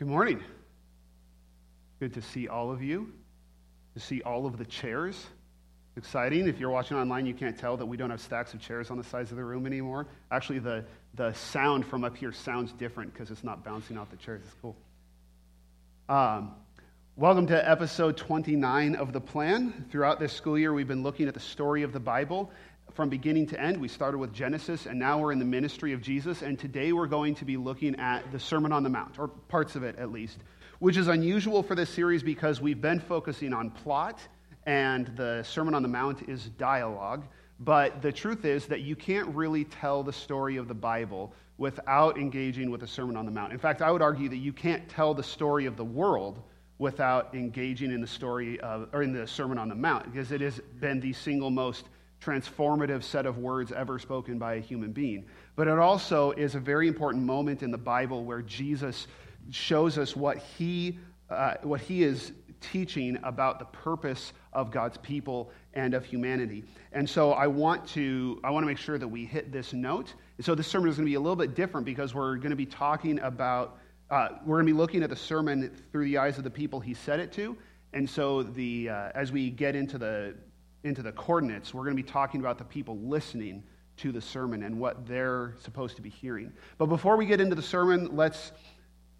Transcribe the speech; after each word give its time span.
Good 0.00 0.08
morning. 0.08 0.42
Good 1.98 2.14
to 2.14 2.22
see 2.22 2.48
all 2.48 2.72
of 2.72 2.82
you, 2.82 3.12
to 3.92 4.00
see 4.00 4.22
all 4.22 4.46
of 4.46 4.56
the 4.56 4.64
chairs. 4.64 5.26
Exciting. 5.94 6.48
If 6.48 6.58
you're 6.58 6.70
watching 6.70 6.96
online, 6.96 7.26
you 7.26 7.34
can't 7.34 7.58
tell 7.58 7.76
that 7.76 7.84
we 7.84 7.98
don't 7.98 8.08
have 8.08 8.22
stacks 8.22 8.54
of 8.54 8.62
chairs 8.62 8.90
on 8.90 8.96
the 8.96 9.04
sides 9.04 9.30
of 9.30 9.36
the 9.36 9.44
room 9.44 9.66
anymore. 9.66 10.06
Actually, 10.30 10.60
the, 10.60 10.86
the 11.16 11.34
sound 11.34 11.84
from 11.84 12.02
up 12.02 12.16
here 12.16 12.32
sounds 12.32 12.72
different 12.72 13.12
because 13.12 13.30
it's 13.30 13.44
not 13.44 13.62
bouncing 13.62 13.98
off 13.98 14.08
the 14.08 14.16
chairs. 14.16 14.40
It's 14.42 14.56
cool. 14.62 14.74
Um, 16.08 16.52
welcome 17.16 17.46
to 17.48 17.70
episode 17.70 18.16
29 18.16 18.94
of 18.94 19.12
The 19.12 19.20
Plan. 19.20 19.84
Throughout 19.90 20.18
this 20.18 20.32
school 20.32 20.58
year, 20.58 20.72
we've 20.72 20.88
been 20.88 21.02
looking 21.02 21.28
at 21.28 21.34
the 21.34 21.40
story 21.40 21.82
of 21.82 21.92
the 21.92 22.00
Bible 22.00 22.50
from 22.94 23.08
beginning 23.08 23.46
to 23.48 23.60
end. 23.60 23.80
We 23.80 23.88
started 23.88 24.18
with 24.18 24.32
Genesis, 24.32 24.86
and 24.86 24.98
now 24.98 25.18
we're 25.18 25.32
in 25.32 25.38
the 25.38 25.44
ministry 25.44 25.92
of 25.92 26.02
Jesus. 26.02 26.42
And 26.42 26.58
today 26.58 26.92
we're 26.92 27.06
going 27.06 27.34
to 27.36 27.44
be 27.44 27.56
looking 27.56 27.98
at 28.00 28.30
the 28.32 28.38
Sermon 28.38 28.72
on 28.72 28.82
the 28.82 28.88
Mount, 28.88 29.18
or 29.18 29.28
parts 29.28 29.76
of 29.76 29.82
it 29.82 29.96
at 29.98 30.10
least, 30.10 30.38
which 30.78 30.96
is 30.96 31.08
unusual 31.08 31.62
for 31.62 31.74
this 31.74 31.90
series 31.90 32.22
because 32.22 32.60
we've 32.60 32.80
been 32.80 33.00
focusing 33.00 33.52
on 33.52 33.70
plot, 33.70 34.18
and 34.66 35.06
the 35.16 35.42
Sermon 35.42 35.74
on 35.74 35.82
the 35.82 35.88
Mount 35.88 36.28
is 36.28 36.46
dialogue. 36.46 37.24
But 37.58 38.00
the 38.00 38.10
truth 38.10 38.44
is 38.44 38.66
that 38.66 38.80
you 38.80 38.96
can't 38.96 39.28
really 39.34 39.64
tell 39.64 40.02
the 40.02 40.12
story 40.12 40.56
of 40.56 40.66
the 40.66 40.74
Bible 40.74 41.34
without 41.58 42.16
engaging 42.16 42.70
with 42.70 42.80
the 42.80 42.86
Sermon 42.86 43.16
on 43.16 43.26
the 43.26 43.30
Mount. 43.30 43.52
In 43.52 43.58
fact, 43.58 43.82
I 43.82 43.90
would 43.90 44.00
argue 44.00 44.30
that 44.30 44.38
you 44.38 44.52
can't 44.52 44.88
tell 44.88 45.12
the 45.12 45.22
story 45.22 45.66
of 45.66 45.76
the 45.76 45.84
world 45.84 46.42
without 46.78 47.34
engaging 47.34 47.92
in 47.92 48.00
the 48.00 48.06
story 48.06 48.58
of, 48.60 48.88
or 48.94 49.02
in 49.02 49.12
the 49.12 49.26
Sermon 49.26 49.58
on 49.58 49.68
the 49.68 49.74
Mount, 49.74 50.10
because 50.10 50.32
it 50.32 50.40
has 50.40 50.58
been 50.80 50.98
the 50.98 51.12
single 51.12 51.50
most 51.50 51.89
transformative 52.20 53.02
set 53.02 53.26
of 53.26 53.38
words 53.38 53.72
ever 53.72 53.98
spoken 53.98 54.38
by 54.38 54.54
a 54.54 54.60
human 54.60 54.92
being. 54.92 55.24
But 55.56 55.68
it 55.68 55.78
also 55.78 56.32
is 56.32 56.54
a 56.54 56.60
very 56.60 56.86
important 56.86 57.24
moment 57.24 57.62
in 57.62 57.70
the 57.70 57.78
Bible 57.78 58.24
where 58.24 58.42
Jesus 58.42 59.06
shows 59.50 59.96
us 59.98 60.14
what 60.14 60.38
he, 60.38 60.98
uh, 61.30 61.54
what 61.62 61.80
he 61.80 62.02
is 62.02 62.32
teaching 62.60 63.18
about 63.22 63.58
the 63.58 63.64
purpose 63.66 64.32
of 64.52 64.70
God's 64.70 64.98
people 64.98 65.50
and 65.74 65.94
of 65.94 66.04
humanity. 66.04 66.64
And 66.92 67.08
so 67.08 67.32
I 67.32 67.46
want 67.46 67.86
to, 67.88 68.38
I 68.44 68.50
want 68.50 68.64
to 68.64 68.66
make 68.66 68.78
sure 68.78 68.98
that 68.98 69.08
we 69.08 69.24
hit 69.24 69.50
this 69.50 69.72
note. 69.72 70.14
And 70.36 70.44
so 70.44 70.54
this 70.54 70.66
sermon 70.66 70.90
is 70.90 70.96
going 70.96 71.06
to 71.06 71.10
be 71.10 71.14
a 71.14 71.20
little 71.20 71.36
bit 71.36 71.54
different 71.54 71.86
because 71.86 72.14
we're 72.14 72.36
going 72.36 72.50
to 72.50 72.56
be 72.56 72.66
talking 72.66 73.18
about, 73.20 73.78
uh, 74.10 74.28
we're 74.44 74.56
going 74.56 74.66
to 74.66 74.72
be 74.72 74.76
looking 74.76 75.02
at 75.02 75.08
the 75.08 75.16
sermon 75.16 75.70
through 75.90 76.04
the 76.04 76.18
eyes 76.18 76.36
of 76.36 76.44
the 76.44 76.50
people 76.50 76.80
he 76.80 76.92
said 76.92 77.18
it 77.20 77.32
to. 77.32 77.56
And 77.92 78.08
so 78.08 78.42
the, 78.42 78.90
uh, 78.90 79.10
as 79.14 79.32
we 79.32 79.50
get 79.50 79.74
into 79.74 79.96
the 79.98 80.34
into 80.84 81.02
the 81.02 81.12
coordinates, 81.12 81.74
we're 81.74 81.84
going 81.84 81.96
to 81.96 82.02
be 82.02 82.08
talking 82.08 82.40
about 82.40 82.58
the 82.58 82.64
people 82.64 82.98
listening 82.98 83.62
to 83.98 84.12
the 84.12 84.20
sermon 84.20 84.62
and 84.62 84.78
what 84.78 85.06
they're 85.06 85.54
supposed 85.60 85.96
to 85.96 86.02
be 86.02 86.08
hearing. 86.08 86.52
But 86.78 86.86
before 86.86 87.16
we 87.16 87.26
get 87.26 87.40
into 87.40 87.54
the 87.54 87.62
sermon, 87.62 88.16
let's, 88.16 88.52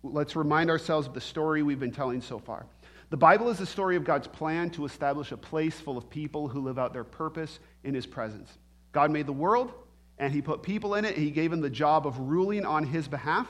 let's 0.02 0.36
remind 0.36 0.70
ourselves 0.70 1.06
of 1.06 1.14
the 1.14 1.20
story 1.20 1.62
we've 1.62 1.80
been 1.80 1.92
telling 1.92 2.22
so 2.22 2.38
far. 2.38 2.66
The 3.10 3.16
Bible 3.16 3.48
is 3.50 3.58
the 3.58 3.66
story 3.66 3.96
of 3.96 4.04
God's 4.04 4.28
plan 4.28 4.70
to 4.70 4.84
establish 4.84 5.32
a 5.32 5.36
place 5.36 5.78
full 5.78 5.98
of 5.98 6.08
people 6.08 6.48
who 6.48 6.60
live 6.60 6.78
out 6.78 6.92
their 6.92 7.04
purpose 7.04 7.58
in 7.84 7.92
His 7.92 8.06
presence. 8.06 8.56
God 8.92 9.10
made 9.10 9.26
the 9.26 9.32
world, 9.32 9.72
and 10.18 10.32
He 10.32 10.40
put 10.40 10.62
people 10.62 10.94
in 10.94 11.04
it. 11.04 11.16
He 11.16 11.30
gave 11.30 11.50
them 11.50 11.60
the 11.60 11.68
job 11.68 12.06
of 12.06 12.18
ruling 12.18 12.64
on 12.64 12.84
His 12.84 13.08
behalf, 13.08 13.48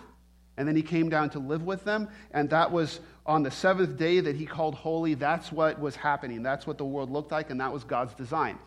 and 0.56 0.66
then 0.68 0.76
He 0.76 0.82
came 0.82 1.08
down 1.08 1.30
to 1.30 1.38
live 1.38 1.62
with 1.62 1.84
them. 1.84 2.08
And 2.32 2.50
that 2.50 2.70
was 2.70 3.00
on 3.30 3.44
the 3.44 3.50
seventh 3.50 3.96
day 3.96 4.18
that 4.18 4.34
he 4.34 4.44
called 4.44 4.74
holy, 4.74 5.14
that's 5.14 5.52
what 5.52 5.78
was 5.80 5.94
happening. 5.94 6.42
That's 6.42 6.66
what 6.66 6.78
the 6.78 6.84
world 6.84 7.10
looked 7.10 7.30
like, 7.30 7.50
and 7.50 7.60
that 7.60 7.72
was 7.72 7.84
God's 7.84 8.12
design. 8.14 8.58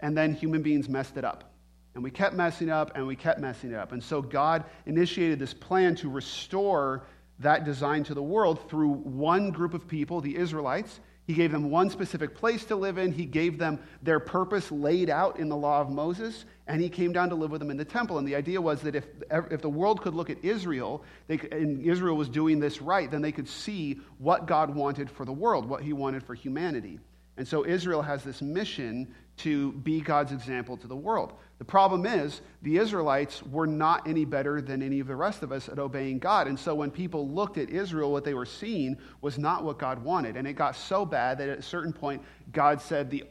And 0.00 0.16
then 0.16 0.34
human 0.34 0.62
beings 0.62 0.88
messed 0.88 1.16
it 1.16 1.24
up. 1.24 1.52
And 1.94 2.02
we 2.02 2.10
kept 2.10 2.34
messing 2.34 2.70
up, 2.70 2.96
and 2.96 3.06
we 3.06 3.14
kept 3.14 3.38
messing 3.38 3.70
it 3.70 3.76
up. 3.76 3.92
And 3.92 4.02
so 4.02 4.20
God 4.20 4.64
initiated 4.86 5.38
this 5.38 5.54
plan 5.54 5.94
to 5.96 6.10
restore 6.10 7.04
that 7.38 7.64
design 7.64 8.02
to 8.04 8.14
the 8.14 8.22
world 8.22 8.68
through 8.68 8.92
one 8.92 9.50
group 9.50 9.74
of 9.74 9.86
people, 9.86 10.20
the 10.20 10.36
Israelites. 10.36 10.98
He 11.26 11.34
gave 11.34 11.52
them 11.52 11.70
one 11.70 11.88
specific 11.88 12.34
place 12.34 12.64
to 12.64 12.76
live 12.76 12.98
in. 12.98 13.12
He 13.12 13.26
gave 13.26 13.58
them 13.58 13.78
their 14.02 14.18
purpose 14.18 14.72
laid 14.72 15.08
out 15.08 15.38
in 15.38 15.48
the 15.48 15.56
law 15.56 15.80
of 15.80 15.88
Moses 15.88 16.44
and 16.66 16.80
he 16.80 16.88
came 16.88 17.12
down 17.12 17.28
to 17.28 17.34
live 17.34 17.50
with 17.50 17.60
them 17.60 17.70
in 17.70 17.76
the 17.76 17.84
temple. 17.84 18.18
And 18.18 18.26
the 18.26 18.34
idea 18.36 18.60
was 18.60 18.80
that 18.82 18.94
if, 18.94 19.04
if 19.30 19.60
the 19.60 19.68
world 19.68 20.00
could 20.00 20.14
look 20.14 20.30
at 20.30 20.42
Israel, 20.42 21.04
they, 21.26 21.38
and 21.52 21.82
Israel 21.82 22.16
was 22.16 22.28
doing 22.28 22.58
this 22.58 22.80
right, 22.80 23.10
then 23.10 23.20
they 23.20 23.32
could 23.32 23.48
see 23.48 24.00
what 24.18 24.46
God 24.46 24.74
wanted 24.74 25.10
for 25.10 25.24
the 25.24 25.32
world, 25.32 25.68
what 25.68 25.82
he 25.82 25.92
wanted 25.92 26.22
for 26.22 26.34
humanity. 26.34 26.98
And 27.36 27.46
so 27.46 27.66
Israel 27.66 28.00
has 28.00 28.22
this 28.22 28.40
mission 28.40 29.12
to 29.38 29.72
be 29.72 30.00
God's 30.00 30.30
example 30.30 30.76
to 30.76 30.86
the 30.86 30.96
world. 30.96 31.32
The 31.58 31.64
problem 31.64 32.06
is, 32.06 32.40
the 32.62 32.76
Israelites 32.76 33.42
were 33.42 33.66
not 33.66 34.06
any 34.06 34.24
better 34.24 34.60
than 34.60 34.80
any 34.80 35.00
of 35.00 35.08
the 35.08 35.16
rest 35.16 35.42
of 35.42 35.50
us 35.50 35.68
at 35.68 35.80
obeying 35.80 36.20
God. 36.20 36.46
And 36.46 36.58
so 36.58 36.74
when 36.76 36.92
people 36.92 37.28
looked 37.28 37.58
at 37.58 37.70
Israel, 37.70 38.12
what 38.12 38.24
they 38.24 38.34
were 38.34 38.46
seeing 38.46 38.96
was 39.20 39.36
not 39.36 39.64
what 39.64 39.78
God 39.78 40.04
wanted. 40.04 40.36
And 40.36 40.46
it 40.46 40.52
got 40.52 40.76
so 40.76 41.04
bad 41.04 41.38
that 41.38 41.48
at 41.48 41.58
a 41.58 41.62
certain 41.62 41.92
point, 41.92 42.22
God 42.52 42.80
said, 42.80 43.10
the, 43.10 43.24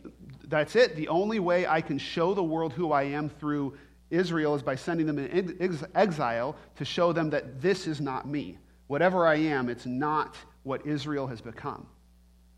That's 0.54 0.76
it. 0.76 0.96
The 0.96 1.08
only 1.08 1.40
way 1.40 1.66
I 1.66 1.82
can 1.82 1.98
show 1.98 2.36
the 2.36 2.44
world 2.44 2.74
who 2.74 2.92
I 2.92 3.06
am 3.06 3.28
through 3.28 3.76
Israel 4.12 4.54
is 4.54 4.62
by 4.62 4.76
sending 4.76 5.08
them 5.08 5.18
in 5.18 5.80
exile 5.96 6.56
to 6.76 6.86
show 6.86 7.12
them 7.12 7.32
that 7.32 7.60
this 7.60 7.88
is 7.88 8.00
not 8.00 8.28
me. 8.28 8.60
Whatever 8.86 9.26
I 9.26 9.38
am, 9.38 9.68
it's 9.68 9.88
not 9.88 10.36
what 10.62 10.86
Israel 10.86 11.26
has 11.26 11.42
become. 11.42 11.88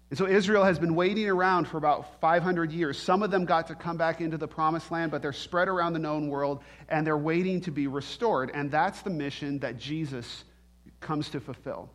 And 0.10 0.18
so 0.18 0.28
Israel 0.28 0.66
has 0.66 0.78
been 0.78 0.94
waiting 0.94 1.30
around 1.30 1.70
for 1.70 1.78
about 1.78 2.20
500 2.20 2.70
years. 2.70 3.00
Some 3.00 3.24
of 3.24 3.32
them 3.32 3.46
got 3.46 3.68
to 3.68 3.76
come 3.76 3.96
back 3.96 4.20
into 4.20 4.38
the 4.38 4.46
promised 4.46 4.92
land, 4.92 5.10
but 5.10 5.22
they're 5.22 5.32
spread 5.32 5.70
around 5.70 5.94
the 5.94 6.00
known 6.00 6.28
world 6.28 6.64
and 6.90 7.08
they're 7.08 7.18
waiting 7.18 7.62
to 7.62 7.72
be 7.72 7.88
restored. 7.88 8.52
And 8.54 8.70
that's 8.70 9.04
the 9.04 9.10
mission 9.10 9.60
that 9.60 9.78
Jesus 9.78 10.44
comes 11.00 11.30
to 11.30 11.40
fulfill. 11.40 11.90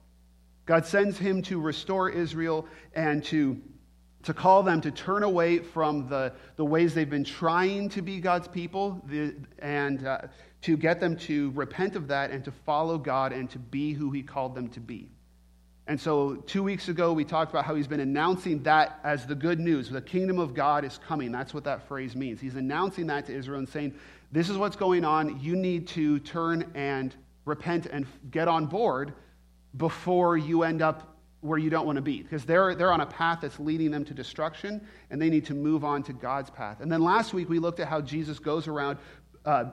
God 0.65 0.87
sends 0.87 1.19
him 1.19 1.43
to 1.43 1.61
restore 1.61 2.09
Israel 2.09 2.67
and 2.95 3.23
to, 3.25 3.61
to 4.23 4.35
call 4.35 4.63
them 4.63 4.81
to 4.83 4.91
turn 4.91 5.23
away 5.23 5.59
from 5.59 6.09
the, 6.09 6.33
the 6.57 6.65
ways 6.65 6.95
they've 6.95 7.09
been 7.09 7.25
trying 7.25 7.89
to 7.91 8.03
be 8.03 8.21
God's 8.21 8.49
people 8.49 9.03
the, 9.07 9.35
and 9.61 10.07
uh, 10.07 10.23
to 10.63 10.77
get 10.77 11.01
them 11.01 11.17
to 11.17 11.51
repent 11.53 11.97
of 11.97 12.09
that 12.09 12.31
and 12.31 12.45
to 12.45 12.51
follow 12.51 12.99
God 12.99 13.33
and 13.33 13.49
to 13.51 13.59
be 13.59 13.93
who 13.93 14.11
he 14.11 14.23
called 14.23 14.55
them 14.55 14.69
to 14.69 14.81
be. 14.81 15.09
And 15.87 16.01
so, 16.01 16.37
two 16.47 16.63
weeks 16.63 16.89
ago, 16.89 17.13
we 17.13 17.25
talked 17.25 17.51
about 17.51 17.65
how 17.65 17.75
he's 17.75 17.89
been 17.89 18.01
announcing 18.01 18.63
that 18.63 19.01
as 19.03 19.27
the 19.27 19.35
good 19.35 19.59
news. 19.59 19.91
The 19.91 20.01
kingdom 20.01 20.39
of 20.39 20.55
God 20.55 20.85
is 20.85 21.01
coming. 21.09 21.33
That's 21.33 21.53
what 21.53 21.65
that 21.65 21.89
phrase 21.89 22.15
means. 22.15 22.41
He's 22.41 22.55
announcing 22.55 23.09
that 23.09 23.27
to 23.27 23.35
Israel 23.35 23.59
and 23.59 23.69
saying, 23.69 23.95
This 24.31 24.49
is 24.49 24.57
what's 24.57 24.77
going 24.77 25.05
on. 25.05 25.41
You 25.41 25.57
need 25.57 25.89
to 25.89 26.21
turn 26.21 26.71
and 26.77 27.13
repent 27.45 27.87
and 27.87 28.07
get 28.31 28.47
on 28.47 28.67
board 28.67 29.15
before 29.79 30.37
you 30.37 30.63
end 30.63 30.81
up 30.81 31.17
where 31.41 31.59
you 31.59 31.71
don't 31.71 31.87
want 31.87 31.97
to 31.97 32.03
be. 32.03 32.23
Because 32.23 32.45
they're, 32.45 32.75
they're 32.75 32.93
on 32.93 33.01
a 33.01 33.07
path 33.07 33.41
that's 33.43 33.59
leading 33.59 33.91
them 33.91 34.05
to 34.05 34.15
destruction, 34.15 34.87
and 35.11 35.21
they 35.21 35.31
need 35.31 35.47
to 35.47 35.55
move 35.55 35.85
on 35.85 36.03
to 36.05 36.13
God's 36.13 36.51
path. 36.51 36.81
And 36.81 36.91
then 36.91 37.03
last 37.03 37.33
week, 37.33 37.49
we 37.49 37.59
looked 37.59 37.81
at 37.81 37.89
how 37.89 38.01
Jesus 38.01 38.39
goes 38.39 38.69
around. 38.69 38.99
Uh, 39.45 39.65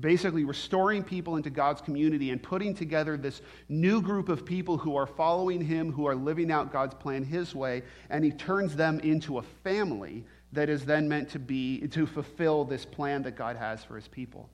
basically 0.00 0.44
restoring 0.44 1.02
people 1.02 1.36
into 1.36 1.50
God's 1.50 1.80
community 1.80 2.30
and 2.30 2.42
putting 2.42 2.74
together 2.74 3.16
this 3.16 3.40
new 3.68 4.02
group 4.02 4.28
of 4.28 4.44
people 4.44 4.76
who 4.76 4.96
are 4.96 5.06
following 5.06 5.64
him, 5.64 5.92
who 5.92 6.06
are 6.06 6.14
living 6.14 6.52
out 6.52 6.72
God's 6.72 6.94
plan 6.94 7.24
his 7.24 7.54
way, 7.54 7.82
and 8.10 8.24
he 8.24 8.30
turns 8.30 8.76
them 8.76 9.00
into 9.00 9.38
a 9.38 9.42
family 9.42 10.24
that 10.52 10.68
is 10.68 10.84
then 10.84 11.08
meant 11.08 11.30
to 11.30 11.38
be 11.38 11.86
to 11.88 12.06
fulfill 12.06 12.64
this 12.64 12.84
plan 12.84 13.22
that 13.22 13.36
God 13.36 13.56
has 13.56 13.82
for 13.84 13.96
his 13.96 14.08
people. 14.08 14.50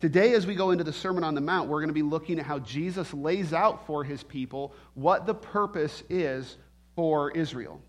Today, 0.00 0.34
as 0.34 0.46
we 0.46 0.54
go 0.54 0.70
into 0.70 0.84
the 0.84 0.92
Sermon 0.92 1.24
on 1.24 1.34
the 1.34 1.40
Mount, 1.40 1.68
we're 1.68 1.80
going 1.80 1.88
to 1.88 1.94
be 1.94 2.02
looking 2.02 2.38
at 2.38 2.46
how 2.46 2.60
Jesus 2.60 3.12
lays 3.12 3.52
out 3.52 3.84
for 3.84 4.04
his 4.04 4.22
people 4.22 4.72
what 4.94 5.26
the 5.26 5.34
purpose 5.34 6.04
is 6.08 6.56
for 6.94 7.32
Israel. 7.32 7.80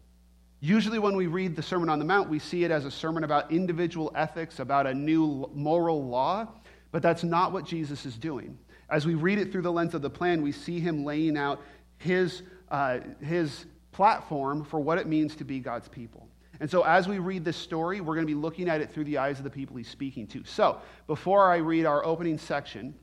Usually, 0.59 0.97
when 0.97 1.15
we 1.15 1.27
read 1.27 1.55
the 1.55 1.61
Sermon 1.61 1.87
on 1.87 1.99
the 1.99 2.05
Mount, 2.05 2.27
we 2.27 2.39
see 2.39 2.63
it 2.63 2.71
as 2.71 2.85
a 2.85 2.91
sermon 2.91 3.23
about 3.23 3.51
individual 3.51 4.11
ethics, 4.15 4.57
about 4.59 4.87
a 4.87 4.93
new 4.93 5.51
moral 5.53 6.03
law, 6.03 6.47
but 6.91 7.03
that's 7.03 7.23
not 7.23 7.51
what 7.51 7.65
Jesus 7.65 8.07
is 8.07 8.17
doing. 8.17 8.57
As 8.89 9.05
we 9.05 9.13
read 9.13 9.37
it 9.37 9.51
through 9.51 9.61
the 9.61 9.71
lens 9.71 9.93
of 9.93 10.01
the 10.01 10.09
plan, 10.09 10.41
we 10.41 10.51
see 10.51 10.79
him 10.79 11.05
laying 11.05 11.37
out 11.37 11.61
his, 11.99 12.41
uh, 12.69 12.99
his 13.21 13.67
platform 13.91 14.63
for 14.63 14.79
what 14.79 14.97
it 14.97 15.05
means 15.05 15.35
to 15.35 15.43
be 15.43 15.59
God's 15.59 15.87
people. 15.87 16.28
And 16.59 16.69
so, 16.69 16.83
as 16.83 17.07
we 17.07 17.19
read 17.19 17.45
this 17.45 17.55
story, 17.55 18.01
we're 18.01 18.15
going 18.15 18.27
to 18.27 18.33
be 18.33 18.39
looking 18.39 18.67
at 18.67 18.81
it 18.81 18.91
through 18.91 19.05
the 19.05 19.17
eyes 19.17 19.37
of 19.37 19.43
the 19.43 19.49
people 19.49 19.77
he's 19.77 19.87
speaking 19.87 20.27
to. 20.27 20.43
So, 20.43 20.81
before 21.07 21.49
I 21.49 21.57
read 21.57 21.85
our 21.85 22.05
opening 22.05 22.37
section, 22.37 22.95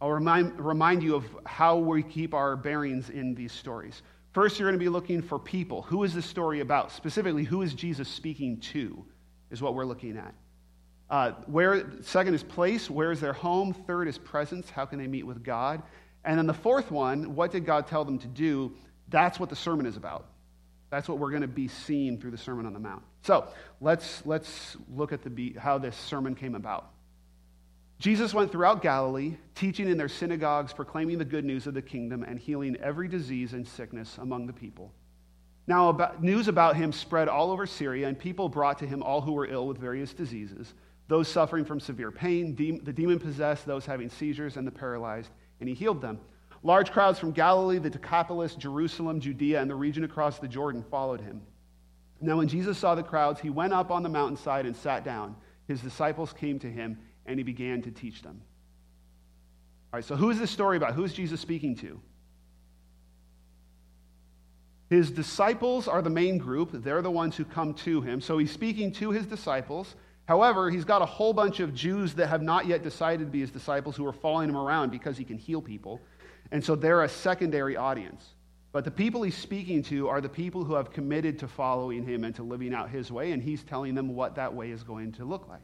I'll 0.00 0.10
remind, 0.10 0.60
remind 0.60 1.02
you 1.02 1.16
of 1.16 1.24
how 1.46 1.76
we 1.76 2.02
keep 2.02 2.34
our 2.34 2.54
bearings 2.56 3.10
in 3.10 3.34
these 3.34 3.52
stories. 3.52 4.02
First, 4.32 4.58
you're 4.58 4.68
going 4.68 4.78
to 4.78 4.84
be 4.84 4.90
looking 4.90 5.22
for 5.22 5.38
people. 5.38 5.82
Who 5.82 6.04
is 6.04 6.14
this 6.14 6.26
story 6.26 6.60
about? 6.60 6.92
Specifically, 6.92 7.42
who 7.42 7.62
is 7.62 7.74
Jesus 7.74 8.08
speaking 8.08 8.60
to, 8.72 9.04
is 9.50 9.62
what 9.62 9.74
we're 9.74 9.86
looking 9.86 10.16
at. 10.16 10.34
Uh, 11.08 11.30
where, 11.46 12.02
second 12.02 12.34
is 12.34 12.42
place. 12.42 12.90
Where 12.90 13.10
is 13.10 13.20
their 13.20 13.32
home? 13.32 13.72
Third 13.72 14.08
is 14.08 14.18
presence. 14.18 14.68
How 14.70 14.84
can 14.84 14.98
they 14.98 15.06
meet 15.06 15.24
with 15.24 15.42
God? 15.42 15.82
And 16.24 16.38
then 16.38 16.46
the 16.46 16.54
fourth 16.54 16.90
one, 16.90 17.34
what 17.34 17.52
did 17.52 17.64
God 17.64 17.86
tell 17.86 18.04
them 18.04 18.18
to 18.18 18.26
do? 18.26 18.76
That's 19.08 19.40
what 19.40 19.48
the 19.48 19.56
sermon 19.56 19.86
is 19.86 19.96
about. 19.96 20.26
That's 20.90 21.08
what 21.08 21.18
we're 21.18 21.30
going 21.30 21.42
to 21.42 21.48
be 21.48 21.68
seeing 21.68 22.18
through 22.18 22.30
the 22.30 22.38
Sermon 22.38 22.66
on 22.66 22.72
the 22.72 22.78
Mount. 22.78 23.02
So 23.22 23.48
let's, 23.80 24.24
let's 24.24 24.76
look 24.94 25.12
at 25.12 25.22
the, 25.22 25.56
how 25.58 25.78
this 25.78 25.96
sermon 25.96 26.34
came 26.34 26.54
about. 26.54 26.90
Jesus 27.98 28.34
went 28.34 28.52
throughout 28.52 28.82
Galilee, 28.82 29.36
teaching 29.54 29.88
in 29.88 29.96
their 29.96 30.08
synagogues, 30.08 30.72
proclaiming 30.72 31.18
the 31.18 31.24
good 31.24 31.44
news 31.44 31.66
of 31.66 31.74
the 31.74 31.82
kingdom, 31.82 32.22
and 32.22 32.38
healing 32.38 32.76
every 32.76 33.08
disease 33.08 33.54
and 33.54 33.66
sickness 33.66 34.18
among 34.18 34.46
the 34.46 34.52
people. 34.52 34.92
Now, 35.66 35.88
about, 35.88 36.22
news 36.22 36.46
about 36.46 36.76
him 36.76 36.92
spread 36.92 37.26
all 37.26 37.50
over 37.50 37.66
Syria, 37.66 38.06
and 38.06 38.18
people 38.18 38.48
brought 38.48 38.78
to 38.78 38.86
him 38.86 39.02
all 39.02 39.20
who 39.20 39.32
were 39.32 39.46
ill 39.46 39.66
with 39.66 39.78
various 39.78 40.12
diseases 40.12 40.74
those 41.08 41.28
suffering 41.28 41.64
from 41.64 41.78
severe 41.78 42.10
pain, 42.10 42.54
de- 42.56 42.80
the 42.80 42.92
demon 42.92 43.20
possessed, 43.20 43.64
those 43.64 43.86
having 43.86 44.10
seizures, 44.10 44.56
and 44.56 44.66
the 44.66 44.72
paralyzed, 44.72 45.30
and 45.60 45.68
he 45.68 45.74
healed 45.74 46.00
them. 46.00 46.18
Large 46.66 46.90
crowds 46.90 47.20
from 47.20 47.30
Galilee, 47.30 47.78
the 47.78 47.88
Decapolis, 47.88 48.56
Jerusalem, 48.56 49.20
Judea, 49.20 49.60
and 49.62 49.70
the 49.70 49.74
region 49.76 50.02
across 50.02 50.40
the 50.40 50.48
Jordan 50.48 50.82
followed 50.90 51.20
him. 51.20 51.40
Now, 52.20 52.38
when 52.38 52.48
Jesus 52.48 52.76
saw 52.76 52.96
the 52.96 53.04
crowds, 53.04 53.38
he 53.38 53.50
went 53.50 53.72
up 53.72 53.92
on 53.92 54.02
the 54.02 54.08
mountainside 54.08 54.66
and 54.66 54.74
sat 54.74 55.04
down. 55.04 55.36
His 55.68 55.80
disciples 55.80 56.32
came 56.32 56.58
to 56.58 56.66
him, 56.68 56.98
and 57.24 57.38
he 57.38 57.44
began 57.44 57.82
to 57.82 57.92
teach 57.92 58.20
them. 58.20 58.42
All 59.92 59.98
right, 59.98 60.04
so 60.04 60.16
who 60.16 60.28
is 60.30 60.40
this 60.40 60.50
story 60.50 60.76
about? 60.76 60.94
Who 60.94 61.04
is 61.04 61.12
Jesus 61.12 61.40
speaking 61.40 61.76
to? 61.76 62.00
His 64.90 65.12
disciples 65.12 65.86
are 65.86 66.02
the 66.02 66.10
main 66.10 66.36
group. 66.36 66.70
They're 66.72 67.00
the 67.00 67.12
ones 67.12 67.36
who 67.36 67.44
come 67.44 67.74
to 67.74 68.00
him. 68.00 68.20
So 68.20 68.38
he's 68.38 68.50
speaking 68.50 68.90
to 68.94 69.12
his 69.12 69.26
disciples. 69.26 69.94
However, 70.24 70.68
he's 70.68 70.84
got 70.84 71.00
a 71.00 71.06
whole 71.06 71.32
bunch 71.32 71.60
of 71.60 71.72
Jews 71.74 72.14
that 72.14 72.26
have 72.26 72.42
not 72.42 72.66
yet 72.66 72.82
decided 72.82 73.26
to 73.26 73.30
be 73.30 73.38
his 73.38 73.52
disciples 73.52 73.94
who 73.94 74.04
are 74.04 74.12
following 74.12 74.48
him 74.48 74.56
around 74.56 74.90
because 74.90 75.16
he 75.16 75.22
can 75.22 75.38
heal 75.38 75.62
people. 75.62 76.00
And 76.50 76.64
so 76.64 76.74
they're 76.74 77.02
a 77.02 77.08
secondary 77.08 77.76
audience. 77.76 78.24
But 78.72 78.84
the 78.84 78.90
people 78.90 79.22
he's 79.22 79.36
speaking 79.36 79.82
to 79.84 80.08
are 80.08 80.20
the 80.20 80.28
people 80.28 80.64
who 80.64 80.74
have 80.74 80.92
committed 80.92 81.38
to 81.38 81.48
following 81.48 82.04
him 82.04 82.24
and 82.24 82.34
to 82.36 82.42
living 82.42 82.74
out 82.74 82.90
his 82.90 83.10
way, 83.10 83.32
and 83.32 83.42
he's 83.42 83.62
telling 83.62 83.94
them 83.94 84.14
what 84.14 84.34
that 84.34 84.54
way 84.54 84.70
is 84.70 84.82
going 84.82 85.12
to 85.12 85.24
look 85.24 85.48
like. 85.48 85.62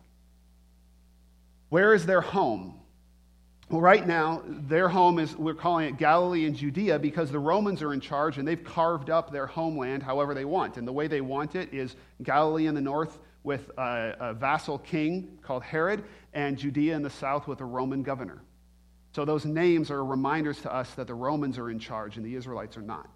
Where 1.68 1.94
is 1.94 2.06
their 2.06 2.20
home? 2.20 2.80
Well, 3.68 3.80
right 3.80 4.06
now, 4.06 4.42
their 4.46 4.88
home 4.88 5.18
is, 5.18 5.36
we're 5.36 5.54
calling 5.54 5.88
it 5.88 5.96
Galilee 5.96 6.46
and 6.46 6.54
Judea 6.54 6.98
because 6.98 7.30
the 7.30 7.38
Romans 7.38 7.80
are 7.82 7.94
in 7.94 8.00
charge 8.00 8.36
and 8.36 8.46
they've 8.46 8.62
carved 8.62 9.08
up 9.08 9.30
their 9.30 9.46
homeland 9.46 10.02
however 10.02 10.34
they 10.34 10.44
want. 10.44 10.76
And 10.76 10.86
the 10.86 10.92
way 10.92 11.06
they 11.06 11.20
want 11.20 11.54
it 11.54 11.72
is 11.72 11.96
Galilee 12.22 12.66
in 12.66 12.74
the 12.74 12.80
north 12.80 13.18
with 13.44 13.70
a, 13.78 14.16
a 14.20 14.34
vassal 14.34 14.78
king 14.78 15.38
called 15.42 15.62
Herod, 15.62 16.04
and 16.32 16.56
Judea 16.56 16.94
in 16.94 17.02
the 17.02 17.10
south 17.10 17.48
with 17.48 17.60
a 17.60 17.64
Roman 17.64 18.02
governor. 18.02 18.42
So 19.12 19.24
those 19.24 19.44
names 19.44 19.90
are 19.90 20.04
reminders 20.04 20.60
to 20.62 20.74
us 20.74 20.90
that 20.94 21.06
the 21.06 21.14
Romans 21.14 21.58
are 21.58 21.70
in 21.70 21.78
charge 21.78 22.16
and 22.16 22.24
the 22.24 22.34
Israelites 22.34 22.76
are 22.76 22.82
not. 22.82 23.08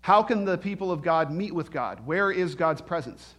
How 0.00 0.22
can 0.22 0.44
the 0.46 0.56
people 0.56 0.90
of 0.90 1.02
God 1.02 1.30
meet 1.30 1.54
with 1.54 1.70
God? 1.70 2.06
Where 2.06 2.30
is 2.30 2.54
God's 2.54 2.80
presence? 2.80 3.34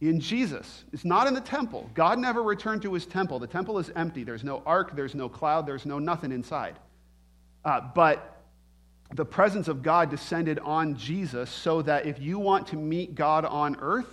In 0.00 0.18
Jesus. 0.18 0.84
It's 0.92 1.04
not 1.04 1.28
in 1.28 1.34
the 1.34 1.40
temple. 1.40 1.88
God 1.94 2.18
never 2.18 2.42
returned 2.42 2.82
to 2.82 2.92
his 2.94 3.06
temple. 3.06 3.38
The 3.38 3.46
temple 3.46 3.78
is 3.78 3.90
empty. 3.94 4.24
There's 4.24 4.42
no 4.42 4.62
ark, 4.66 4.96
there's 4.96 5.14
no 5.14 5.28
cloud, 5.28 5.66
there's 5.66 5.86
no 5.86 5.98
nothing 5.98 6.32
inside. 6.32 6.76
Uh, 7.64 7.80
but 7.94 8.42
the 9.14 9.24
presence 9.24 9.68
of 9.68 9.82
God 9.82 10.10
descended 10.10 10.58
on 10.58 10.96
Jesus 10.96 11.50
so 11.50 11.82
that 11.82 12.06
if 12.06 12.18
you 12.18 12.38
want 12.38 12.68
to 12.68 12.76
meet 12.76 13.14
God 13.14 13.44
on 13.44 13.76
earth, 13.80 14.08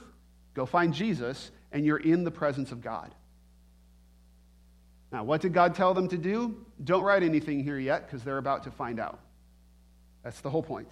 go 0.53 0.65
find 0.65 0.93
Jesus 0.93 1.51
and 1.71 1.85
you're 1.85 1.97
in 1.97 2.23
the 2.23 2.31
presence 2.31 2.71
of 2.71 2.81
God. 2.81 3.15
Now, 5.11 5.23
what 5.23 5.41
did 5.41 5.53
God 5.53 5.73
tell 5.73 5.93
them 5.93 6.07
to 6.09 6.17
do? 6.17 6.65
Don't 6.83 7.03
write 7.03 7.23
anything 7.23 7.63
here 7.63 7.79
yet 7.79 8.05
because 8.05 8.23
they're 8.23 8.37
about 8.37 8.63
to 8.63 8.71
find 8.71 8.99
out. 8.99 9.19
That's 10.23 10.41
the 10.41 10.49
whole 10.49 10.63
point. 10.63 10.89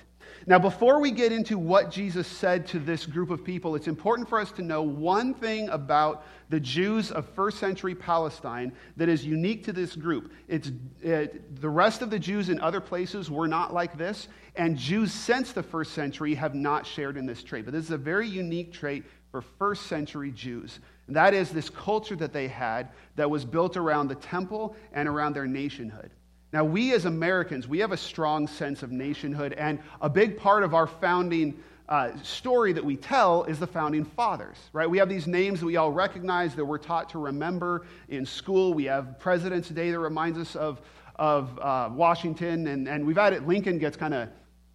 Now, 0.47 0.59
before 0.59 0.99
we 0.99 1.11
get 1.11 1.31
into 1.31 1.57
what 1.57 1.91
Jesus 1.91 2.25
said 2.25 2.67
to 2.67 2.79
this 2.79 3.05
group 3.05 3.29
of 3.29 3.43
people, 3.43 3.75
it's 3.75 3.87
important 3.87 4.29
for 4.29 4.39
us 4.39 4.51
to 4.53 4.61
know 4.61 4.81
one 4.81 5.33
thing 5.33 5.69
about 5.69 6.25
the 6.49 6.59
Jews 6.59 7.11
of 7.11 7.27
first 7.29 7.59
century 7.59 7.95
Palestine 7.95 8.71
that 8.97 9.09
is 9.09 9.25
unique 9.25 9.65
to 9.65 9.73
this 9.73 9.95
group. 9.95 10.31
It's, 10.47 10.71
it, 11.01 11.59
the 11.59 11.69
rest 11.69 12.01
of 12.01 12.09
the 12.09 12.19
Jews 12.19 12.49
in 12.49 12.59
other 12.59 12.79
places 12.79 13.29
were 13.29 13.47
not 13.47 13.73
like 13.73 13.97
this, 13.97 14.27
and 14.55 14.77
Jews 14.77 15.11
since 15.11 15.51
the 15.51 15.63
first 15.63 15.93
century 15.93 16.35
have 16.35 16.55
not 16.55 16.85
shared 16.85 17.17
in 17.17 17.25
this 17.25 17.43
trait. 17.43 17.65
But 17.65 17.73
this 17.73 17.85
is 17.85 17.91
a 17.91 17.97
very 17.97 18.27
unique 18.27 18.71
trait 18.71 19.03
for 19.31 19.41
first 19.41 19.87
century 19.87 20.31
Jews. 20.31 20.79
And 21.07 21.15
that 21.15 21.33
is 21.33 21.51
this 21.51 21.69
culture 21.69 22.15
that 22.15 22.33
they 22.33 22.47
had 22.47 22.89
that 23.15 23.29
was 23.29 23.45
built 23.45 23.77
around 23.77 24.07
the 24.07 24.15
temple 24.15 24.75
and 24.93 25.07
around 25.07 25.33
their 25.33 25.47
nationhood. 25.47 26.11
Now, 26.51 26.63
we 26.63 26.93
as 26.93 27.05
Americans, 27.05 27.67
we 27.67 27.79
have 27.79 27.91
a 27.91 27.97
strong 27.97 28.47
sense 28.47 28.81
of 28.81 28.91
nationhood, 28.91 29.53
and 29.53 29.79
a 30.01 30.09
big 30.09 30.37
part 30.37 30.63
of 30.63 30.73
our 30.73 30.87
founding 30.87 31.59
uh, 31.89 32.11
story 32.23 32.73
that 32.73 32.83
we 32.83 32.95
tell 32.95 33.43
is 33.43 33.59
the 33.59 33.67
founding 33.67 34.05
fathers, 34.05 34.57
right? 34.73 34.89
We 34.89 34.97
have 34.97 35.09
these 35.09 35.27
names 35.27 35.59
that 35.59 35.65
we 35.65 35.75
all 35.75 35.91
recognize 35.91 36.55
that 36.55 36.65
we're 36.65 36.77
taught 36.77 37.09
to 37.09 37.19
remember 37.19 37.85
in 38.09 38.25
school. 38.25 38.73
We 38.73 38.85
have 38.85 39.19
President's 39.19 39.69
Day 39.69 39.91
that 39.91 39.99
reminds 39.99 40.39
us 40.39 40.55
of, 40.55 40.81
of 41.17 41.59
uh, 41.59 41.89
Washington, 41.91 42.67
and, 42.67 42.87
and 42.87 43.05
we've 43.05 43.17
had 43.17 43.33
it, 43.33 43.45
Lincoln 43.45 43.77
gets 43.77 43.97
kind 43.97 44.13
of 44.13 44.29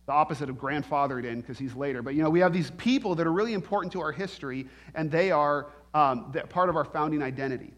the 0.06 0.12
opposite 0.12 0.50
of 0.50 0.56
grandfathered 0.56 1.25
in 1.25 1.41
because 1.41 1.59
he's 1.59 1.75
later. 1.75 2.03
But, 2.03 2.15
you 2.15 2.23
know, 2.23 2.31
we 2.31 2.41
have 2.41 2.53
these 2.53 2.71
people 2.73 3.15
that 3.17 3.27
are 3.27 3.32
really 3.32 3.55
important 3.55 3.93
to 3.94 4.00
our 4.00 4.12
history, 4.12 4.69
and 4.94 5.11
they 5.11 5.31
are 5.31 5.69
um, 5.95 6.33
part 6.49 6.69
of 6.69 6.77
our 6.77 6.85
founding 6.85 7.23
identity. 7.23 7.73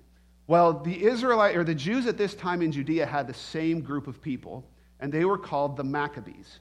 Well, 0.47 0.73
the 0.73 1.05
Israelite 1.05 1.57
or 1.57 1.65
the 1.65 1.75
Jews 1.75 2.07
at 2.07 2.19
this 2.19 2.35
time 2.35 2.63
in 2.63 2.73
Judea 2.73 3.07
had 3.07 3.27
the 3.27 3.35
same 3.35 3.81
group 3.81 4.07
of 4.07 4.21
people, 4.21 4.65
and 5.01 5.13
they 5.13 5.25
were 5.25 5.39
called 5.39 5.77
the 5.77 5.85
Maccabees. 5.85 6.59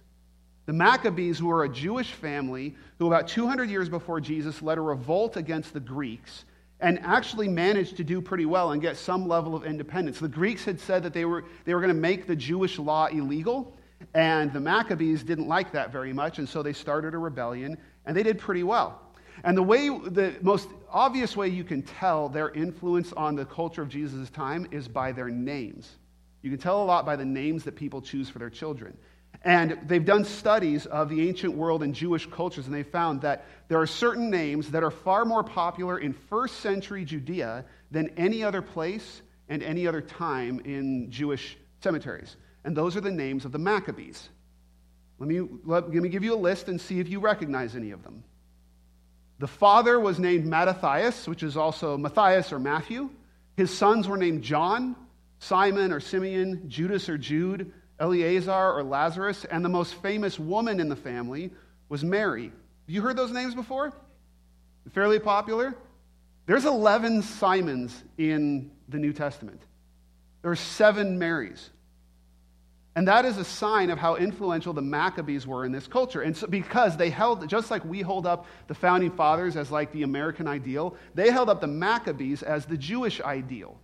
The 0.65 0.73
Maccabees 0.73 1.41
were 1.41 1.63
a 1.63 1.69
Jewish 1.69 2.11
family 2.11 2.75
who, 2.99 3.07
about 3.07 3.27
200 3.27 3.69
years 3.69 3.89
before 3.89 4.21
Jesus, 4.21 4.61
led 4.61 4.77
a 4.77 4.81
revolt 4.81 5.35
against 5.35 5.73
the 5.73 5.79
Greeks 5.79 6.45
and 6.79 6.99
actually 6.99 7.47
managed 7.47 7.97
to 7.97 8.03
do 8.03 8.21
pretty 8.21 8.45
well 8.45 8.71
and 8.71 8.81
get 8.81 8.97
some 8.97 9.27
level 9.27 9.55
of 9.55 9.65
independence. 9.65 10.19
The 10.19 10.27
Greeks 10.27 10.65
had 10.65 10.79
said 10.79 11.03
that 11.03 11.13
they 11.13 11.25
were, 11.25 11.45
they 11.65 11.73
were 11.73 11.81
going 11.81 11.93
to 11.93 11.99
make 11.99 12.27
the 12.27 12.35
Jewish 12.35 12.79
law 12.79 13.07
illegal, 13.07 13.75
and 14.13 14.51
the 14.51 14.59
Maccabees 14.59 15.23
didn't 15.23 15.47
like 15.47 15.71
that 15.73 15.91
very 15.91 16.13
much, 16.13 16.39
and 16.39 16.49
so 16.49 16.63
they 16.63 16.73
started 16.73 17.13
a 17.13 17.17
rebellion, 17.17 17.77
and 18.05 18.17
they 18.17 18.23
did 18.23 18.39
pretty 18.39 18.63
well. 18.63 18.99
And 19.43 19.57
the 19.57 19.63
way, 19.63 19.89
the 19.89 20.35
most 20.41 20.69
obvious 20.91 21.35
way 21.35 21.47
you 21.47 21.63
can 21.63 21.81
tell 21.81 22.29
their 22.29 22.49
influence 22.49 23.13
on 23.13 23.35
the 23.35 23.45
culture 23.45 23.81
of 23.81 23.89
Jesus' 23.89 24.29
time 24.29 24.67
is 24.71 24.87
by 24.87 25.11
their 25.11 25.29
names. 25.29 25.89
You 26.41 26.49
can 26.49 26.59
tell 26.59 26.81
a 26.81 26.85
lot 26.85 27.05
by 27.05 27.15
the 27.15 27.25
names 27.25 27.63
that 27.65 27.75
people 27.75 28.01
choose 28.01 28.29
for 28.29 28.39
their 28.39 28.49
children. 28.49 28.97
And 29.43 29.79
they've 29.87 30.05
done 30.05 30.23
studies 30.23 30.85
of 30.85 31.09
the 31.09 31.27
ancient 31.27 31.55
world 31.55 31.81
and 31.81 31.95
Jewish 31.95 32.27
cultures, 32.27 32.67
and 32.67 32.75
they 32.75 32.83
found 32.83 33.21
that 33.21 33.45
there 33.69 33.79
are 33.79 33.87
certain 33.87 34.29
names 34.29 34.69
that 34.71 34.83
are 34.83 34.91
far 34.91 35.25
more 35.25 35.43
popular 35.43 35.97
in 35.97 36.13
first 36.13 36.57
century 36.57 37.05
Judea 37.05 37.65
than 37.89 38.09
any 38.17 38.43
other 38.43 38.61
place 38.61 39.21
and 39.49 39.63
any 39.63 39.87
other 39.87 40.01
time 40.01 40.61
in 40.63 41.09
Jewish 41.09 41.57
cemeteries. 41.81 42.37
And 42.63 42.75
those 42.75 42.95
are 42.95 43.01
the 43.01 43.11
names 43.11 43.45
of 43.45 43.51
the 43.51 43.57
Maccabees. 43.57 44.29
Let 45.17 45.27
me, 45.27 45.41
let, 45.65 45.91
let 45.91 46.03
me 46.03 46.09
give 46.09 46.23
you 46.23 46.35
a 46.35 46.37
list 46.37 46.67
and 46.67 46.79
see 46.79 46.99
if 46.99 47.09
you 47.09 47.19
recognize 47.19 47.75
any 47.75 47.91
of 47.91 48.03
them. 48.03 48.23
The 49.41 49.47
father 49.47 49.99
was 49.99 50.19
named 50.19 50.45
Mattathias, 50.45 51.27
which 51.27 51.41
is 51.41 51.57
also 51.57 51.97
Matthias 51.97 52.53
or 52.53 52.59
Matthew. 52.59 53.09
His 53.57 53.75
sons 53.75 54.07
were 54.07 54.15
named 54.15 54.43
John, 54.43 54.95
Simon 55.39 55.91
or 55.91 55.99
Simeon, 55.99 56.69
Judas 56.69 57.09
or 57.09 57.17
Jude, 57.17 57.73
Eleazar 57.99 58.71
or 58.77 58.83
Lazarus, 58.83 59.43
and 59.45 59.65
the 59.65 59.69
most 59.69 59.95
famous 59.95 60.37
woman 60.37 60.79
in 60.79 60.89
the 60.89 60.95
family 60.95 61.49
was 61.89 62.03
Mary. 62.03 62.49
Have 62.49 62.53
you 62.85 63.01
heard 63.01 63.17
those 63.17 63.31
names 63.31 63.55
before? 63.55 63.91
Fairly 64.91 65.17
popular? 65.17 65.75
There's 66.45 66.65
11 66.65 67.23
Simons 67.23 67.99
in 68.19 68.69
the 68.89 68.99
New 68.99 69.11
Testament. 69.11 69.63
There 70.43 70.51
are 70.51 70.55
seven 70.55 71.17
Marys. 71.17 71.71
And 72.95 73.07
that 73.07 73.23
is 73.23 73.37
a 73.37 73.45
sign 73.45 73.89
of 73.89 73.97
how 73.97 74.17
influential 74.17 74.73
the 74.73 74.81
Maccabees 74.81 75.47
were 75.47 75.63
in 75.65 75.71
this 75.71 75.87
culture. 75.87 76.21
And 76.21 76.35
so, 76.35 76.47
because 76.47 76.97
they 76.97 77.09
held, 77.09 77.47
just 77.47 77.71
like 77.71 77.85
we 77.85 78.01
hold 78.01 78.25
up 78.25 78.45
the 78.67 78.73
founding 78.73 79.11
fathers 79.11 79.55
as 79.55 79.71
like 79.71 79.91
the 79.93 80.03
American 80.03 80.45
ideal, 80.45 80.95
they 81.15 81.31
held 81.31 81.49
up 81.49 81.61
the 81.61 81.67
Maccabees 81.67 82.43
as 82.43 82.65
the 82.65 82.77
Jewish 82.77 83.21
ideal. 83.21 83.77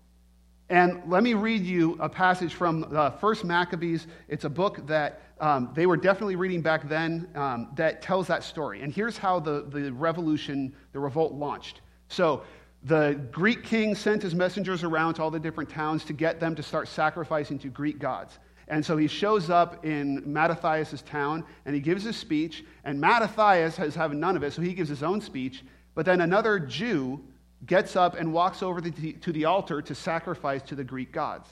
And 0.70 1.02
let 1.08 1.24
me 1.24 1.34
read 1.34 1.64
you 1.64 1.98
a 2.02 2.10
passage 2.10 2.54
from 2.54 2.86
uh, 2.94 3.12
First 3.12 3.46
Maccabees. 3.46 4.08
It's 4.28 4.44
a 4.44 4.50
book 4.50 4.86
that 4.88 5.22
um, 5.40 5.72
they 5.74 5.86
were 5.86 5.96
definitely 5.96 6.36
reading 6.36 6.62
back 6.62 6.90
then 6.90 7.30
um, 7.36 7.70
that 7.76 8.02
tells 8.02 8.28
that 8.28 8.44
story. 8.44 8.82
And 8.82 8.92
here's 8.92 9.18
how 9.18 9.40
the, 9.40 9.66
the 9.70 9.94
revolution, 9.94 10.76
the 10.92 11.00
revolt 11.00 11.32
launched. 11.32 11.80
So 12.10 12.44
the 12.84 13.20
Greek 13.32 13.64
king 13.64 13.96
sent 13.96 14.22
his 14.22 14.36
messengers 14.36 14.84
around 14.84 15.16
to 15.16 15.24
all 15.24 15.32
the 15.32 15.40
different 15.40 15.70
towns 15.70 16.04
to 16.06 16.14
get 16.14 16.42
them 16.42 16.56
to 16.56 16.64
start 16.64 16.90
sacrificing 16.90 17.58
to 17.60 17.70
Greek 17.70 18.00
gods. 18.00 18.38
And 18.68 18.86
so 18.86 18.98
he 18.98 19.08
shows 19.08 19.50
up 19.50 19.86
in 19.86 20.22
Mattathias' 20.26 21.02
town 21.04 21.44
and 21.66 21.74
he 21.74 21.82
gives 21.82 22.04
his 22.04 22.18
speech. 22.18 22.66
And 22.84 23.00
Mattathias 23.00 23.78
has 23.78 23.96
having 23.96 24.20
none 24.20 24.36
of 24.36 24.44
it, 24.44 24.54
so 24.54 24.62
he 24.62 24.74
gives 24.74 24.90
his 24.90 25.04
own 25.04 25.22
speech. 25.22 25.64
But 25.96 26.06
then 26.06 26.22
another 26.22 26.60
Jew 26.60 27.24
gets 27.66 27.96
up 27.96 28.16
and 28.16 28.34
walks 28.34 28.62
over 28.62 28.82
to 28.82 29.32
the 29.32 29.46
altar 29.46 29.82
to 29.82 29.96
sacrifice 29.96 30.62
to 30.64 30.76
the 30.76 30.84
Greek 30.84 31.12
gods. 31.12 31.50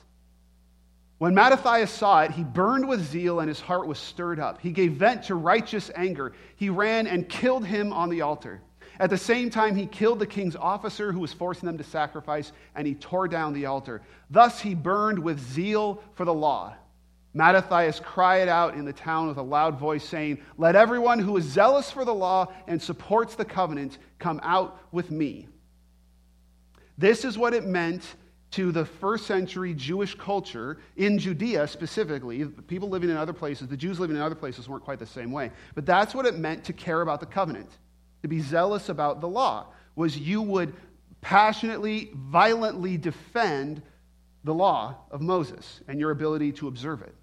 When 1.17 1.33
Mattathias 1.33 1.91
saw 1.91 2.23
it, 2.23 2.31
he 2.31 2.43
burned 2.43 2.87
with 2.87 3.01
zeal 3.01 3.39
and 3.39 3.47
his 3.47 3.61
heart 3.61 3.87
was 3.87 3.97
stirred 3.97 4.39
up. 4.39 4.59
He 4.59 4.71
gave 4.71 4.93
vent 4.93 5.23
to 5.23 5.35
righteous 5.35 5.89
anger. 5.95 6.33
He 6.57 6.69
ran 6.69 7.07
and 7.07 7.29
killed 7.29 7.65
him 7.65 7.93
on 7.93 8.09
the 8.09 8.21
altar. 8.21 8.61
At 8.99 9.09
the 9.09 9.17
same 9.17 9.49
time, 9.49 9.75
he 9.75 9.87
killed 9.87 10.19
the 10.19 10.27
king's 10.27 10.55
officer 10.55 11.11
who 11.11 11.19
was 11.19 11.33
forcing 11.33 11.67
them 11.67 11.77
to 11.77 11.83
sacrifice, 11.83 12.51
and 12.75 12.85
he 12.85 12.95
tore 12.95 13.27
down 13.27 13.53
the 13.53 13.65
altar. 13.65 14.01
Thus, 14.29 14.59
he 14.59 14.75
burned 14.75 15.19
with 15.19 15.39
zeal 15.39 16.01
for 16.13 16.25
the 16.25 16.33
law. 16.33 16.75
Mattathias 17.35 17.99
cried 17.99 18.47
out 18.47 18.75
in 18.75 18.85
the 18.85 18.93
town 18.93 19.27
with 19.27 19.37
a 19.37 19.43
loud 19.43 19.77
voice, 19.77 20.05
saying, 20.05 20.39
Let 20.57 20.77
everyone 20.77 21.19
who 21.19 21.35
is 21.35 21.43
zealous 21.43 21.91
for 21.91 22.05
the 22.05 22.13
law 22.13 22.47
and 22.65 22.81
supports 22.81 23.35
the 23.35 23.43
covenant 23.43 23.97
come 24.19 24.39
out 24.41 24.79
with 24.93 25.11
me. 25.11 25.49
This 26.97 27.25
is 27.25 27.37
what 27.37 27.53
it 27.53 27.65
meant 27.65 28.15
to 28.51 28.71
the 28.71 28.85
first 28.85 29.27
century 29.27 29.73
Jewish 29.73 30.15
culture 30.15 30.77
in 30.95 31.19
Judea 31.19 31.67
specifically. 31.67 32.45
People 32.45 32.87
living 32.87 33.09
in 33.09 33.17
other 33.17 33.33
places, 33.33 33.67
the 33.67 33.75
Jews 33.75 33.99
living 33.99 34.15
in 34.15 34.21
other 34.21 34.33
places 34.33 34.69
weren't 34.69 34.85
quite 34.85 34.99
the 34.99 35.05
same 35.05 35.33
way. 35.33 35.51
But 35.75 35.85
that's 35.85 36.15
what 36.15 36.25
it 36.25 36.37
meant 36.37 36.63
to 36.63 36.73
care 36.73 37.01
about 37.01 37.19
the 37.19 37.25
covenant, 37.25 37.69
to 38.21 38.29
be 38.29 38.39
zealous 38.39 38.87
about 38.87 39.19
the 39.19 39.27
law, 39.27 39.73
was 39.97 40.17
you 40.17 40.41
would 40.41 40.73
passionately, 41.19 42.11
violently 42.13 42.95
defend 42.95 43.81
the 44.45 44.53
law 44.53 44.99
of 45.11 45.19
Moses 45.19 45.81
and 45.89 45.99
your 45.99 46.11
ability 46.11 46.53
to 46.53 46.69
observe 46.69 47.01
it. 47.01 47.13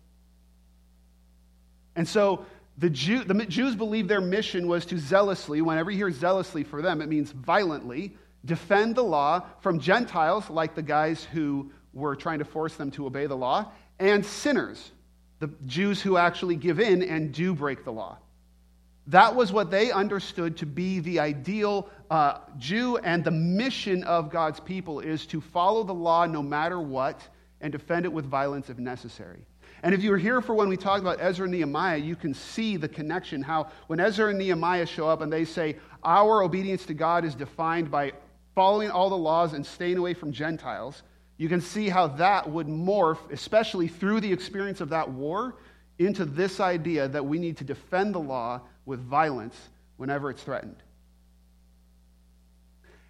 And 1.97 2.09
so 2.09 2.47
the, 2.79 2.91
Jew, 2.91 3.25
the 3.25 3.35
Jews 3.47 3.77
believed 3.77 4.09
their 4.09 4.21
mission 4.21 4.67
was 4.67 4.87
to 4.87 4.99
zealously, 4.99 5.61
whenever 5.61 5.91
you 5.91 5.97
hear 5.97 6.11
zealously 6.11 6.65
for 6.65 6.83
them, 6.83 7.01
it 7.03 7.09
means 7.09 7.31
violently, 7.33 8.17
defend 8.45 8.97
the 8.97 9.05
law 9.05 9.43
from 9.61 9.79
Gentiles, 9.79 10.49
like 10.51 10.75
the 10.75 10.83
guys 10.83 11.25
who 11.25 11.71
were 11.93 12.17
trying 12.17 12.39
to 12.39 12.45
force 12.45 12.75
them 12.75 12.91
to 12.93 13.07
obey 13.07 13.27
the 13.27 13.37
law, 13.37 13.71
and 13.99 14.25
sinners, 14.25 14.91
the 15.39 15.51
Jews 15.67 16.01
who 16.01 16.17
actually 16.17 16.57
give 16.57 16.81
in 16.81 17.03
and 17.03 17.33
do 17.33 17.55
break 17.55 17.85
the 17.85 17.93
law. 17.93 18.19
That 19.09 19.35
was 19.35 19.53
what 19.53 19.71
they 19.71 19.91
understood 19.91 20.57
to 20.59 20.67
be 20.67 21.01
the 21.01 21.19
ideal 21.19 21.89
uh, 22.11 22.39
Jew, 22.57 22.99
and 22.99 23.25
the 23.25 23.33
mission 23.33 24.05
of 24.05 24.31
God's 24.31 24.61
people 24.61 25.01
is 25.01 25.27
to 25.27 25.41
follow 25.41 25.83
the 25.83 25.95
law 25.95 26.25
no 26.25 26.43
matter 26.43 26.81
what 26.81 27.21
and 27.61 27.73
defend 27.73 28.07
it 28.07 28.13
with 28.13 28.25
violence 28.25 28.71
if 28.71 28.79
necessary. 28.79 29.45
And 29.83 29.95
if 29.95 30.03
you 30.03 30.11
were 30.11 30.19
here 30.19 30.41
for 30.41 30.55
when 30.55 30.69
we 30.69 30.77
talked 30.77 31.01
about 31.01 31.19
Ezra 31.21 31.45
and 31.45 31.53
Nehemiah, 31.53 31.99
you 31.99 32.15
can 32.15 32.35
see 32.35 32.77
the 32.77 32.89
connection 32.89 33.43
how 33.43 33.69
when 33.89 33.99
Ezra 33.99 34.29
and 34.29 34.39
Nehemiah 34.39 34.87
show 34.87 35.09
up 35.09 35.21
and 35.23 35.33
they 35.33 35.45
say, 35.45 35.77
Our 36.05 36.43
obedience 36.43 36.87
to 36.87 36.95
God 36.95 37.25
is 37.25 37.35
defined 37.35 37.91
by 37.91 38.12
following 38.55 38.91
all 38.91 39.11
the 39.11 39.17
laws 39.17 39.55
and 39.55 39.67
staying 39.67 39.99
away 39.99 40.15
from 40.15 40.33
Gentiles, 40.33 41.03
you 41.37 41.49
can 41.49 41.61
see 41.61 41.89
how 41.89 42.07
that 42.07 42.49
would 42.49 42.69
morph, 42.69 43.31
especially 43.33 43.89
through 43.89 44.21
the 44.21 44.33
experience 44.33 44.81
of 44.81 44.91
that 44.91 45.11
war, 45.11 45.57
into 45.99 46.25
this 46.25 46.61
idea 46.61 47.09
that 47.09 47.25
we 47.25 47.39
need 47.39 47.57
to 47.57 47.65
defend 47.65 48.15
the 48.15 48.21
law 48.21 48.61
with 48.87 49.01
violence 49.01 49.57
whenever 49.97 50.31
it's 50.31 50.43
threatened. 50.43 50.82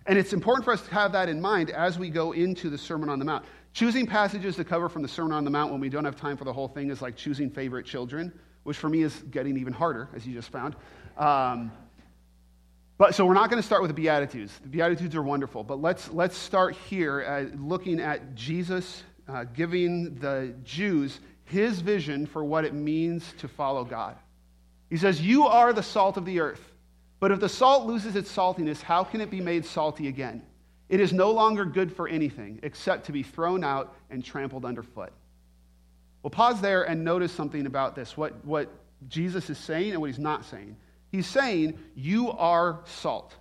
And 0.07 0.19
it's 0.19 0.33
important 0.33 0.65
for 0.65 0.73
us 0.73 0.83
to 0.83 0.91
have 0.93 1.13
that 1.13 1.29
in 1.29 1.41
mind 1.41 1.71
as 1.71 1.99
we 1.99 2.11
go 2.11 2.33
into 2.33 2.71
the 2.71 2.79
Sermon 2.79 3.09
on 3.09 3.19
the 3.19 3.25
Mount. 3.25 3.45
Choosing 3.73 4.07
passages 4.07 4.57
to 4.57 4.65
cover 4.65 4.89
from 4.89 5.03
the 5.03 5.09
Sermon 5.09 5.33
on 5.33 5.45
the 5.45 5.51
Mount 5.51 5.71
when 5.71 5.81
we 5.81 5.89
don't 5.89 6.05
have 6.05 6.17
time 6.17 6.37
for 6.37 6.45
the 6.45 6.53
whole 6.53 6.69
thing 6.69 6.91
is 6.91 7.01
like 7.01 7.17
choosing 7.17 7.49
favorite 7.49 7.87
children, 7.87 8.33
which 8.65 8.77
for 8.77 8.89
me 8.89 9.03
is 9.03 9.15
getting 9.31 9.57
even 9.57 9.73
harder, 9.73 10.09
as 10.15 10.27
you 10.27 10.35
just 10.35 10.51
found. 10.51 10.77
Um, 11.17 11.73
but 12.99 13.15
so 13.15 13.25
we're 13.25 13.35
not 13.35 13.49
going 13.49 13.61
to 13.61 13.67
start 13.67 13.83
with 13.83 13.89
the 13.89 13.95
Beatitudes. 13.95 14.53
The 14.63 14.69
Beatitudes 14.69 15.17
are 15.17 15.23
wonderful, 15.23 15.65
but 15.65 15.81
let's 15.81 16.11
let's 16.11 16.37
start 16.37 16.77
here 16.89 17.21
at 17.21 17.59
looking 17.61 18.01
at 18.01 18.35
Jesus 18.35 19.03
uh, 19.29 19.45
giving 19.45 20.15
the 20.17 20.55
Jews 20.65 21.21
his 21.45 21.81
vision 21.81 22.27
for 22.27 22.45
what 22.45 22.65
it 22.65 22.75
means 22.75 23.25
to 23.39 23.49
follow 23.49 23.85
God. 23.85 24.17
He 24.91 24.97
says, 24.97 25.21
"You 25.21 25.47
are 25.47 25.73
the 25.73 25.83
salt 25.83 26.17
of 26.17 26.25
the 26.25 26.41
earth, 26.41 26.72
but 27.23 27.31
if 27.31 27.39
the 27.39 27.49
salt 27.49 27.87
loses 27.87 28.17
its 28.17 28.35
saltiness, 28.35 28.83
how 28.83 29.05
can 29.05 29.21
it 29.21 29.31
be 29.31 29.41
made 29.41 29.65
salty 29.65 30.09
again?" 30.09 30.43
It 30.89 30.99
is 30.99 31.13
no 31.13 31.31
longer 31.31 31.65
good 31.65 31.95
for 31.95 32.09
anything 32.09 32.59
except 32.65 33.07
to 33.07 33.13
be 33.13 33.23
thrown 33.23 33.63
out 33.63 33.95
and 34.11 34.25
trampled 34.25 34.65
underfoot. 34.65 35.13
We'll 36.23 36.31
pause 36.33 36.61
there 36.61 36.83
and 36.83 37.05
notice 37.05 37.31
something 37.31 37.67
about 37.67 37.95
this 37.95 38.17
what, 38.17 38.45
what 38.45 38.71
Jesus 39.09 39.49
is 39.51 39.59
saying 39.59 39.93
and 39.93 40.01
what 40.01 40.09
he's 40.09 40.19
not 40.19 40.45
saying. 40.45 40.77
He's 41.13 41.29
saying, 41.29 41.79
You 41.95 42.33
are 42.33 42.81
salt. 42.85 43.37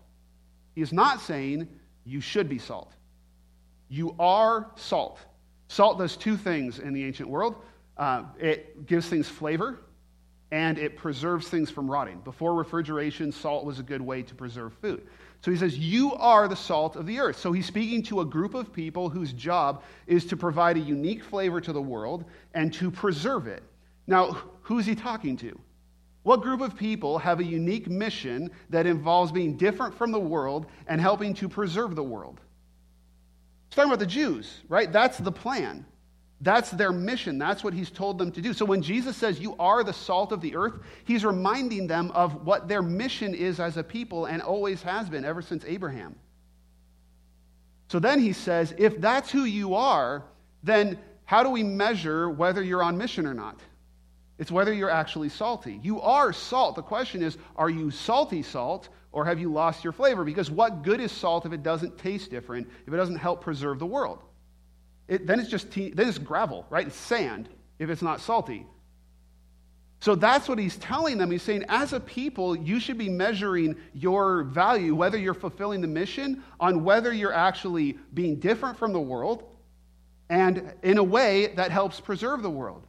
He 0.76 0.82
is 0.82 0.94
not 0.94 1.20
saying, 1.22 1.68
You 2.06 2.22
should 2.22 2.48
be 2.48 2.60
salt. 2.60 2.94
You 3.90 4.16
are 4.20 4.72
salt. 4.76 5.20
Salt 5.68 5.98
does 5.98 6.16
two 6.16 6.38
things 6.38 6.78
in 6.78 6.94
the 6.94 7.04
ancient 7.04 7.30
world 7.30 7.56
uh, 7.98 8.24
it 8.40 8.86
gives 8.86 9.08
things 9.08 9.28
flavor 9.28 9.80
and 10.52 10.78
it 10.78 10.98
preserves 10.98 11.48
things 11.48 11.70
from 11.70 11.90
rotting. 11.90 12.20
Before 12.20 12.54
refrigeration, 12.54 13.32
salt 13.32 13.66
was 13.66 13.80
a 13.80 13.84
good 13.84 14.02
way 14.02 14.22
to 14.22 14.36
preserve 14.36 14.74
food. 14.82 15.08
So 15.44 15.50
he 15.50 15.58
says, 15.58 15.78
You 15.78 16.14
are 16.16 16.48
the 16.48 16.56
salt 16.56 16.96
of 16.96 17.06
the 17.06 17.20
earth. 17.20 17.40
So 17.40 17.52
he's 17.52 17.66
speaking 17.66 18.04
to 18.04 18.22
a 18.22 18.26
group 18.26 18.54
of 18.54 18.74
people 18.74 19.10
whose 19.10 19.34
job 19.34 19.84
is 20.08 20.26
to 20.26 20.38
provide 20.38 20.78
a 20.78 20.82
unique 20.82 21.24
flavor 21.24 21.62
to 21.62 21.74
the 21.74 21.82
world 21.82 22.26
and 22.54 22.74
to 22.74 22.92
preserve 22.92 23.48
it. 23.48 23.64
Now, 24.08 24.38
who's 24.62 24.86
he 24.86 24.94
talking 24.94 25.38
to? 25.38 25.58
What 26.24 26.42
group 26.42 26.62
of 26.62 26.78
people 26.78 27.18
have 27.18 27.40
a 27.40 27.44
unique 27.44 27.90
mission 27.90 28.52
that 28.70 28.86
involves 28.86 29.32
being 29.32 29.58
different 29.58 29.96
from 29.96 30.12
the 30.12 30.20
world 30.20 30.68
and 30.86 31.02
helping 31.02 31.34
to 31.36 31.50
preserve 31.50 31.96
the 31.96 32.04
world? 32.04 32.40
He's 33.70 33.76
talking 33.78 33.90
about 33.90 34.00
the 34.00 34.06
Jews, 34.06 34.60
right? 34.68 34.92
That's 34.92 35.18
the 35.18 35.32
plan. 35.32 35.86
That's 36.42 36.72
their 36.72 36.92
mission. 36.92 37.38
That's 37.38 37.64
what 37.64 37.74
he's 37.74 37.92
told 37.92 38.18
them 38.18 38.32
to 38.32 38.42
do. 38.42 38.54
So 38.54 38.66
when 38.66 38.82
Jesus 38.82 39.16
says, 39.16 39.40
You 39.40 39.56
are 39.60 39.84
the 39.84 39.94
salt 39.94 40.32
of 40.32 40.42
the 40.42 40.56
earth, 40.56 40.80
he's 41.06 41.24
reminding 41.24 41.86
them 41.86 42.10
of 42.12 42.46
what 42.46 42.68
their 42.68 42.82
mission 42.82 43.36
is 43.36 43.60
as 43.60 43.78
a 43.78 43.84
people 43.84 44.26
and 44.26 44.42
always 44.42 44.82
has 44.82 45.08
been 45.08 45.24
ever 45.24 45.44
since 45.44 45.64
Abraham. 45.66 46.16
So 47.90 48.00
then 48.00 48.20
he 48.20 48.34
says, 48.34 48.74
If 48.78 49.00
that's 49.00 49.30
who 49.30 49.44
you 49.44 49.76
are, 49.76 50.24
then 50.64 50.98
how 51.26 51.44
do 51.44 51.50
we 51.50 51.64
measure 51.64 52.30
whether 52.30 52.64
you're 52.64 52.84
on 52.84 52.98
mission 52.98 53.28
or 53.28 53.36
not? 53.36 53.60
It's 54.40 54.52
whether 54.52 54.74
you're 54.74 54.90
actually 54.90 55.30
salty. 55.30 55.80
You 55.84 56.02
are 56.02 56.34
salt. 56.34 56.76
The 56.76 56.82
question 56.82 57.22
is, 57.22 57.38
are 57.56 57.70
you 57.70 57.92
salty 57.92 58.42
salt 58.42 58.90
or 59.12 59.24
have 59.24 59.40
you 59.40 59.54
lost 59.54 59.84
your 59.84 59.94
flavor? 59.94 60.24
Because 60.24 60.50
what 60.50 60.82
good 60.82 61.00
is 61.00 61.12
salt 61.12 61.46
if 61.46 61.54
it 61.54 61.62
doesn't 61.62 62.00
taste 62.00 62.32
different, 62.32 62.68
if 62.88 62.94
it 62.94 62.98
doesn't 62.98 63.18
help 63.18 63.42
preserve 63.42 63.78
the 63.78 63.86
world? 63.86 64.24
It, 65.12 65.28
then 65.28 65.42
it's 65.42 65.50
just 65.50 65.70
te- 65.72 65.90
then 65.90 66.08
it's 66.08 66.18
gravel, 66.18 66.66
right? 66.70 66.88
It's 66.88 66.96
sand 66.96 67.50
if 67.80 67.90
it's 67.90 68.02
not 68.02 68.22
salty. 68.22 68.66
So 70.00 70.16
that's 70.16 70.48
what 70.48 70.58
he's 70.58 70.78
telling 70.78 71.18
them. 71.18 71.30
He's 71.30 71.44
saying, 71.44 71.66
as 71.68 71.92
a 71.92 72.00
people, 72.00 72.56
you 72.56 72.80
should 72.80 72.98
be 72.98 73.10
measuring 73.10 73.76
your 73.94 74.44
value, 74.44 74.96
whether 74.96 75.18
you're 75.18 75.34
fulfilling 75.34 75.82
the 75.82 75.88
mission, 75.88 76.44
on 76.62 76.86
whether 76.86 77.12
you're 77.12 77.34
actually 77.34 78.00
being 78.14 78.38
different 78.38 78.78
from 78.80 78.94
the 78.94 79.02
world 79.02 79.44
and 80.30 80.74
in 80.82 80.98
a 80.98 81.04
way 81.04 81.48
that 81.56 81.72
helps 81.72 82.00
preserve 82.00 82.42
the 82.42 82.50
world. 82.50 82.88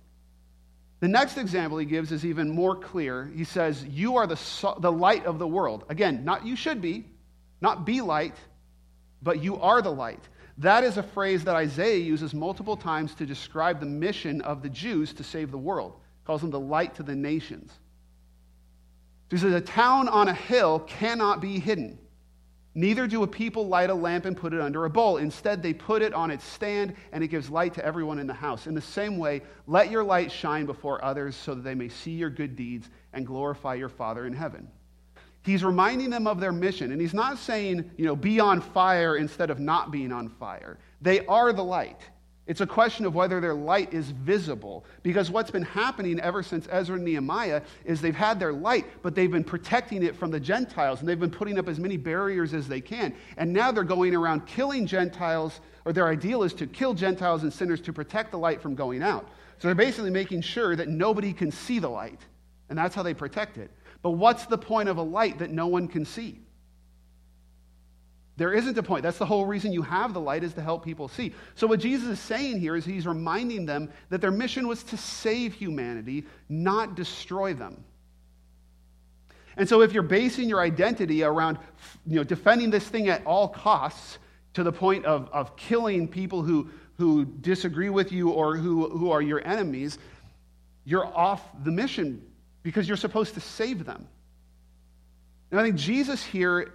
The 1.00 1.08
next 1.08 1.38
example 1.38 1.78
he 1.78 1.86
gives 1.86 2.12
is 2.12 2.24
even 2.24 2.48
more 2.48 2.76
clear. 2.76 3.32
He 3.34 3.42
says, 3.42 3.84
You 3.84 4.16
are 4.16 4.28
the, 4.28 4.38
the 4.78 4.92
light 4.92 5.26
of 5.26 5.40
the 5.40 5.48
world. 5.48 5.84
Again, 5.88 6.24
not 6.24 6.46
you 6.46 6.54
should 6.54 6.80
be, 6.80 7.04
not 7.60 7.84
be 7.84 8.00
light, 8.00 8.36
but 9.20 9.42
you 9.42 9.56
are 9.60 9.82
the 9.82 9.90
light. 9.90 10.22
That 10.58 10.84
is 10.84 10.96
a 10.96 11.02
phrase 11.02 11.44
that 11.44 11.56
Isaiah 11.56 11.98
uses 11.98 12.34
multiple 12.34 12.76
times 12.76 13.14
to 13.16 13.26
describe 13.26 13.80
the 13.80 13.86
mission 13.86 14.40
of 14.42 14.62
the 14.62 14.68
Jews 14.68 15.12
to 15.14 15.24
save 15.24 15.50
the 15.50 15.58
world. 15.58 15.94
He 16.20 16.26
calls 16.26 16.42
them 16.42 16.50
the 16.50 16.60
light 16.60 16.94
to 16.96 17.02
the 17.02 17.14
nations. 17.14 17.72
He 19.30 19.38
says, 19.38 19.54
A 19.54 19.60
town 19.60 20.08
on 20.08 20.28
a 20.28 20.34
hill 20.34 20.80
cannot 20.80 21.40
be 21.40 21.58
hidden. 21.58 21.98
Neither 22.74 23.06
do 23.06 23.22
a 23.22 23.26
people 23.26 23.66
light 23.66 23.90
a 23.90 23.94
lamp 23.94 24.24
and 24.24 24.36
put 24.36 24.54
it 24.54 24.60
under 24.60 24.86
a 24.86 24.90
bowl. 24.90 25.18
Instead, 25.18 25.62
they 25.62 25.74
put 25.74 26.00
it 26.00 26.14
on 26.14 26.30
its 26.30 26.44
stand, 26.44 26.94
and 27.12 27.22
it 27.22 27.28
gives 27.28 27.50
light 27.50 27.74
to 27.74 27.84
everyone 27.84 28.18
in 28.18 28.26
the 28.26 28.32
house. 28.32 28.66
In 28.66 28.74
the 28.74 28.80
same 28.80 29.18
way, 29.18 29.42
let 29.66 29.90
your 29.90 30.02
light 30.02 30.32
shine 30.32 30.64
before 30.64 31.04
others 31.04 31.36
so 31.36 31.54
that 31.54 31.62
they 31.62 31.74
may 31.74 31.88
see 31.88 32.12
your 32.12 32.30
good 32.30 32.56
deeds 32.56 32.88
and 33.12 33.26
glorify 33.26 33.74
your 33.74 33.90
Father 33.90 34.26
in 34.26 34.32
heaven. 34.32 34.68
He's 35.42 35.64
reminding 35.64 36.10
them 36.10 36.26
of 36.26 36.40
their 36.40 36.52
mission. 36.52 36.92
And 36.92 37.00
he's 37.00 37.14
not 37.14 37.38
saying, 37.38 37.90
you 37.96 38.04
know, 38.04 38.14
be 38.14 38.38
on 38.38 38.60
fire 38.60 39.16
instead 39.16 39.50
of 39.50 39.58
not 39.58 39.90
being 39.90 40.12
on 40.12 40.28
fire. 40.28 40.78
They 41.00 41.26
are 41.26 41.52
the 41.52 41.64
light. 41.64 42.00
It's 42.46 42.60
a 42.60 42.66
question 42.66 43.06
of 43.06 43.14
whether 43.14 43.40
their 43.40 43.54
light 43.54 43.92
is 43.94 44.10
visible. 44.10 44.84
Because 45.02 45.30
what's 45.30 45.50
been 45.50 45.62
happening 45.62 46.18
ever 46.20 46.42
since 46.42 46.66
Ezra 46.70 46.96
and 46.96 47.04
Nehemiah 47.04 47.62
is 47.84 48.00
they've 48.00 48.14
had 48.14 48.40
their 48.40 48.52
light, 48.52 48.86
but 49.02 49.14
they've 49.14 49.30
been 49.30 49.44
protecting 49.44 50.02
it 50.02 50.16
from 50.16 50.30
the 50.30 50.40
Gentiles, 50.40 51.00
and 51.00 51.08
they've 51.08 51.18
been 51.18 51.30
putting 51.30 51.58
up 51.58 51.68
as 51.68 51.78
many 51.78 51.96
barriers 51.96 52.52
as 52.52 52.66
they 52.66 52.80
can. 52.80 53.14
And 53.36 53.52
now 53.52 53.70
they're 53.70 53.84
going 53.84 54.14
around 54.14 54.46
killing 54.46 54.86
Gentiles, 54.86 55.60
or 55.84 55.92
their 55.92 56.08
ideal 56.08 56.42
is 56.42 56.52
to 56.54 56.66
kill 56.66 56.94
Gentiles 56.94 57.44
and 57.44 57.52
sinners 57.52 57.80
to 57.82 57.92
protect 57.92 58.32
the 58.32 58.38
light 58.38 58.60
from 58.60 58.74
going 58.74 59.02
out. 59.02 59.28
So 59.58 59.68
they're 59.68 59.74
basically 59.76 60.10
making 60.10 60.40
sure 60.40 60.74
that 60.74 60.88
nobody 60.88 61.32
can 61.32 61.52
see 61.52 61.78
the 61.78 61.88
light. 61.88 62.20
And 62.68 62.78
that's 62.78 62.94
how 62.94 63.04
they 63.04 63.14
protect 63.14 63.58
it. 63.58 63.70
But 64.02 64.12
what's 64.12 64.46
the 64.46 64.58
point 64.58 64.88
of 64.88 64.98
a 64.98 65.02
light 65.02 65.38
that 65.38 65.50
no 65.50 65.68
one 65.68 65.88
can 65.88 66.04
see? 66.04 66.40
There 68.36 68.52
isn't 68.52 68.78
a 68.78 68.82
point. 68.82 69.02
That's 69.02 69.18
the 69.18 69.26
whole 69.26 69.44
reason 69.46 69.72
you 69.72 69.82
have 69.82 70.14
the 70.14 70.20
light 70.20 70.42
is 70.42 70.54
to 70.54 70.62
help 70.62 70.84
people 70.84 71.06
see. 71.06 71.34
So 71.54 71.66
what 71.66 71.80
Jesus 71.80 72.08
is 72.08 72.20
saying 72.20 72.60
here 72.60 72.74
is 72.74 72.84
he's 72.84 73.06
reminding 73.06 73.66
them 73.66 73.90
that 74.08 74.20
their 74.20 74.30
mission 74.30 74.66
was 74.66 74.82
to 74.84 74.96
save 74.96 75.52
humanity, 75.52 76.24
not 76.48 76.96
destroy 76.96 77.54
them. 77.54 77.84
And 79.56 79.68
so 79.68 79.82
if 79.82 79.92
you're 79.92 80.02
basing 80.02 80.48
your 80.48 80.60
identity 80.60 81.22
around 81.22 81.58
you 82.06 82.16
know, 82.16 82.24
defending 82.24 82.70
this 82.70 82.88
thing 82.88 83.08
at 83.08 83.24
all 83.26 83.48
costs 83.48 84.18
to 84.54 84.62
the 84.62 84.72
point 84.72 85.04
of, 85.04 85.28
of 85.30 85.54
killing 85.56 86.08
people 86.08 86.42
who, 86.42 86.70
who 86.96 87.26
disagree 87.26 87.90
with 87.90 88.12
you 88.12 88.30
or 88.30 88.56
who, 88.56 88.88
who 88.88 89.10
are 89.10 89.20
your 89.20 89.46
enemies, 89.46 89.98
you're 90.84 91.06
off 91.06 91.42
the 91.64 91.70
mission 91.70 92.26
because 92.62 92.86
you're 92.88 92.96
supposed 92.96 93.34
to 93.34 93.40
save 93.40 93.84
them. 93.84 94.06
And 95.50 95.60
I 95.60 95.64
think 95.64 95.76
Jesus 95.76 96.22
here 96.22 96.74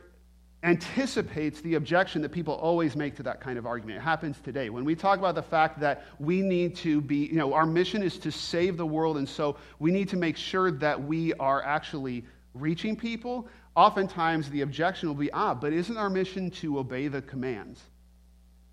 anticipates 0.63 1.61
the 1.61 1.75
objection 1.75 2.21
that 2.23 2.31
people 2.31 2.53
always 2.55 2.95
make 2.95 3.15
to 3.15 3.23
that 3.23 3.39
kind 3.39 3.57
of 3.57 3.65
argument. 3.65 3.99
It 3.99 4.01
happens 4.01 4.39
today. 4.43 4.69
When 4.69 4.85
we 4.85 4.95
talk 4.95 5.19
about 5.19 5.35
the 5.35 5.43
fact 5.43 5.79
that 5.79 6.05
we 6.19 6.41
need 6.41 6.75
to 6.77 6.99
be, 6.99 7.27
you 7.27 7.35
know, 7.35 7.53
our 7.53 7.65
mission 7.65 8.01
is 8.01 8.17
to 8.19 8.31
save 8.31 8.75
the 8.75 8.85
world, 8.85 9.17
and 9.17 9.29
so 9.29 9.57
we 9.79 9.91
need 9.91 10.09
to 10.09 10.17
make 10.17 10.35
sure 10.35 10.71
that 10.71 11.01
we 11.01 11.33
are 11.35 11.63
actually 11.63 12.25
reaching 12.53 12.95
people, 12.95 13.47
oftentimes 13.75 14.49
the 14.49 14.61
objection 14.61 15.07
will 15.07 15.15
be 15.15 15.31
ah, 15.31 15.53
but 15.53 15.73
isn't 15.73 15.95
our 15.95 16.09
mission 16.09 16.49
to 16.49 16.79
obey 16.79 17.07
the 17.07 17.21
commands? 17.21 17.81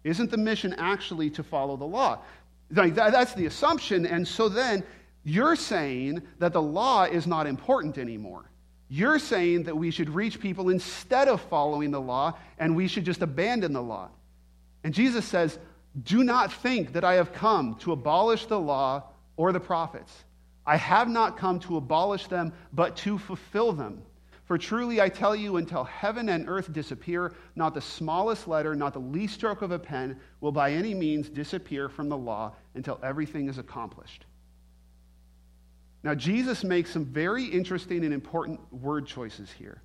Isn't 0.04 0.30
the 0.30 0.38
mission 0.38 0.75
actually 0.78 1.30
to 1.30 1.42
follow 1.42 1.76
the 1.76 1.85
law? 1.85 2.21
That's 2.71 3.35
the 3.35 3.47
assumption. 3.47 4.06
And 4.06 4.26
so 4.26 4.49
then 4.49 4.85
you're 5.24 5.56
saying 5.56 6.22
that 6.38 6.52
the 6.52 6.62
law 6.62 7.04
is 7.04 7.26
not 7.26 7.46
important 7.46 7.96
anymore. 7.96 8.44
You're 8.88 9.18
saying 9.18 9.64
that 9.64 9.76
we 9.76 9.90
should 9.90 10.10
reach 10.10 10.38
people 10.38 10.68
instead 10.68 11.28
of 11.28 11.40
following 11.40 11.90
the 11.90 12.00
law, 12.00 12.34
and 12.58 12.76
we 12.76 12.86
should 12.86 13.06
just 13.06 13.22
abandon 13.22 13.72
the 13.72 13.82
law. 13.82 14.10
And 14.84 14.92
Jesus 14.92 15.24
says, 15.24 15.58
Do 16.02 16.22
not 16.22 16.52
think 16.52 16.92
that 16.92 17.04
I 17.04 17.14
have 17.14 17.32
come 17.32 17.76
to 17.76 17.92
abolish 17.92 18.44
the 18.44 18.60
law 18.60 19.04
or 19.36 19.52
the 19.52 19.60
prophets. 19.60 20.12
I 20.66 20.76
have 20.76 21.08
not 21.08 21.38
come 21.38 21.58
to 21.60 21.78
abolish 21.78 22.26
them, 22.26 22.52
but 22.72 22.96
to 22.98 23.18
fulfill 23.18 23.72
them. 23.72 24.02
For 24.44 24.58
truly 24.58 25.00
I 25.00 25.08
tell 25.08 25.34
you, 25.34 25.56
until 25.56 25.84
heaven 25.84 26.28
and 26.28 26.46
earth 26.48 26.70
disappear, 26.70 27.32
not 27.56 27.72
the 27.72 27.80
smallest 27.80 28.46
letter, 28.46 28.74
not 28.74 28.92
the 28.92 29.00
least 29.00 29.34
stroke 29.34 29.62
of 29.62 29.70
a 29.70 29.78
pen 29.78 30.20
will 30.42 30.52
by 30.52 30.72
any 30.72 30.92
means 30.92 31.30
disappear 31.30 31.88
from 31.88 32.10
the 32.10 32.16
law 32.16 32.54
until 32.74 33.00
everything 33.02 33.48
is 33.48 33.56
accomplished. 33.56 34.26
Now, 36.04 36.14
Jesus 36.14 36.62
makes 36.62 36.90
some 36.90 37.06
very 37.06 37.46
interesting 37.46 38.04
and 38.04 38.12
important 38.12 38.61
word 38.70 39.06
choices 39.06 39.50
here. 39.50 39.80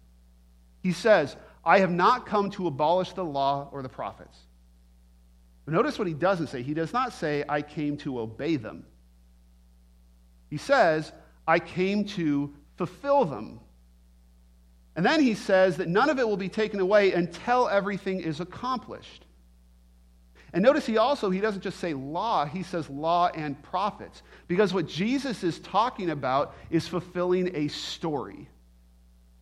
He 0.84 0.92
says, 0.92 1.36
I 1.64 1.80
have 1.80 1.92
not 1.92 2.26
come 2.26 2.52
to 2.52 2.68
abolish 2.68 3.14
the 3.14 3.24
law 3.24 3.70
or 3.72 3.82
the 3.82 3.90
prophets. 3.90 4.38
But 5.64 5.74
notice 5.74 5.98
what 5.98 6.10
he 6.10 6.14
doesn't 6.14 6.48
say. 6.48 6.62
He 6.62 6.74
does 6.74 6.92
not 6.92 7.14
say, 7.14 7.46
I 7.48 7.62
came 7.62 7.96
to 8.00 8.20
obey 8.20 8.58
them. 8.58 8.86
He 10.50 10.58
says, 10.58 11.12
I 11.48 11.60
came 11.60 12.04
to 12.06 12.54
fulfill 12.76 13.24
them. 13.24 13.62
And 14.98 15.06
then 15.06 15.22
he 15.22 15.36
says 15.36 15.78
that 15.78 15.88
none 15.88 16.10
of 16.10 16.20
it 16.20 16.28
will 16.28 16.38
be 16.38 16.50
taken 16.50 16.82
away 16.82 17.14
until 17.14 17.70
everything 17.70 18.20
is 18.20 18.42
accomplished. 18.42 19.26
And 20.54 20.64
notice 20.64 20.86
he 20.86 20.98
also, 20.98 21.30
he 21.30 21.40
doesn't 21.40 21.62
just 21.62 21.80
say 21.80 21.94
law, 21.94 22.46
he 22.46 22.64
says 22.64 22.90
law 22.90 23.28
and 23.28 23.62
prophets. 23.62 24.24
Because 24.48 24.74
what 24.74 24.88
Jesus 24.88 25.44
is 25.44 25.60
talking 25.60 26.10
about 26.10 26.56
is 26.70 26.88
fulfilling 26.88 27.56
a 27.56 27.68
story. 27.68 28.50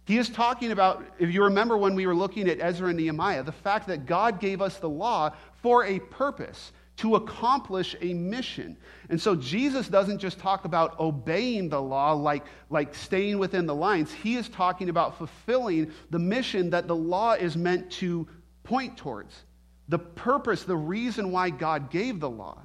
He 0.05 0.17
is 0.17 0.29
talking 0.29 0.71
about, 0.71 1.05
if 1.19 1.33
you 1.33 1.43
remember 1.43 1.77
when 1.77 1.95
we 1.95 2.07
were 2.07 2.15
looking 2.15 2.49
at 2.49 2.61
Ezra 2.61 2.89
and 2.89 2.97
Nehemiah, 2.97 3.43
the 3.43 3.51
fact 3.51 3.87
that 3.87 4.05
God 4.05 4.39
gave 4.39 4.61
us 4.61 4.77
the 4.77 4.89
law 4.89 5.33
for 5.61 5.85
a 5.85 5.99
purpose, 5.99 6.71
to 6.97 7.15
accomplish 7.15 7.95
a 8.01 8.13
mission. 8.13 8.75
And 9.09 9.21
so 9.21 9.35
Jesus 9.35 9.87
doesn't 9.87 10.17
just 10.17 10.39
talk 10.39 10.65
about 10.65 10.99
obeying 10.99 11.69
the 11.69 11.81
law 11.81 12.13
like, 12.13 12.45
like 12.69 12.93
staying 12.95 13.37
within 13.37 13.65
the 13.65 13.75
lines, 13.75 14.11
he 14.11 14.35
is 14.35 14.49
talking 14.49 14.89
about 14.89 15.17
fulfilling 15.17 15.91
the 16.09 16.19
mission 16.19 16.71
that 16.71 16.87
the 16.87 16.95
law 16.95 17.33
is 17.33 17.55
meant 17.55 17.91
to 17.93 18.27
point 18.63 18.97
towards 18.97 19.43
the 19.87 19.99
purpose, 19.99 20.63
the 20.63 20.75
reason 20.75 21.31
why 21.31 21.49
God 21.49 21.89
gave 21.89 22.19
the 22.19 22.29
law. 22.29 22.61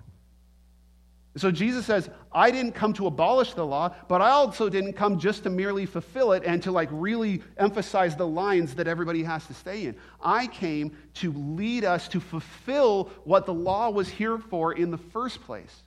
So 1.36 1.50
Jesus 1.50 1.86
says, 1.86 2.10
I 2.30 2.50
didn't 2.50 2.72
come 2.72 2.92
to 2.94 3.06
abolish 3.06 3.54
the 3.54 3.64
law, 3.64 3.94
but 4.06 4.20
I 4.20 4.30
also 4.30 4.68
didn't 4.68 4.92
come 4.92 5.18
just 5.18 5.44
to 5.44 5.50
merely 5.50 5.86
fulfill 5.86 6.32
it 6.32 6.42
and 6.44 6.62
to 6.64 6.70
like 6.70 6.90
really 6.92 7.42
emphasize 7.56 8.16
the 8.16 8.26
lines 8.26 8.74
that 8.74 8.86
everybody 8.86 9.22
has 9.22 9.46
to 9.46 9.54
stay 9.54 9.86
in. 9.86 9.96
I 10.22 10.46
came 10.46 10.94
to 11.14 11.32
lead 11.32 11.84
us 11.84 12.06
to 12.08 12.20
fulfill 12.20 13.10
what 13.24 13.46
the 13.46 13.54
law 13.54 13.88
was 13.88 14.10
here 14.10 14.36
for 14.36 14.74
in 14.74 14.90
the 14.90 14.98
first 14.98 15.40
place. 15.42 15.84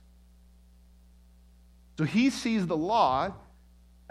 So 1.98 2.04
he 2.04 2.28
sees 2.30 2.66
the 2.66 2.76
law 2.76 3.32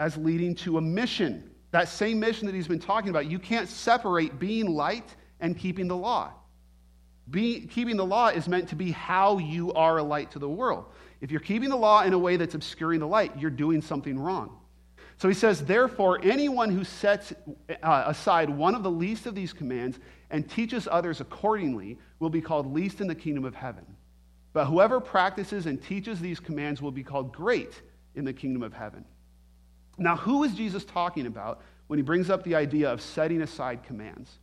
as 0.00 0.16
leading 0.16 0.54
to 0.56 0.78
a 0.78 0.80
mission. 0.80 1.50
That 1.70 1.88
same 1.88 2.18
mission 2.18 2.46
that 2.46 2.54
he's 2.54 2.68
been 2.68 2.78
talking 2.78 3.10
about. 3.10 3.26
You 3.26 3.38
can't 3.38 3.68
separate 3.68 4.38
being 4.38 4.66
light 4.74 5.14
and 5.40 5.56
keeping 5.56 5.86
the 5.86 5.96
law. 5.96 6.32
Be, 7.30 7.66
keeping 7.66 7.96
the 7.96 8.06
law 8.06 8.28
is 8.28 8.46
meant 8.46 8.68
to 8.68 8.76
be 8.76 8.92
how 8.92 9.38
you 9.38 9.72
are 9.72 9.98
a 9.98 10.02
light 10.02 10.30
to 10.32 10.38
the 10.38 10.48
world. 10.48 10.86
If 11.20 11.30
you're 11.30 11.40
keeping 11.40 11.70
the 11.70 11.76
law 11.76 12.02
in 12.02 12.12
a 12.12 12.18
way 12.18 12.36
that's 12.36 12.54
obscuring 12.54 13.00
the 13.00 13.06
light, 13.06 13.32
you're 13.38 13.50
doing 13.50 13.82
something 13.82 14.18
wrong. 14.18 14.58
So 15.18 15.28
he 15.28 15.34
says, 15.34 15.64
therefore, 15.64 16.20
anyone 16.22 16.70
who 16.70 16.84
sets 16.84 17.32
uh, 17.82 18.04
aside 18.06 18.50
one 18.50 18.74
of 18.74 18.82
the 18.82 18.90
least 18.90 19.26
of 19.26 19.34
these 19.34 19.52
commands 19.52 19.98
and 20.30 20.48
teaches 20.48 20.86
others 20.90 21.20
accordingly 21.20 21.98
will 22.20 22.30
be 22.30 22.40
called 22.40 22.72
least 22.72 23.00
in 23.00 23.06
the 23.06 23.14
kingdom 23.14 23.44
of 23.44 23.54
heaven. 23.54 23.84
But 24.52 24.66
whoever 24.66 25.00
practices 25.00 25.66
and 25.66 25.82
teaches 25.82 26.20
these 26.20 26.38
commands 26.38 26.82
will 26.82 26.90
be 26.90 27.02
called 27.02 27.32
great 27.32 27.82
in 28.14 28.24
the 28.24 28.32
kingdom 28.32 28.62
of 28.62 28.72
heaven. 28.72 29.04
Now, 29.98 30.16
who 30.16 30.44
is 30.44 30.54
Jesus 30.54 30.84
talking 30.84 31.26
about 31.26 31.62
when 31.86 31.98
he 31.98 32.02
brings 32.02 32.28
up 32.28 32.44
the 32.44 32.54
idea 32.54 32.90
of 32.90 33.00
setting 33.00 33.40
aside 33.40 33.82
commands? 33.82 34.38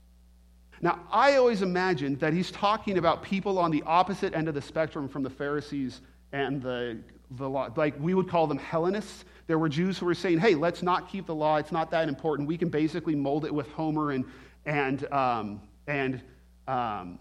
Now, 0.83 0.99
I 1.09 1.37
always 1.37 1.61
imagined 1.61 2.19
that 2.19 2.33
he's 2.33 2.51
talking 2.51 2.97
about 2.97 3.23
people 3.23 3.57
on 3.57 3.71
the 3.71 3.81
opposite 3.83 4.35
end 4.35 4.49
of 4.49 4.53
the 4.53 4.61
spectrum 4.61 5.07
from 5.07 5.23
the 5.23 5.29
Pharisees 5.29 6.01
and 6.33 6.61
the, 6.61 6.99
the 7.31 7.49
law. 7.49 7.69
Like 7.73 7.97
we 8.01 8.13
would 8.13 8.27
call 8.27 8.47
them 8.47 8.57
Hellenists. 8.57 9.23
There 9.47 9.57
were 9.57 9.69
Jews 9.69 9.97
who 9.97 10.05
were 10.05 10.13
saying, 10.13 10.39
hey, 10.39 10.55
let's 10.55 10.83
not 10.83 11.09
keep 11.09 11.25
the 11.25 11.33
law. 11.33 11.55
It's 11.55 11.71
not 11.71 11.89
that 11.91 12.09
important. 12.09 12.49
We 12.49 12.57
can 12.57 12.67
basically 12.67 13.15
mold 13.15 13.45
it 13.45 13.53
with 13.55 13.71
Homer 13.71 14.11
and, 14.11 14.25
and, 14.65 15.09
um, 15.13 15.61
and 15.87 16.21
um, 16.67 17.17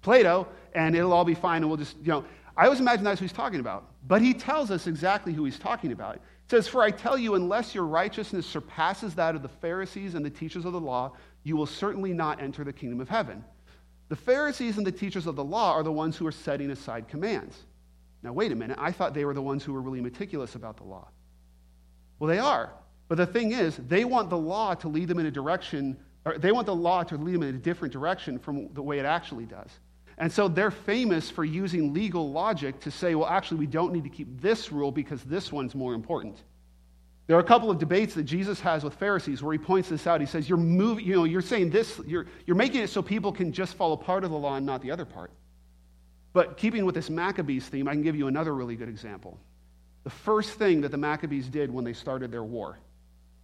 Plato, 0.00 0.46
and 0.74 0.94
it'll 0.94 1.12
all 1.12 1.24
be 1.24 1.34
fine, 1.34 1.62
and 1.62 1.68
we'll 1.68 1.78
just, 1.78 1.96
you 1.98 2.12
know. 2.12 2.24
I 2.56 2.64
always 2.66 2.78
imagine 2.78 3.04
that's 3.04 3.18
who 3.18 3.24
he's 3.24 3.32
talking 3.32 3.58
about. 3.58 3.90
But 4.06 4.22
he 4.22 4.34
tells 4.34 4.70
us 4.70 4.86
exactly 4.86 5.32
who 5.32 5.44
he's 5.44 5.58
talking 5.58 5.90
about. 5.90 6.20
Says, 6.50 6.66
For 6.66 6.82
I 6.82 6.90
tell 6.90 7.18
you, 7.18 7.34
unless 7.34 7.74
your 7.74 7.84
righteousness 7.84 8.46
surpasses 8.46 9.14
that 9.14 9.34
of 9.34 9.42
the 9.42 9.48
Pharisees 9.48 10.14
and 10.14 10.24
the 10.24 10.30
teachers 10.30 10.64
of 10.64 10.72
the 10.72 10.80
law, 10.80 11.12
you 11.42 11.56
will 11.56 11.66
certainly 11.66 12.12
not 12.12 12.40
enter 12.40 12.64
the 12.64 12.72
kingdom 12.72 13.00
of 13.00 13.08
heaven. 13.08 13.44
The 14.08 14.16
Pharisees 14.16 14.78
and 14.78 14.86
the 14.86 14.92
teachers 14.92 15.26
of 15.26 15.36
the 15.36 15.44
law 15.44 15.72
are 15.74 15.82
the 15.82 15.92
ones 15.92 16.16
who 16.16 16.26
are 16.26 16.32
setting 16.32 16.70
aside 16.70 17.08
commands. 17.08 17.64
Now, 18.22 18.32
wait 18.32 18.50
a 18.50 18.54
minute. 18.54 18.78
I 18.80 18.92
thought 18.92 19.12
they 19.12 19.26
were 19.26 19.34
the 19.34 19.42
ones 19.42 19.62
who 19.62 19.74
were 19.74 19.82
really 19.82 20.00
meticulous 20.00 20.54
about 20.54 20.78
the 20.78 20.84
law. 20.84 21.08
Well, 22.18 22.28
they 22.28 22.38
are. 22.38 22.72
But 23.08 23.18
the 23.18 23.26
thing 23.26 23.52
is, 23.52 23.76
they 23.76 24.04
want 24.04 24.30
the 24.30 24.38
law 24.38 24.74
to 24.74 24.88
lead 24.88 25.08
them 25.08 25.18
in 25.18 25.26
a 25.26 25.30
direction, 25.30 25.98
or 26.24 26.38
they 26.38 26.52
want 26.52 26.66
the 26.66 26.74
law 26.74 27.02
to 27.04 27.16
lead 27.16 27.34
them 27.34 27.42
in 27.42 27.54
a 27.54 27.58
different 27.58 27.92
direction 27.92 28.38
from 28.38 28.72
the 28.72 28.82
way 28.82 28.98
it 28.98 29.04
actually 29.04 29.44
does. 29.44 29.70
And 30.18 30.32
so 30.32 30.48
they're 30.48 30.72
famous 30.72 31.30
for 31.30 31.44
using 31.44 31.94
legal 31.94 32.30
logic 32.30 32.80
to 32.80 32.90
say, 32.90 33.14
well, 33.14 33.28
actually, 33.28 33.58
we 33.58 33.66
don't 33.66 33.92
need 33.92 34.02
to 34.02 34.10
keep 34.10 34.40
this 34.40 34.72
rule 34.72 34.90
because 34.90 35.22
this 35.22 35.52
one's 35.52 35.76
more 35.76 35.94
important. 35.94 36.36
There 37.28 37.36
are 37.36 37.40
a 37.40 37.44
couple 37.44 37.70
of 37.70 37.78
debates 37.78 38.14
that 38.14 38.24
Jesus 38.24 38.58
has 38.60 38.82
with 38.82 38.94
Pharisees 38.94 39.42
where 39.42 39.52
he 39.52 39.58
points 39.58 39.88
this 39.88 40.06
out. 40.06 40.20
He 40.20 40.26
says, 40.26 40.48
You're 40.48 40.58
moving, 40.58 41.04
you 41.04 41.14
know, 41.14 41.24
you're 41.24 41.42
saying 41.42 41.70
this, 41.70 42.00
you're, 42.06 42.26
you're 42.46 42.56
making 42.56 42.80
it 42.80 42.88
so 42.88 43.00
people 43.02 43.32
can 43.32 43.52
just 43.52 43.74
follow 43.74 43.96
part 43.96 44.24
of 44.24 44.30
the 44.30 44.36
law 44.36 44.56
and 44.56 44.66
not 44.66 44.82
the 44.82 44.90
other 44.90 45.04
part. 45.04 45.30
But 46.32 46.56
keeping 46.56 46.84
with 46.84 46.94
this 46.94 47.10
Maccabees 47.10 47.68
theme, 47.68 47.86
I 47.86 47.92
can 47.92 48.02
give 48.02 48.16
you 48.16 48.26
another 48.28 48.54
really 48.54 48.76
good 48.76 48.88
example. 48.88 49.38
The 50.04 50.10
first 50.10 50.52
thing 50.52 50.80
that 50.80 50.90
the 50.90 50.96
Maccabees 50.96 51.48
did 51.48 51.70
when 51.72 51.84
they 51.84 51.92
started 51.92 52.32
their 52.32 52.44
war. 52.44 52.78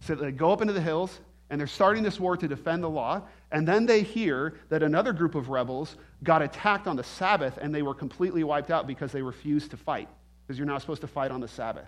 So 0.01 0.15
they 0.15 0.31
go 0.31 0.51
up 0.51 0.61
into 0.61 0.73
the 0.73 0.81
hills 0.81 1.19
and 1.49 1.59
they're 1.59 1.67
starting 1.67 2.03
this 2.03 2.19
war 2.19 2.35
to 2.35 2.47
defend 2.47 2.83
the 2.83 2.89
law, 2.89 3.21
and 3.51 3.67
then 3.67 3.85
they 3.85 4.01
hear 4.01 4.55
that 4.69 4.81
another 4.81 5.13
group 5.13 5.35
of 5.35 5.49
rebels 5.49 5.95
got 6.23 6.41
attacked 6.41 6.87
on 6.87 6.95
the 6.95 7.03
Sabbath 7.03 7.57
and 7.61 7.73
they 7.73 7.83
were 7.83 7.93
completely 7.93 8.43
wiped 8.43 8.71
out 8.71 8.87
because 8.87 9.11
they 9.11 9.21
refused 9.21 9.71
to 9.71 9.77
fight, 9.77 10.09
because 10.45 10.57
you're 10.57 10.67
not 10.67 10.81
supposed 10.81 11.01
to 11.01 11.07
fight 11.07 11.31
on 11.31 11.39
the 11.39 11.47
Sabbath. 11.47 11.87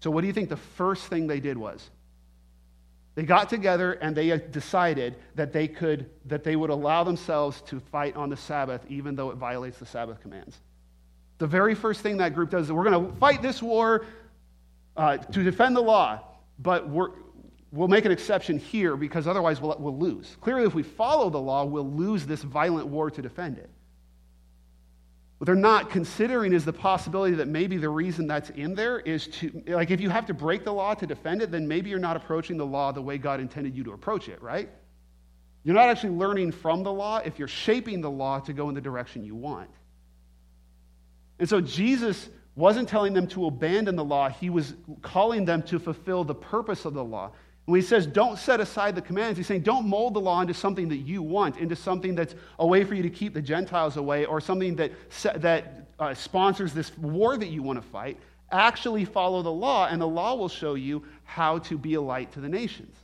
So, 0.00 0.10
what 0.10 0.22
do 0.22 0.26
you 0.26 0.32
think 0.32 0.48
the 0.48 0.56
first 0.56 1.06
thing 1.06 1.26
they 1.26 1.40
did 1.40 1.58
was? 1.58 1.90
They 3.16 3.22
got 3.22 3.48
together 3.48 3.94
and 3.94 4.14
they 4.14 4.36
decided 4.38 5.16
that 5.36 5.52
they 5.52 5.68
could 5.68 6.10
that 6.26 6.44
they 6.44 6.54
would 6.54 6.68
allow 6.68 7.02
themselves 7.02 7.62
to 7.62 7.80
fight 7.80 8.14
on 8.14 8.28
the 8.28 8.36
Sabbath 8.36 8.84
even 8.90 9.16
though 9.16 9.30
it 9.30 9.36
violates 9.36 9.78
the 9.78 9.86
Sabbath 9.86 10.20
commands. 10.20 10.58
The 11.38 11.46
very 11.46 11.74
first 11.74 12.02
thing 12.02 12.18
that 12.18 12.34
group 12.34 12.50
does 12.50 12.66
is 12.66 12.72
we're 12.72 12.88
going 12.88 13.10
to 13.10 13.16
fight 13.18 13.40
this 13.40 13.62
war 13.62 14.04
uh, 14.96 15.16
to 15.16 15.42
defend 15.42 15.76
the 15.76 15.82
law, 15.82 16.20
but 16.58 16.88
we 16.88 17.06
will 17.72 17.88
make 17.88 18.04
an 18.04 18.12
exception 18.12 18.58
here 18.58 18.96
because 18.96 19.26
otherwise 19.26 19.60
we'll, 19.60 19.76
we'll 19.78 19.98
lose. 19.98 20.36
Clearly, 20.40 20.66
if 20.66 20.74
we 20.74 20.82
follow 20.82 21.30
the 21.30 21.40
law, 21.40 21.64
we'll 21.64 21.90
lose 21.90 22.26
this 22.26 22.42
violent 22.42 22.86
war 22.86 23.10
to 23.10 23.22
defend 23.22 23.58
it. 23.58 23.70
What 25.38 25.46
they're 25.46 25.54
not 25.54 25.90
considering 25.90 26.54
is 26.54 26.64
the 26.64 26.72
possibility 26.72 27.36
that 27.36 27.48
maybe 27.48 27.76
the 27.76 27.90
reason 27.90 28.26
that's 28.26 28.48
in 28.50 28.74
there 28.74 29.00
is 29.00 29.26
to, 29.28 29.62
like, 29.66 29.90
if 29.90 30.00
you 30.00 30.08
have 30.08 30.26
to 30.26 30.34
break 30.34 30.64
the 30.64 30.72
law 30.72 30.94
to 30.94 31.06
defend 31.06 31.42
it, 31.42 31.50
then 31.50 31.68
maybe 31.68 31.90
you're 31.90 31.98
not 31.98 32.16
approaching 32.16 32.56
the 32.56 32.64
law 32.64 32.90
the 32.90 33.02
way 33.02 33.18
God 33.18 33.40
intended 33.40 33.76
you 33.76 33.84
to 33.84 33.92
approach 33.92 34.28
it, 34.30 34.40
right? 34.40 34.70
You're 35.62 35.74
not 35.74 35.88
actually 35.88 36.14
learning 36.14 36.52
from 36.52 36.84
the 36.84 36.92
law 36.92 37.18
if 37.18 37.38
you're 37.38 37.48
shaping 37.48 38.00
the 38.00 38.10
law 38.10 38.40
to 38.40 38.52
go 38.54 38.70
in 38.70 38.74
the 38.74 38.80
direction 38.80 39.24
you 39.24 39.34
want. 39.34 39.68
And 41.38 41.46
so 41.46 41.60
Jesus 41.60 42.30
wasn't 42.54 42.88
telling 42.88 43.12
them 43.12 43.26
to 43.28 43.46
abandon 43.46 43.96
the 43.96 44.04
law, 44.04 44.30
he 44.30 44.48
was 44.48 44.74
calling 45.02 45.44
them 45.44 45.62
to 45.64 45.78
fulfill 45.78 46.24
the 46.24 46.34
purpose 46.34 46.86
of 46.86 46.94
the 46.94 47.04
law. 47.04 47.32
When 47.66 47.80
he 47.80 47.86
says 47.86 48.06
don't 48.06 48.38
set 48.38 48.60
aside 48.60 48.94
the 48.94 49.02
commands, 49.02 49.36
he's 49.36 49.46
saying 49.46 49.62
don't 49.62 49.86
mold 49.86 50.14
the 50.14 50.20
law 50.20 50.40
into 50.40 50.54
something 50.54 50.88
that 50.88 50.98
you 50.98 51.20
want, 51.20 51.58
into 51.58 51.76
something 51.76 52.14
that's 52.14 52.34
a 52.60 52.66
way 52.66 52.84
for 52.84 52.94
you 52.94 53.02
to 53.02 53.10
keep 53.10 53.34
the 53.34 53.42
Gentiles 53.42 53.96
away, 53.96 54.24
or 54.24 54.40
something 54.40 54.76
that, 54.76 54.92
that 55.34 55.88
uh, 55.98 56.14
sponsors 56.14 56.72
this 56.72 56.96
war 56.96 57.36
that 57.36 57.48
you 57.48 57.62
want 57.62 57.82
to 57.82 57.88
fight. 57.88 58.18
Actually 58.52 59.04
follow 59.04 59.42
the 59.42 59.50
law, 59.50 59.88
and 59.88 60.00
the 60.00 60.06
law 60.06 60.36
will 60.36 60.48
show 60.48 60.74
you 60.74 61.04
how 61.24 61.58
to 61.58 61.76
be 61.76 61.94
a 61.94 62.00
light 62.00 62.30
to 62.32 62.40
the 62.40 62.48
nations. 62.48 62.94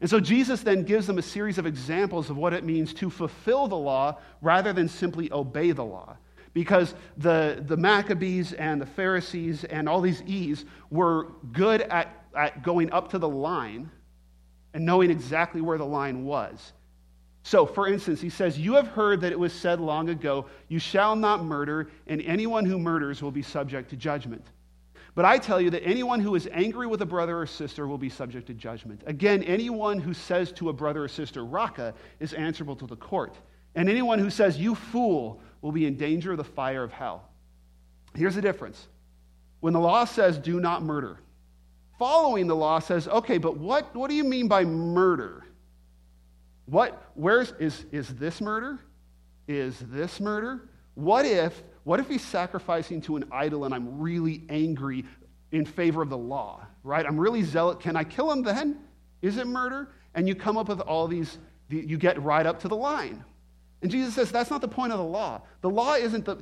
And 0.00 0.10
so 0.10 0.18
Jesus 0.18 0.62
then 0.62 0.82
gives 0.82 1.06
them 1.06 1.18
a 1.18 1.22
series 1.22 1.56
of 1.56 1.64
examples 1.64 2.28
of 2.28 2.36
what 2.36 2.52
it 2.52 2.64
means 2.64 2.92
to 2.94 3.08
fulfill 3.08 3.68
the 3.68 3.76
law 3.76 4.18
rather 4.42 4.72
than 4.72 4.88
simply 4.88 5.32
obey 5.32 5.70
the 5.70 5.84
law 5.84 6.16
because 6.56 6.94
the, 7.18 7.62
the 7.66 7.76
Maccabees 7.76 8.54
and 8.54 8.80
the 8.80 8.86
Pharisees 8.86 9.64
and 9.64 9.86
all 9.86 10.00
these 10.00 10.22
E's 10.22 10.64
were 10.88 11.32
good 11.52 11.82
at, 11.82 12.08
at 12.36 12.62
going 12.62 12.92
up 12.92 13.10
to 13.10 13.18
the 13.18 13.28
line 13.28 13.90
and 14.74 14.84
knowing 14.84 15.10
exactly 15.10 15.60
where 15.60 15.78
the 15.78 15.86
line 15.86 16.24
was. 16.24 16.72
So, 17.42 17.64
for 17.64 17.86
instance, 17.86 18.20
he 18.20 18.30
says, 18.30 18.58
You 18.58 18.74
have 18.74 18.88
heard 18.88 19.20
that 19.20 19.32
it 19.32 19.38
was 19.38 19.52
said 19.52 19.80
long 19.80 20.08
ago, 20.08 20.46
You 20.68 20.78
shall 20.78 21.16
not 21.16 21.44
murder, 21.44 21.90
and 22.06 22.20
anyone 22.22 22.64
who 22.64 22.78
murders 22.78 23.22
will 23.22 23.30
be 23.30 23.42
subject 23.42 23.90
to 23.90 23.96
judgment. 23.96 24.44
But 25.14 25.24
I 25.24 25.38
tell 25.38 25.60
you 25.60 25.70
that 25.70 25.82
anyone 25.82 26.20
who 26.20 26.34
is 26.34 26.48
angry 26.52 26.86
with 26.86 27.00
a 27.02 27.06
brother 27.06 27.40
or 27.40 27.46
sister 27.46 27.86
will 27.86 27.98
be 27.98 28.10
subject 28.10 28.48
to 28.48 28.54
judgment. 28.54 29.02
Again, 29.06 29.42
anyone 29.44 29.98
who 29.98 30.12
says 30.12 30.52
to 30.52 30.68
a 30.68 30.72
brother 30.72 31.04
or 31.04 31.08
sister, 31.08 31.44
Raca, 31.44 31.94
is 32.20 32.34
answerable 32.34 32.76
to 32.76 32.86
the 32.86 32.96
court. 32.96 33.38
And 33.74 33.88
anyone 33.88 34.18
who 34.18 34.28
says, 34.28 34.58
You 34.58 34.74
fool, 34.74 35.40
will 35.62 35.72
be 35.72 35.86
in 35.86 35.96
danger 35.96 36.32
of 36.32 36.38
the 36.38 36.44
fire 36.44 36.84
of 36.84 36.92
hell. 36.92 37.28
Here's 38.14 38.34
the 38.34 38.42
difference. 38.42 38.86
When 39.60 39.72
the 39.72 39.80
law 39.80 40.04
says, 40.04 40.38
do 40.38 40.60
not 40.60 40.82
murder, 40.82 41.18
following 41.98 42.46
the 42.46 42.56
law 42.56 42.78
says, 42.78 43.08
okay, 43.08 43.38
but 43.38 43.56
what, 43.56 43.94
what 43.94 44.08
do 44.10 44.16
you 44.16 44.24
mean 44.24 44.48
by 44.48 44.64
murder? 44.64 45.44
What, 46.66 47.10
where's, 47.14 47.52
is, 47.58 47.84
is 47.92 48.08
this 48.08 48.40
murder? 48.40 48.78
Is 49.48 49.78
this 49.78 50.20
murder? 50.20 50.68
What 50.94 51.24
if, 51.24 51.62
what 51.84 52.00
if 52.00 52.08
he's 52.08 52.24
sacrificing 52.24 53.00
to 53.02 53.16
an 53.16 53.24
idol 53.30 53.64
and 53.64 53.74
I'm 53.74 54.00
really 54.00 54.44
angry 54.48 55.04
in 55.52 55.64
favor 55.64 56.02
of 56.02 56.10
the 56.10 56.18
law, 56.18 56.66
right? 56.82 57.06
I'm 57.06 57.18
really 57.18 57.42
zealot. 57.42 57.80
Can 57.80 57.96
I 57.96 58.04
kill 58.04 58.30
him 58.30 58.42
then? 58.42 58.78
Is 59.22 59.36
it 59.38 59.46
murder? 59.46 59.88
And 60.14 60.26
you 60.26 60.34
come 60.34 60.56
up 60.56 60.68
with 60.68 60.80
all 60.80 61.06
these, 61.06 61.38
you 61.68 61.96
get 61.96 62.20
right 62.22 62.46
up 62.46 62.60
to 62.60 62.68
the 62.68 62.76
line. 62.76 63.24
And 63.82 63.90
Jesus 63.90 64.14
says 64.14 64.32
that's 64.32 64.50
not 64.50 64.60
the 64.60 64.68
point 64.68 64.92
of 64.92 64.98
the 64.98 65.04
law. 65.04 65.42
The 65.60 65.70
law 65.70 65.94
isn't 65.94 66.24
the, 66.24 66.38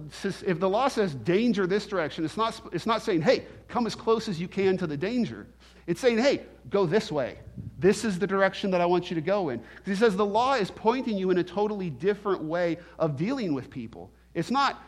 if 0.47 0.61
the 0.61 0.69
law 0.69 0.89
says 0.89 1.15
danger 1.15 1.67
this 1.67 1.87
direction, 1.87 2.25
it's 2.25 2.37
not, 2.37 2.61
it's 2.73 2.87
not 2.87 3.03
saying, 3.03 3.23
hey, 3.23 3.47
come 3.69 3.87
as 3.87 3.95
close 3.95 4.29
as 4.29 4.41
you 4.41 4.47
can 4.49 4.77
to 4.79 4.87
the 4.87 4.97
danger. 4.97 5.47
It's 5.87 6.01
saying, 6.01 6.19
hey, 6.19 6.43
go 6.71 6.87
this 6.87 7.13
way. 7.13 7.39
This 7.79 8.05
is 8.05 8.19
the 8.19 8.27
direction 8.27 8.71
that 8.71 8.81
I 8.81 8.87
want 8.87 9.11
you 9.11 9.15
to 9.17 9.21
go 9.21 9.51
in. 9.51 9.61
He 9.85 9.95
says 9.95 10.17
the 10.17 10.25
law 10.25 10.55
is 10.55 10.71
pointing 10.71 11.19
you 11.19 11.31
in 11.31 11.39
a 11.39 11.45
totally 11.45 11.91
different 11.91 12.43
way 12.43 12.79
of 12.99 13.17
dealing 13.17 13.53
with 13.53 13.69
people. 13.69 14.11
It's 14.33 14.51
not 14.51 14.83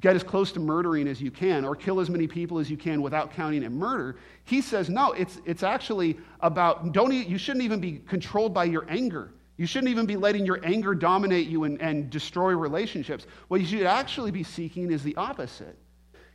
get 0.00 0.14
as 0.14 0.22
close 0.22 0.52
to 0.52 0.60
murdering 0.60 1.08
as 1.08 1.22
you 1.22 1.30
can 1.30 1.64
or 1.64 1.74
kill 1.74 1.98
as 1.98 2.10
many 2.10 2.26
people 2.26 2.58
as 2.58 2.68
you 2.68 2.76
can 2.76 3.00
without 3.00 3.32
counting 3.32 3.62
in 3.62 3.72
murder. 3.72 4.16
He 4.44 4.60
says, 4.60 4.90
no, 4.90 5.12
it's, 5.12 5.40
it's 5.46 5.62
actually 5.62 6.18
about, 6.40 6.92
don't, 6.92 7.10
you 7.14 7.38
shouldn't 7.38 7.64
even 7.64 7.80
be 7.80 8.02
controlled 8.06 8.52
by 8.52 8.64
your 8.64 8.84
anger. 8.90 9.32
You 9.56 9.66
shouldn't 9.66 9.90
even 9.90 10.06
be 10.06 10.16
letting 10.16 10.44
your 10.44 10.60
anger 10.64 10.94
dominate 10.94 11.46
you 11.46 11.64
and, 11.64 11.80
and 11.80 12.10
destroy 12.10 12.56
relationships. 12.56 13.26
What 13.48 13.60
you 13.60 13.66
should 13.66 13.86
actually 13.86 14.32
be 14.32 14.42
seeking 14.42 14.90
is 14.90 15.02
the 15.02 15.14
opposite. 15.16 15.78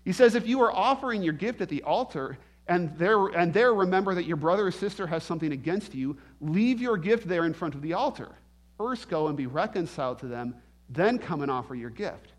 He 0.05 0.13
says, 0.13 0.35
if 0.35 0.47
you 0.47 0.61
are 0.61 0.71
offering 0.71 1.21
your 1.21 1.33
gift 1.33 1.59
at 1.61 1.69
the 1.69 1.83
altar 1.83 2.37
and 2.67 2.97
there, 2.97 3.27
and 3.27 3.53
there 3.53 3.73
remember 3.73 4.15
that 4.15 4.25
your 4.25 4.37
brother 4.37 4.67
or 4.67 4.71
sister 4.71 5.05
has 5.05 5.23
something 5.23 5.51
against 5.51 5.93
you, 5.93 6.17
leave 6.39 6.79
your 6.79 6.95
gift 6.97 7.27
there 7.27 7.45
in 7.45 7.53
front 7.53 7.75
of 7.75 7.81
the 7.81 7.93
altar. 7.93 8.29
First 8.77 9.09
go 9.09 9.27
and 9.27 9.35
be 9.35 9.47
reconciled 9.47 10.19
to 10.19 10.27
them, 10.27 10.55
then 10.87 11.19
come 11.19 11.41
and 11.41 11.51
offer 11.51 11.75
your 11.75 11.89
gift. 11.89 12.31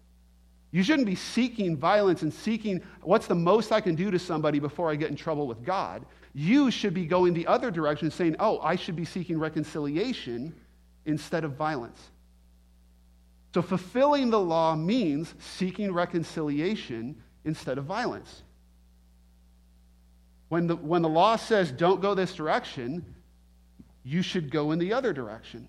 You 0.72 0.82
shouldn't 0.82 1.06
be 1.06 1.16
seeking 1.16 1.76
violence 1.76 2.22
and 2.22 2.32
seeking 2.32 2.80
what's 3.02 3.26
the 3.26 3.34
most 3.34 3.72
I 3.72 3.80
can 3.80 3.96
do 3.96 4.10
to 4.10 4.18
somebody 4.18 4.60
before 4.60 4.90
I 4.90 4.94
get 4.94 5.10
in 5.10 5.16
trouble 5.16 5.46
with 5.46 5.64
God. 5.64 6.06
You 6.32 6.70
should 6.70 6.94
be 6.94 7.06
going 7.06 7.34
the 7.34 7.46
other 7.46 7.72
direction, 7.72 8.10
saying, 8.10 8.36
Oh, 8.38 8.60
I 8.60 8.76
should 8.76 8.94
be 8.94 9.04
seeking 9.04 9.38
reconciliation 9.38 10.54
instead 11.10 11.44
of 11.44 11.52
violence. 11.52 12.00
So, 13.52 13.62
fulfilling 13.62 14.30
the 14.30 14.40
law 14.40 14.76
means 14.76 15.34
seeking 15.38 15.92
reconciliation 15.92 17.22
instead 17.44 17.78
of 17.78 17.84
violence. 17.84 18.42
When 20.48 20.66
the, 20.66 20.76
when 20.76 21.02
the 21.02 21.08
law 21.08 21.36
says 21.36 21.70
don't 21.70 22.00
go 22.00 22.14
this 22.14 22.34
direction, 22.34 23.04
you 24.04 24.22
should 24.22 24.50
go 24.50 24.72
in 24.72 24.78
the 24.78 24.92
other 24.92 25.12
direction. 25.12 25.68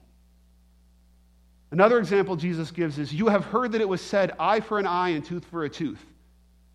Another 1.71 1.99
example 1.99 2.36
Jesus 2.36 2.71
gives 2.71 2.97
is 2.97 3.13
You 3.13 3.27
have 3.27 3.45
heard 3.45 3.73
that 3.73 3.82
it 3.82 3.89
was 3.89 4.01
said, 4.01 4.34
eye 4.39 4.60
for 4.60 4.80
an 4.80 4.86
eye 4.88 5.10
and 5.10 5.23
tooth 5.23 5.45
for 5.45 5.63
a 5.63 5.69
tooth. 5.69 6.04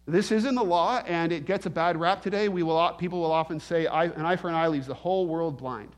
This 0.07 0.31
is 0.31 0.45
in 0.45 0.55
the 0.55 0.63
law, 0.63 1.03
and 1.05 1.33
it 1.33 1.47
gets 1.47 1.67
a 1.67 1.71
bad 1.71 1.99
rap 1.99 2.23
today. 2.23 2.49
We 2.49 2.63
will, 2.63 2.93
people 2.93 3.21
will 3.21 3.33
often 3.33 3.59
say, 3.59 3.87
an 3.87 4.25
eye 4.25 4.37
for 4.37 4.49
an 4.49 4.55
eye 4.55 4.69
leaves 4.69 4.87
the 4.87 4.95
whole 4.95 5.27
world 5.27 5.59
blind. 5.59 5.96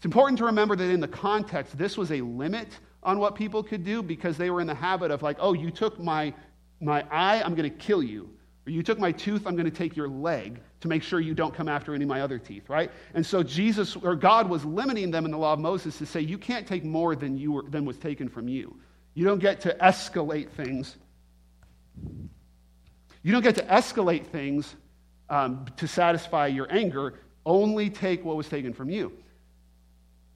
It's 0.00 0.06
important 0.06 0.38
to 0.38 0.46
remember 0.46 0.76
that 0.76 0.90
in 0.90 0.98
the 0.98 1.06
context, 1.06 1.76
this 1.76 1.98
was 1.98 2.10
a 2.10 2.22
limit 2.22 2.68
on 3.02 3.18
what 3.18 3.34
people 3.34 3.62
could 3.62 3.84
do 3.84 4.02
because 4.02 4.38
they 4.38 4.48
were 4.48 4.62
in 4.62 4.66
the 4.66 4.74
habit 4.74 5.10
of, 5.10 5.20
like, 5.20 5.36
oh, 5.38 5.52
you 5.52 5.70
took 5.70 6.00
my, 6.00 6.32
my 6.80 7.04
eye, 7.10 7.42
I'm 7.42 7.54
going 7.54 7.70
to 7.70 7.76
kill 7.76 8.02
you. 8.02 8.30
Or 8.66 8.70
you 8.70 8.82
took 8.82 8.98
my 8.98 9.12
tooth, 9.12 9.46
I'm 9.46 9.56
going 9.56 9.70
to 9.70 9.70
take 9.70 9.94
your 9.94 10.08
leg 10.08 10.62
to 10.80 10.88
make 10.88 11.02
sure 11.02 11.20
you 11.20 11.34
don't 11.34 11.52
come 11.52 11.68
after 11.68 11.94
any 11.94 12.04
of 12.04 12.08
my 12.08 12.22
other 12.22 12.38
teeth, 12.38 12.70
right? 12.70 12.90
And 13.12 13.26
so 13.26 13.42
Jesus, 13.42 13.94
or 13.94 14.16
God 14.16 14.48
was 14.48 14.64
limiting 14.64 15.10
them 15.10 15.26
in 15.26 15.32
the 15.32 15.36
law 15.36 15.52
of 15.52 15.58
Moses 15.58 15.98
to 15.98 16.06
say, 16.06 16.22
you 16.22 16.38
can't 16.38 16.66
take 16.66 16.82
more 16.82 17.14
than, 17.14 17.36
you 17.36 17.52
were, 17.52 17.64
than 17.64 17.84
was 17.84 17.98
taken 17.98 18.26
from 18.26 18.48
you. 18.48 18.74
You 19.12 19.26
don't 19.26 19.38
get 19.38 19.60
to 19.60 19.76
escalate 19.82 20.48
things. 20.52 20.96
You 23.22 23.32
don't 23.32 23.42
get 23.42 23.56
to 23.56 23.64
escalate 23.64 24.28
things 24.28 24.74
um, 25.28 25.66
to 25.76 25.86
satisfy 25.86 26.46
your 26.46 26.72
anger. 26.72 27.18
Only 27.44 27.90
take 27.90 28.24
what 28.24 28.36
was 28.36 28.48
taken 28.48 28.72
from 28.72 28.88
you. 28.88 29.12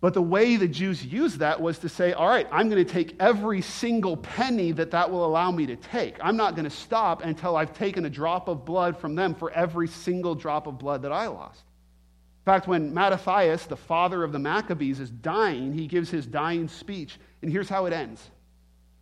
But 0.05 0.13
the 0.13 0.21
way 0.21 0.57
the 0.57 0.69
Jews 0.69 1.03
used 1.03 1.39
that 1.39 1.63
was 1.63 1.79
to 1.79 1.89
say, 1.89 2.13
all 2.13 2.29
right, 2.29 2.47
I'm 2.53 2.69
going 2.69 2.85
to 2.85 2.93
take 2.93 3.17
every 3.19 3.63
single 3.63 4.19
penny 4.19 4.71
that 4.73 4.91
that 4.91 5.11
will 5.11 5.25
allow 5.25 5.51
me 5.51 5.65
to 5.65 5.77
take. 5.77 6.17
I'm 6.21 6.37
not 6.37 6.55
going 6.55 6.67
to 6.67 6.71
stop 6.71 7.25
until 7.25 7.57
I've 7.57 7.73
taken 7.73 8.05
a 8.05 8.11
drop 8.11 8.47
of 8.49 8.67
blood 8.67 8.99
from 8.99 9.15
them 9.15 9.35
for 9.35 9.51
every 9.53 9.89
single 9.89 10.35
drop 10.35 10.67
of 10.67 10.79
blood 10.79 11.01
that 11.05 11.13
I 11.13 11.29
lost. 11.29 11.63
In 11.63 12.45
fact, 12.45 12.69
when 12.69 12.93
Mattathias, 12.93 13.65
the 13.65 13.79
father 13.79 14.23
of 14.23 14.33
the 14.33 14.39
Maccabees, 14.39 15.01
is 15.01 15.09
dying, 15.09 15.73
he 15.73 15.87
gives 15.87 16.11
his 16.11 16.27
dying 16.27 16.69
speech, 16.69 17.19
and 17.41 17.51
here's 17.51 17.71
how 17.71 17.87
it 17.87 17.95
ends 17.95 18.31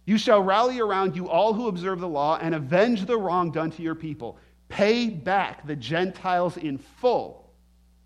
You 0.04 0.18
shall 0.18 0.40
rally 0.40 0.78
around 0.78 1.16
you 1.16 1.28
all 1.28 1.52
who 1.52 1.66
observe 1.66 1.98
the 1.98 2.06
law 2.06 2.38
and 2.40 2.54
avenge 2.54 3.06
the 3.06 3.18
wrong 3.18 3.50
done 3.50 3.72
to 3.72 3.82
your 3.82 3.96
people. 3.96 4.38
Pay 4.68 5.08
back 5.08 5.66
the 5.66 5.74
Gentiles 5.74 6.56
in 6.56 6.78
full 6.78 7.50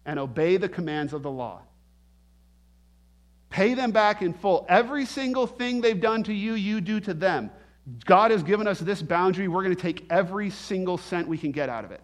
and 0.06 0.18
obey 0.18 0.56
the 0.56 0.70
commands 0.70 1.12
of 1.12 1.22
the 1.22 1.30
law. 1.30 1.61
Pay 3.57 3.73
them 3.73 3.90
back 3.90 4.21
in 4.21 4.35
full. 4.35 4.66
Every 4.69 5.07
single 5.07 5.47
thing 5.47 5.81
they've 5.81 5.99
done 5.99 6.23
to 6.25 6.35
you, 6.35 6.57
you 6.57 6.83
do 6.83 7.01
to 7.01 7.14
them. 7.14 7.51
God 8.05 8.31
has 8.31 8.42
given 8.42 8.66
us 8.66 8.79
this 8.79 9.01
boundary. 9.01 9.49
We're 9.49 9.62
going 9.62 9.75
to 9.75 9.81
take 9.81 10.05
every 10.11 10.51
single 10.51 10.99
cent 10.99 11.27
we 11.27 11.38
can 11.38 11.53
get 11.53 11.71
out 11.71 11.83
of 11.83 11.90
it. 11.90 12.03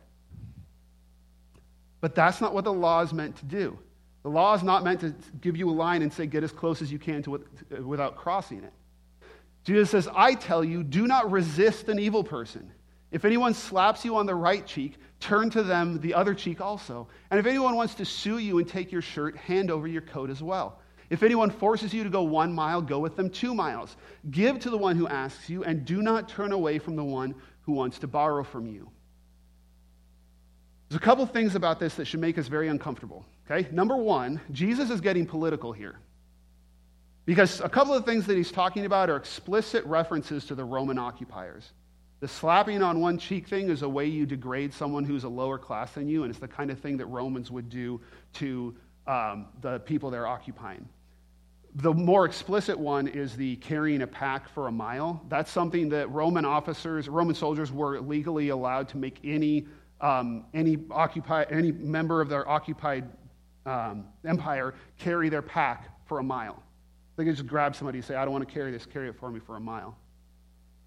But 2.01 2.15
that's 2.15 2.41
not 2.41 2.55
what 2.55 2.65
the 2.65 2.73
law 2.73 3.03
is 3.03 3.13
meant 3.13 3.37
to 3.37 3.45
do. 3.45 3.79
The 4.23 4.31
law 4.31 4.55
is 4.55 4.63
not 4.63 4.83
meant 4.83 5.01
to 5.01 5.15
give 5.43 5.59
you 5.59 5.69
a 5.69 5.73
line 5.73 6.01
and 6.01 6.11
say, 6.11 6.25
get 6.25 6.43
as 6.43 6.53
close 6.53 6.81
as 6.81 6.91
you 6.91 6.99
can 6.99 7.23
to 7.25 7.35
it 7.35 7.85
without 7.85 8.17
crossing 8.17 8.65
it. 8.65 8.73
Jesus 9.65 9.91
says, 9.91 10.09
I 10.17 10.33
tell 10.33 10.65
you, 10.65 10.83
do 10.83 11.07
not 11.07 11.31
resist 11.31 11.91
an 11.91 11.99
evil 11.99 12.25
person. 12.25 12.73
If 13.11 13.27
anyone 13.27 13.53
slaps 13.53 14.07
you 14.07 14.17
on 14.17 14.25
the 14.25 14.35
right 14.35 14.67
cheek, 14.67 14.97
turn 15.21 15.51
to 15.51 15.63
them 15.63 16.01
the 16.01 16.15
other 16.15 16.33
cheek 16.33 16.63
also. 16.63 17.09
And 17.31 17.39
if 17.39 17.45
anyone 17.45 17.77
wants 17.77 17.95
to 17.97 18.07
sue 18.07 18.39
you 18.39 18.59
and 18.59 18.67
take 18.67 18.91
your 18.91 19.03
shirt, 19.03 19.37
hand 19.37 19.71
over 19.71 19.87
your 19.87 20.01
coat 20.01 20.31
as 20.31 20.43
well. 20.43 20.79
If 21.13 21.23
anyone 21.23 21.51
forces 21.51 21.93
you 21.93 22.05
to 22.05 22.09
go 22.09 22.23
one 22.23 22.55
mile, 22.55 22.81
go 22.81 22.99
with 22.99 23.17
them 23.17 23.29
two 23.29 23.55
miles. 23.55 23.99
Give 24.31 24.59
to 24.61 24.71
the 24.71 24.79
one 24.79 24.97
who 24.97 25.07
asks 25.07 25.51
you, 25.51 25.63
and 25.63 25.85
do 25.85 26.01
not 26.01 26.27
turn 26.27 26.53
away 26.53 26.79
from 26.79 26.97
the 26.97 27.05
one 27.05 27.35
who 27.61 27.73
wants 27.73 27.99
to 27.99 28.07
borrow 28.07 28.43
from 28.43 28.67
you. 28.67 28.91
There's 30.89 30.97
a 30.97 31.05
couple 31.05 31.27
things 31.27 31.55
about 31.55 31.79
this 31.79 31.97
that 31.97 32.07
should 32.07 32.21
make 32.21 32.39
us 32.39 32.49
very 32.49 32.69
uncomfortable. 32.69 33.27
Okay? 33.45 33.69
Number 33.71 33.95
one, 33.95 34.41
Jesus 34.53 34.89
is 34.89 35.03
getting 35.03 35.27
political 35.27 35.71
here. 35.71 35.99
Because 37.27 37.61
a 37.61 37.69
couple 37.69 37.93
of 37.93 38.07
things 38.07 38.25
that 38.25 38.39
he's 38.39 38.51
talking 38.51 38.87
about 38.87 39.11
are 39.11 39.17
explicit 39.17 39.85
references 39.85 40.47
to 40.47 40.55
the 40.55 40.65
Roman 40.65 40.99
occupiers. 40.99 41.73
The 42.21 42.29
slapping 42.29 42.83
on 42.83 43.01
one 43.01 43.19
cheek 43.19 43.49
thing 43.49 43.69
is 43.69 43.83
a 43.83 43.89
way 43.89 44.07
you 44.07 44.25
degrade 44.25 44.73
someone 44.73 45.05
who's 45.05 45.25
a 45.25 45.29
lower 45.29 45.59
class 45.59 45.93
than 45.93 46.09
you, 46.09 46.23
and 46.23 46.31
it's 46.31 46.41
the 46.41 46.49
kind 46.49 46.71
of 46.71 46.79
thing 46.79 46.97
that 46.97 47.07
Romans 47.07 47.51
would 47.51 47.69
do 47.69 48.01
to 48.35 48.75
um, 49.07 49.49
the 49.61 49.81
people 49.81 50.09
they're 50.09 50.27
occupying. 50.27 50.89
The 51.77 51.93
more 51.93 52.27
explicit 52.27 52.79
one 52.79 53.09
is 53.09 53.35
the 53.35 53.57
carrying 53.57 54.03
a 54.03 54.07
pack 54.07 54.49
for 54.49 54.69
a 54.69 54.73
mile. 54.73 55.25
That's 55.29 55.51
something 55.51 55.89
that 55.89 56.11
Roman 56.11 56.45
officers, 56.45 57.09
Roman 57.09 57.35
soldiers 57.35 57.73
were 57.73 57.99
legally 58.01 58.51
allowed 58.51 58.89
to 58.91 58.99
make 58.99 59.19
any, 59.25 59.67
um, 60.01 60.45
any, 60.53 60.79
occupy, 60.91 61.45
any 61.51 61.73
member 61.73 62.21
of 62.21 62.29
their 62.29 62.47
occupied 62.47 63.09
um, 63.65 64.05
empire 64.27 64.75
carry 64.99 65.31
their 65.31 65.41
pack 65.41 65.89
for 66.07 66.19
a 66.19 66.23
mile. 66.23 66.63
They 67.17 67.25
could 67.25 67.37
just 67.37 67.47
grab 67.47 67.75
somebody 67.75 67.99
and 67.99 68.05
say, 68.05 68.17
I 68.17 68.25
don't 68.25 68.33
want 68.33 68.47
to 68.47 68.53
carry 68.53 68.71
this, 68.71 68.85
carry 68.85 69.09
it 69.09 69.17
for 69.17 69.31
me 69.31 69.41
for 69.41 69.57
a 69.57 69.61
mile. 69.61 69.97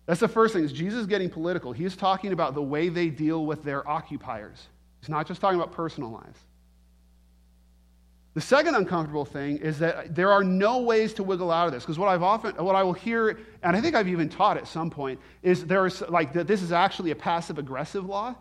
That's 0.05 0.19
the 0.19 0.27
first 0.27 0.53
thing, 0.53 0.63
is 0.63 0.71
Jesus 0.71 1.07
getting 1.07 1.31
political. 1.31 1.71
He's 1.71 1.95
talking 1.95 2.31
about 2.31 2.53
the 2.53 2.61
way 2.61 2.89
they 2.89 3.09
deal 3.09 3.45
with 3.47 3.63
their 3.63 3.87
occupiers. 3.89 4.67
He's 4.99 5.09
not 5.09 5.27
just 5.27 5.41
talking 5.41 5.59
about 5.59 5.71
personal 5.71 6.11
lives. 6.11 6.39
The 8.35 8.41
second 8.41 8.75
uncomfortable 8.75 9.23
thing 9.23 9.57
is 9.57 9.79
that 9.79 10.13
there 10.13 10.29
are 10.29 10.43
no 10.43 10.79
ways 10.79 11.13
to 11.13 11.23
wiggle 11.23 11.51
out 11.51 11.67
of 11.67 11.73
this. 11.73 11.83
Because 11.83 11.97
what 11.97 12.09
I've 12.09 12.21
often, 12.21 12.53
what 12.63 12.75
I 12.75 12.83
will 12.83 12.93
hear, 12.93 13.39
and 13.63 13.77
I 13.77 13.81
think 13.81 13.95
I've 13.95 14.09
even 14.09 14.27
taught 14.27 14.57
at 14.57 14.67
some 14.67 14.89
point, 14.89 15.21
is 15.41 15.65
there's 15.65 16.01
like 16.01 16.33
that 16.33 16.45
this 16.45 16.61
is 16.61 16.73
actually 16.73 17.11
a 17.11 17.15
passive 17.15 17.57
aggressive 17.57 18.05
law. 18.05 18.35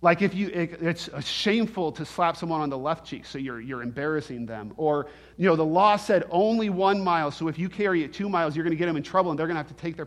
Like 0.00 0.22
if 0.22 0.34
you, 0.34 0.48
it, 0.48 0.80
it's 0.80 1.10
shameful 1.26 1.92
to 1.92 2.06
slap 2.06 2.38
someone 2.38 2.62
on 2.62 2.70
the 2.70 2.78
left 2.78 3.04
cheek, 3.04 3.26
so 3.26 3.36
you're, 3.36 3.60
you're 3.60 3.82
embarrassing 3.82 4.46
them. 4.46 4.72
Or, 4.78 5.08
you 5.36 5.46
know, 5.46 5.56
the 5.56 5.64
law 5.64 5.96
said 5.96 6.24
only 6.30 6.70
one 6.70 7.02
mile, 7.02 7.30
so 7.30 7.48
if 7.48 7.58
you 7.58 7.68
carry 7.68 8.04
it 8.04 8.14
two 8.14 8.30
miles, 8.30 8.56
you're 8.56 8.64
going 8.64 8.76
to 8.76 8.78
get 8.78 8.86
them 8.86 8.96
in 8.96 9.02
trouble 9.02 9.30
and 9.30 9.38
they're 9.38 9.46
going 9.46 9.56
to 9.56 9.62
have 9.62 9.68
to 9.68 9.74
take 9.74 9.96
their. 9.96 10.06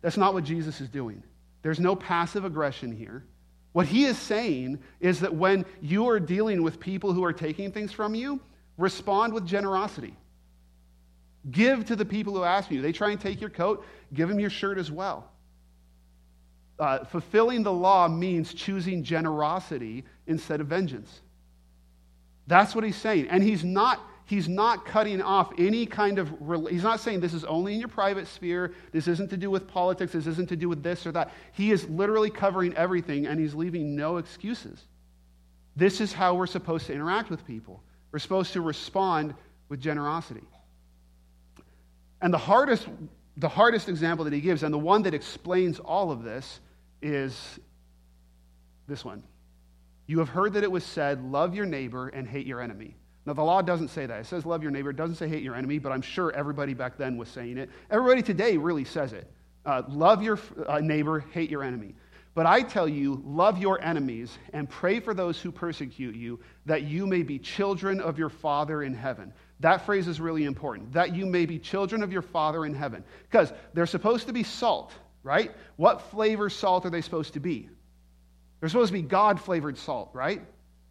That's 0.00 0.16
not 0.16 0.32
what 0.32 0.44
Jesus 0.44 0.80
is 0.80 0.88
doing. 0.88 1.24
There's 1.62 1.80
no 1.80 1.96
passive 1.96 2.44
aggression 2.44 2.92
here. 2.92 3.24
What 3.72 3.86
he 3.86 4.04
is 4.04 4.18
saying 4.18 4.78
is 5.00 5.20
that 5.20 5.34
when 5.34 5.64
you 5.80 6.08
are 6.08 6.20
dealing 6.20 6.62
with 6.62 6.78
people 6.78 7.12
who 7.12 7.24
are 7.24 7.32
taking 7.32 7.72
things 7.72 7.92
from 7.92 8.14
you, 8.14 8.40
Respond 8.80 9.34
with 9.34 9.46
generosity. 9.46 10.16
Give 11.50 11.84
to 11.84 11.96
the 11.96 12.06
people 12.06 12.32
who 12.34 12.44
ask 12.44 12.70
you. 12.70 12.80
They 12.80 12.92
try 12.92 13.10
and 13.10 13.20
take 13.20 13.38
your 13.38 13.50
coat, 13.50 13.84
give 14.14 14.30
them 14.30 14.40
your 14.40 14.48
shirt 14.48 14.78
as 14.78 14.90
well. 14.90 15.30
Uh, 16.78 17.04
fulfilling 17.04 17.62
the 17.62 17.72
law 17.72 18.08
means 18.08 18.54
choosing 18.54 19.04
generosity 19.04 20.04
instead 20.26 20.62
of 20.62 20.66
vengeance. 20.66 21.20
That's 22.46 22.74
what 22.74 22.82
he's 22.82 22.96
saying. 22.96 23.28
And 23.28 23.42
he's 23.42 23.64
not, 23.64 24.00
he's 24.24 24.48
not 24.48 24.86
cutting 24.86 25.20
off 25.20 25.52
any 25.58 25.84
kind 25.84 26.18
of, 26.18 26.32
he's 26.70 26.82
not 26.82 27.00
saying 27.00 27.20
this 27.20 27.34
is 27.34 27.44
only 27.44 27.74
in 27.74 27.80
your 27.80 27.88
private 27.88 28.26
sphere, 28.26 28.72
this 28.92 29.08
isn't 29.08 29.28
to 29.28 29.36
do 29.36 29.50
with 29.50 29.68
politics, 29.68 30.12
this 30.12 30.26
isn't 30.26 30.48
to 30.48 30.56
do 30.56 30.70
with 30.70 30.82
this 30.82 31.06
or 31.06 31.12
that. 31.12 31.34
He 31.52 31.70
is 31.70 31.86
literally 31.90 32.30
covering 32.30 32.74
everything 32.76 33.26
and 33.26 33.38
he's 33.38 33.54
leaving 33.54 33.94
no 33.94 34.16
excuses. 34.16 34.86
This 35.76 36.00
is 36.00 36.14
how 36.14 36.34
we're 36.34 36.46
supposed 36.46 36.86
to 36.86 36.94
interact 36.94 37.28
with 37.28 37.46
people. 37.46 37.82
We're 38.12 38.18
supposed 38.18 38.52
to 38.54 38.60
respond 38.60 39.34
with 39.68 39.80
generosity. 39.80 40.42
And 42.20 42.32
the 42.34 42.38
hardest, 42.38 42.86
the 43.36 43.48
hardest 43.48 43.88
example 43.88 44.24
that 44.24 44.34
he 44.34 44.40
gives, 44.40 44.62
and 44.62 44.74
the 44.74 44.78
one 44.78 45.02
that 45.02 45.14
explains 45.14 45.78
all 45.78 46.10
of 46.10 46.22
this, 46.22 46.60
is 47.00 47.58
this 48.86 49.04
one. 49.04 49.22
You 50.06 50.18
have 50.18 50.28
heard 50.28 50.54
that 50.54 50.64
it 50.64 50.70
was 50.70 50.84
said, 50.84 51.22
Love 51.22 51.54
your 51.54 51.66
neighbor 51.66 52.08
and 52.08 52.26
hate 52.26 52.46
your 52.46 52.60
enemy. 52.60 52.96
Now, 53.26 53.34
the 53.34 53.42
law 53.42 53.62
doesn't 53.62 53.88
say 53.88 54.06
that. 54.06 54.20
It 54.20 54.26
says, 54.26 54.44
Love 54.44 54.62
your 54.62 54.72
neighbor. 54.72 54.90
It 54.90 54.96
doesn't 54.96 55.16
say, 55.16 55.28
Hate 55.28 55.42
your 55.42 55.54
enemy, 55.54 55.78
but 55.78 55.92
I'm 55.92 56.02
sure 56.02 56.32
everybody 56.32 56.74
back 56.74 56.98
then 56.98 57.16
was 57.16 57.28
saying 57.28 57.58
it. 57.58 57.70
Everybody 57.90 58.22
today 58.22 58.56
really 58.56 58.84
says 58.84 59.12
it. 59.12 59.30
Uh, 59.64 59.82
love 59.88 60.22
your 60.22 60.38
uh, 60.66 60.80
neighbor, 60.80 61.20
hate 61.32 61.50
your 61.50 61.62
enemy. 61.62 61.94
But 62.34 62.46
I 62.46 62.62
tell 62.62 62.88
you, 62.88 63.22
love 63.26 63.58
your 63.58 63.82
enemies 63.82 64.38
and 64.52 64.68
pray 64.68 65.00
for 65.00 65.14
those 65.14 65.40
who 65.40 65.50
persecute 65.50 66.14
you, 66.14 66.38
that 66.64 66.82
you 66.82 67.06
may 67.06 67.22
be 67.22 67.38
children 67.38 68.00
of 68.00 68.18
your 68.18 68.28
Father 68.28 68.82
in 68.82 68.94
heaven. 68.94 69.32
That 69.58 69.84
phrase 69.84 70.06
is 70.06 70.20
really 70.20 70.44
important. 70.44 70.92
That 70.92 71.14
you 71.14 71.26
may 71.26 71.44
be 71.44 71.58
children 71.58 72.02
of 72.02 72.12
your 72.12 72.22
Father 72.22 72.64
in 72.64 72.74
heaven. 72.74 73.04
Because 73.28 73.52
they're 73.74 73.86
supposed 73.86 74.28
to 74.28 74.32
be 74.32 74.44
salt, 74.44 74.92
right? 75.24 75.50
What 75.76 76.02
flavor 76.10 76.48
salt 76.48 76.86
are 76.86 76.90
they 76.90 77.00
supposed 77.00 77.34
to 77.34 77.40
be? 77.40 77.68
They're 78.60 78.68
supposed 78.68 78.92
to 78.92 78.98
be 78.98 79.02
God 79.02 79.40
flavored 79.40 79.76
salt, 79.76 80.10
right? 80.12 80.42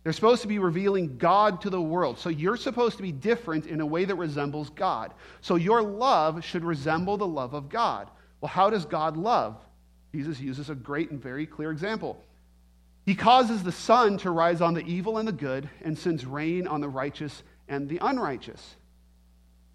They're 0.04 0.14
supposed 0.14 0.42
to 0.42 0.48
be 0.48 0.60
revealing 0.60 1.18
God 1.18 1.62
to 1.62 1.70
the 1.70 1.82
world. 1.82 2.20
So 2.20 2.30
you're 2.30 2.58
supposed 2.58 2.98
to 2.98 3.04
be 3.04 3.12
different 3.12 3.66
in 3.66 3.80
a 3.80 3.86
way 3.86 4.06
that 4.06 4.16
resembles 4.16 4.70
God. 4.72 5.14
So 5.42 5.56
your 5.56 5.82
love 5.82 6.44
should 6.44 6.64
resemble 6.66 7.18
the 7.18 7.28
love 7.28 7.54
of 7.54 7.70
God. 7.70 8.10
Well, 8.42 8.50
how 8.50 8.70
does 8.70 8.86
God 8.86 9.18
love? 9.18 9.58
Jesus 10.12 10.40
uses 10.40 10.70
a 10.70 10.76
great 10.76 11.12
and 11.12 11.22
very 11.22 11.46
clear 11.46 11.72
example. 11.72 12.24
He 13.06 13.16
causes 13.16 13.64
the 13.64 13.72
sun 13.72 14.18
to 14.20 14.32
rise 14.32 14.62
on 14.62 14.74
the 14.74 14.86
evil 14.86 15.18
and 15.18 15.28
the 15.28 15.34
good 15.34 15.70
and 15.82 15.98
sends 15.98 16.26
rain 16.26 16.68
on 16.68 16.82
the 16.82 16.90
righteous 16.90 17.44
and 17.68 17.88
the 17.88 18.00
unrighteous. 18.02 18.76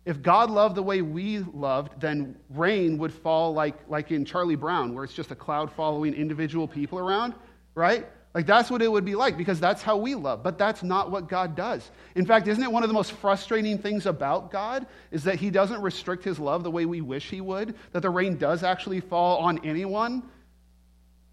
If 0.05 0.23
God 0.23 0.51
loved 0.51 0.75
the 0.75 0.83
way 0.83 1.01
we 1.01 1.39
loved, 1.39 2.01
then 2.01 2.37
rain 2.51 2.99
would 2.99 3.13
fall 3.13 3.55
like, 3.55 3.77
like 3.89 4.11
in 4.11 4.25
Charlie 4.25 4.57
Brown, 4.57 4.95
where 4.95 5.05
it's 5.05 5.15
just 5.15 5.31
a 5.31 5.35
cloud 5.35 5.73
following 5.73 6.13
individual 6.13 6.69
people 6.69 6.99
around, 6.99 7.35
right? 7.75 8.07
Like 8.35 8.47
that's 8.47 8.69
what 8.69 8.83
it 8.83 8.91
would 8.91 9.05
be 9.05 9.15
like 9.15 9.37
because 9.37 9.61
that's 9.61 9.81
how 9.81 9.97
we 9.97 10.17
love. 10.17 10.43
But 10.43 10.59
that's 10.59 10.83
not 10.83 11.13
what 11.13 11.29
God 11.29 11.55
does. 11.55 11.89
In 12.17 12.27
fact, 12.27 12.49
isn't 12.49 12.63
it 12.63 12.71
one 12.71 12.83
of 12.83 12.89
the 12.89 12.95
most 12.95 13.13
frustrating 13.13 13.79
things 13.79 14.07
about 14.07 14.51
God 14.51 14.87
is 15.13 15.25
that 15.25 15.37
he 15.37 15.51
doesn't 15.51 15.81
restrict 15.81 16.25
his 16.25 16.41
love 16.41 16.65
the 16.65 16.71
way 16.71 16.85
we 16.85 17.01
wish 17.01 17.31
he 17.31 17.41
would, 17.41 17.77
that 17.93 18.01
the 18.01 18.11
rain 18.11 18.37
does 18.37 18.65
actually 18.65 19.01
fall 19.01 19.39
on 19.39 19.65
anyone, 19.65 20.25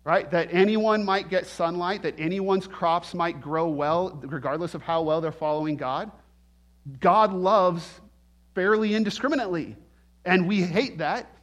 right? 0.04 0.30
That 0.30 0.50
anyone 0.52 1.04
might 1.04 1.28
get 1.28 1.48
sunlight, 1.48 2.04
that 2.04 2.20
anyone's 2.20 2.68
crops 2.68 3.16
might 3.16 3.42
grow 3.42 3.68
well 3.68 4.20
regardless 4.24 4.76
of 4.76 4.84
how 4.84 5.02
well 5.02 5.22
they're 5.22 5.32
following 5.32 5.78
God. 5.78 6.12
God 7.00 7.34
loves 7.34 8.00
fairly 8.54 8.94
indiscriminately. 8.94 9.76
And 10.24 10.48
we 10.48 10.62
hate 10.62 11.00
that 11.00 11.36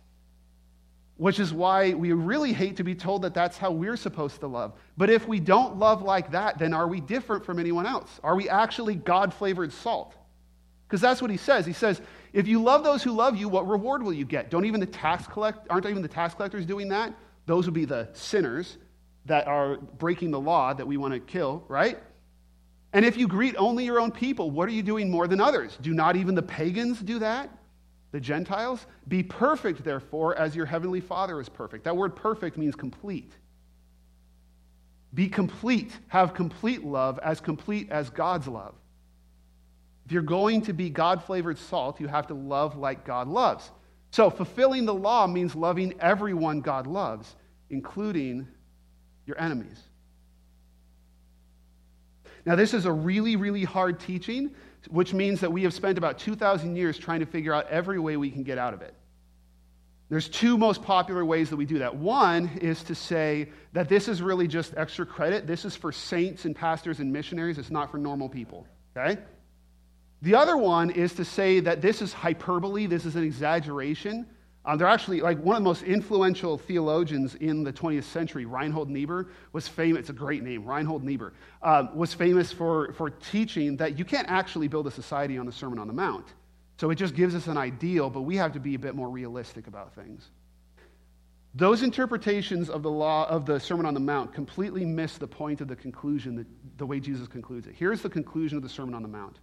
which 1.19 1.41
is 1.41 1.53
why 1.53 1.93
we 1.95 2.13
really 2.13 2.53
hate 2.53 2.77
to 2.77 2.85
be 2.85 2.95
told 2.95 3.23
that 3.23 3.35
that's 3.35 3.59
how 3.59 3.73
we're 3.73 3.97
supposed 3.97 4.39
to 4.41 4.47
love. 4.47 4.73
But 4.97 5.11
if 5.11 5.27
we 5.27 5.41
don't 5.41 5.77
love 5.77 6.01
like 6.01 6.31
that, 6.31 6.59
then 6.59 6.73
are 6.73 6.87
we 6.87 7.01
different 7.01 7.45
from 7.45 7.59
anyone 7.59 7.87
else? 7.87 8.21
Are 8.23 8.37
we 8.37 8.49
actually 8.49 8.95
God 8.95 9.35
flavored 9.35 9.73
salt? 9.73 10.15
Because 10.87 11.01
that's 11.01 11.21
what 11.21 11.31
he 11.31 11.37
says. 11.37 11.67
He 11.67 11.73
says, 11.73 12.01
if 12.33 12.47
you 12.47 12.63
love 12.63 12.85
those 12.85 13.03
who 13.03 13.11
love 13.11 13.37
you, 13.37 13.49
what 13.49 13.69
reward 13.69 14.03
will 14.03 14.13
you 14.13 14.25
get? 14.25 14.49
Don't 14.49 14.65
even 14.65 14.79
the 14.79 14.87
tax 14.87 15.27
collect 15.27 15.67
aren't 15.69 15.87
even 15.87 16.03
the 16.03 16.09
tax 16.09 16.35
collectors 16.35 16.65
doing 16.65 16.89
that? 16.91 17.13
Those 17.47 17.67
would 17.67 17.75
be 17.75 17.85
the 17.85 18.09
sinners 18.13 18.79
that 19.27 19.49
are 19.49 19.77
breaking 19.77 20.31
the 20.31 20.41
law 20.41 20.73
that 20.73 20.87
we 20.87 20.97
want 20.97 21.15
to 21.15 21.21
kill, 21.21 21.65
right? 21.67 21.99
And 22.93 23.05
if 23.05 23.17
you 23.17 23.27
greet 23.27 23.57
only 23.57 23.85
your 23.85 24.01
own 24.01 24.13
people, 24.13 24.53
what 24.53 24.69
are 24.69 24.73
you 24.73 24.85
doing 24.85 25.11
more 25.11 25.27
than 25.27 25.41
others? 25.41 25.77
Do 25.83 25.93
not 25.93 26.15
even 26.15 26.37
the 26.37 26.43
pagans 26.43 27.01
do 27.01 27.19
that? 27.19 27.51
The 28.11 28.21
Gentiles. 28.21 28.87
Be 29.07 29.23
perfect, 29.23 29.85
therefore, 29.85 30.37
as 30.37 30.57
your 30.57 30.67
heavenly 30.67 31.01
Father 31.01 31.41
is 31.41 31.49
perfect. 31.49 31.85
That 31.85 31.97
word 31.97 32.17
perfect 32.17 32.57
means 32.57 32.75
complete. 32.75 33.33
Be 35.15 35.29
complete. 35.29 35.93
Have 36.09 36.35
complete 36.35 36.85
love, 36.85 37.19
as 37.23 37.41
complete 37.41 37.91
as 37.91 38.11
God's 38.11 38.49
love. 38.49 38.75
If 40.07 40.13
you're 40.13 40.23
going 40.23 40.63
to 40.63 40.73
be 40.73 40.89
God 40.89 41.23
flavored 41.23 41.59
salt, 41.59 42.01
you 42.01 42.09
have 42.09 42.27
to 42.29 42.35
love 42.35 42.77
like 42.77 43.05
God 43.05 43.29
loves. 43.29 43.71
So, 44.11 44.31
fulfilling 44.31 44.87
the 44.87 44.95
law 44.95 45.27
means 45.27 45.55
loving 45.55 45.95
everyone 46.01 46.63
God 46.63 46.87
loves, 46.87 47.37
including 47.69 48.49
your 49.27 49.39
enemies. 49.39 49.79
Now, 52.47 52.57
this 52.57 52.73
is 52.73 52.87
a 52.87 52.93
really, 52.93 53.37
really 53.37 53.65
hard 53.65 54.01
teaching 54.01 54.55
which 54.89 55.13
means 55.13 55.41
that 55.41 55.53
we 55.53 55.63
have 55.65 55.75
spent 55.75 55.99
about 55.99 56.19
2,000 56.19 56.77
years 56.77 56.99
trying 56.99 57.21
to 57.21 57.27
figure 57.27 57.53
out 57.53 57.69
every 57.69 57.99
way 57.99 58.17
we 58.17 58.31
can 58.31 58.43
get 58.43 58.59
out 58.59 58.75
of 58.75 58.83
it. 58.83 58.95
There's 60.09 60.29
two 60.29 60.57
most 60.57 60.83
popular 60.83 61.25
ways 61.25 61.51
that 61.51 61.57
we 61.57 61.67
do 61.67 61.81
that. 61.81 61.95
One 61.95 62.49
is 62.63 62.83
to 62.85 62.95
say 62.95 63.51
that 63.75 63.89
this 63.91 64.09
is 64.09 64.23
really 64.23 64.49
just 64.49 64.73
extra 64.77 65.05
credit. 65.05 65.47
This 65.47 65.67
is 65.67 65.77
for 65.77 65.93
saints 65.93 66.47
and 66.47 66.57
pastors 66.57 67.01
and 67.01 67.13
missionaries. 67.13 67.59
It's 67.59 67.71
not 67.71 67.91
for 67.91 67.99
normal 67.99 68.29
people. 68.29 68.67
Okay? 68.97 69.21
The 70.23 70.35
other 70.35 70.57
one 70.57 70.91
is 70.91 71.13
to 71.15 71.25
say 71.25 71.61
that 71.61 71.83
this 71.83 72.01
is 72.01 72.13
hyperbole, 72.13 72.87
this 72.87 73.05
is 73.05 73.17
an 73.17 73.23
exaggeration, 73.23 74.27
um, 74.65 74.77
they're 74.77 74.87
actually 74.87 75.21
like 75.21 75.39
one 75.39 75.57
of 75.57 75.63
the 75.63 75.69
most 75.69 75.83
influential 75.83 76.59
theologians 76.59 77.35
in 77.37 77.65
the 77.65 77.73
20th 77.73 78.05
century, 78.05 78.45
Reinhold 78.45 78.91
Niebuhr, 78.91 79.29
was 79.53 79.67
famous. 79.67 80.01
It's 80.01 80.11
a 80.11 80.13
great 80.13 80.43
name, 80.43 80.65
Reinhold 80.65 81.05
Niebuhr, 81.05 81.33
um, 81.63 81.97
was 81.97 82.13
famous 82.13 82.53
for, 82.53 82.93
for 82.93 83.11
teaching 83.11 83.77
that 83.79 83.99
you 83.99 84.05
can't 84.05 84.29
actually 84.29 84.69
build 84.69 84.87
a 84.87 84.91
society 84.91 85.39
on 85.39 85.47
the 85.47 85.53
Sermon 85.53 85.79
on 85.79 85.87
the 85.87 85.93
Mount. 85.95 86.27
So 86.79 86.91
it 86.91 86.97
just 86.97 87.15
gives 87.15 87.35
us 87.35 87.47
an 87.47 87.57
ideal, 87.57 88.11
but 88.11 88.23
we 88.23 88.37
have 88.37 88.53
to 88.53 88.61
be 88.61 88.75
a 88.75 88.79
bit 88.79 88.95
more 88.95 89.09
realistic 89.09 89.67
about 89.67 89.95
things. 89.95 90.31
Those 91.55 91.83
interpretations 91.83 92.69
of 92.69 92.83
the 92.83 92.91
law 92.91 93.29
of 93.29 93.47
the 93.47 93.59
Sermon 93.59 93.87
on 93.87 93.95
the 93.95 94.01
Mount 94.01 94.33
completely 94.33 94.85
miss 94.85 95.19
the 95.19 95.27
point 95.27 95.61
of 95.61 95.69
the 95.69 95.75
conclusion, 95.75 96.37
the, 96.37 96.47
the 96.77 96.87
way 96.87 97.01
Jesus 97.01 97.27
concludes 97.27 97.67
it. 97.67 97.75
Here's 97.77 98.03
the 98.03 98.11
conclusion 98.11 98.57
of 98.57 98.63
the 98.63 98.69
Sermon 98.69 98.95
on 98.95 99.03
the 99.03 99.09
Mount. 99.09 99.39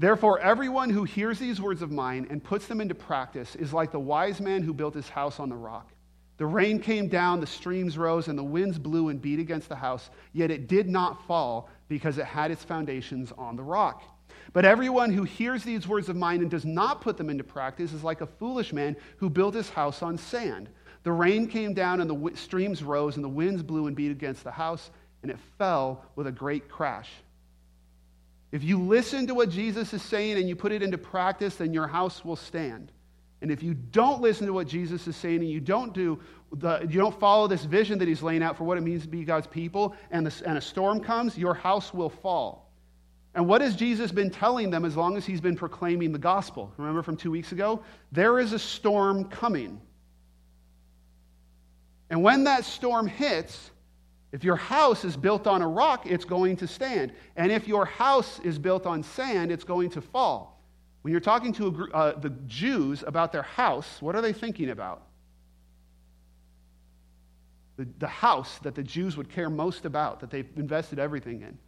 Therefore, 0.00 0.38
everyone 0.38 0.88
who 0.88 1.04
hears 1.04 1.38
these 1.38 1.60
words 1.60 1.82
of 1.82 1.92
mine 1.92 2.26
and 2.30 2.42
puts 2.42 2.66
them 2.66 2.80
into 2.80 2.94
practice 2.94 3.54
is 3.54 3.74
like 3.74 3.92
the 3.92 4.00
wise 4.00 4.40
man 4.40 4.62
who 4.62 4.72
built 4.72 4.94
his 4.94 5.10
house 5.10 5.38
on 5.38 5.50
the 5.50 5.56
rock. 5.56 5.92
The 6.38 6.46
rain 6.46 6.78
came 6.78 7.06
down, 7.06 7.38
the 7.38 7.46
streams 7.46 7.98
rose, 7.98 8.26
and 8.28 8.38
the 8.38 8.42
winds 8.42 8.78
blew 8.78 9.10
and 9.10 9.20
beat 9.20 9.38
against 9.38 9.68
the 9.68 9.76
house, 9.76 10.08
yet 10.32 10.50
it 10.50 10.68
did 10.68 10.88
not 10.88 11.26
fall 11.26 11.68
because 11.88 12.16
it 12.16 12.24
had 12.24 12.50
its 12.50 12.64
foundations 12.64 13.30
on 13.36 13.56
the 13.56 13.62
rock. 13.62 14.02
But 14.54 14.64
everyone 14.64 15.12
who 15.12 15.24
hears 15.24 15.64
these 15.64 15.86
words 15.86 16.08
of 16.08 16.16
mine 16.16 16.40
and 16.40 16.50
does 16.50 16.64
not 16.64 17.02
put 17.02 17.18
them 17.18 17.28
into 17.28 17.44
practice 17.44 17.92
is 17.92 18.02
like 18.02 18.22
a 18.22 18.26
foolish 18.26 18.72
man 18.72 18.96
who 19.18 19.28
built 19.28 19.54
his 19.54 19.68
house 19.68 20.02
on 20.02 20.16
sand. 20.16 20.70
The 21.02 21.12
rain 21.12 21.46
came 21.46 21.74
down, 21.74 22.00
and 22.00 22.08
the 22.08 22.36
streams 22.38 22.82
rose, 22.82 23.16
and 23.16 23.24
the 23.24 23.28
winds 23.28 23.62
blew 23.62 23.86
and 23.86 23.94
beat 23.94 24.12
against 24.12 24.44
the 24.44 24.50
house, 24.50 24.92
and 25.20 25.30
it 25.30 25.38
fell 25.58 26.06
with 26.16 26.26
a 26.26 26.32
great 26.32 26.70
crash. 26.70 27.10
If 28.52 28.64
you 28.64 28.78
listen 28.78 29.26
to 29.28 29.34
what 29.34 29.50
Jesus 29.50 29.92
is 29.94 30.02
saying 30.02 30.36
and 30.36 30.48
you 30.48 30.56
put 30.56 30.72
it 30.72 30.82
into 30.82 30.98
practice, 30.98 31.56
then 31.56 31.72
your 31.72 31.86
house 31.86 32.24
will 32.24 32.36
stand. 32.36 32.90
And 33.42 33.50
if 33.50 33.62
you 33.62 33.74
don't 33.74 34.20
listen 34.20 34.46
to 34.46 34.52
what 34.52 34.66
Jesus 34.66 35.06
is 35.06 35.16
saying 35.16 35.36
and 35.36 35.48
you 35.48 35.60
don't 35.60 35.94
do 35.94 36.20
the, 36.52 36.80
you 36.80 36.98
don't 36.98 37.18
follow 37.18 37.46
this 37.46 37.64
vision 37.64 37.98
that 38.00 38.08
he's 38.08 38.22
laying 38.22 38.42
out 38.42 38.56
for 38.56 38.64
what 38.64 38.76
it 38.76 38.82
means 38.82 39.02
to 39.02 39.08
be 39.08 39.24
God's 39.24 39.46
people, 39.46 39.94
and, 40.10 40.26
and 40.44 40.58
a 40.58 40.60
storm 40.60 41.00
comes, 41.00 41.38
your 41.38 41.54
house 41.54 41.94
will 41.94 42.10
fall. 42.10 42.70
And 43.34 43.46
what 43.46 43.60
has 43.60 43.76
Jesus 43.76 44.10
been 44.10 44.30
telling 44.30 44.70
them 44.70 44.84
as 44.84 44.96
long 44.96 45.16
as 45.16 45.24
he's 45.24 45.40
been 45.40 45.56
proclaiming 45.56 46.10
the 46.10 46.18
gospel? 46.18 46.72
Remember 46.76 47.02
from 47.02 47.16
two 47.16 47.30
weeks 47.30 47.52
ago? 47.52 47.82
There 48.10 48.40
is 48.40 48.52
a 48.52 48.58
storm 48.58 49.26
coming. 49.26 49.80
And 52.10 52.24
when 52.24 52.44
that 52.44 52.64
storm 52.64 53.06
hits, 53.06 53.70
if 54.32 54.44
your 54.44 54.56
house 54.56 55.04
is 55.04 55.16
built 55.16 55.46
on 55.46 55.60
a 55.60 55.68
rock, 55.68 56.06
it's 56.06 56.24
going 56.24 56.56
to 56.56 56.68
stand. 56.68 57.12
And 57.36 57.50
if 57.50 57.66
your 57.66 57.84
house 57.84 58.38
is 58.40 58.58
built 58.58 58.86
on 58.86 59.02
sand, 59.02 59.50
it's 59.50 59.64
going 59.64 59.90
to 59.90 60.00
fall. 60.00 60.62
When 61.02 61.12
you're 61.12 61.20
talking 61.20 61.52
to 61.54 61.66
a, 61.66 61.96
uh, 61.96 62.18
the 62.18 62.30
Jews 62.46 63.02
about 63.06 63.32
their 63.32 63.42
house, 63.42 64.00
what 64.00 64.14
are 64.14 64.20
they 64.20 64.32
thinking 64.32 64.70
about? 64.70 65.02
The, 67.76 67.88
the 67.98 68.06
house 68.06 68.58
that 68.58 68.74
the 68.74 68.82
Jews 68.82 69.16
would 69.16 69.28
care 69.30 69.50
most 69.50 69.84
about, 69.84 70.20
that 70.20 70.30
they've 70.30 70.48
invested 70.56 70.98
everything 70.98 71.40
in. 71.40 71.58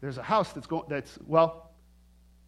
There's 0.00 0.18
a 0.18 0.22
house 0.22 0.52
that's 0.52 0.66
going, 0.66 0.84
that's, 0.88 1.18
well, 1.26 1.71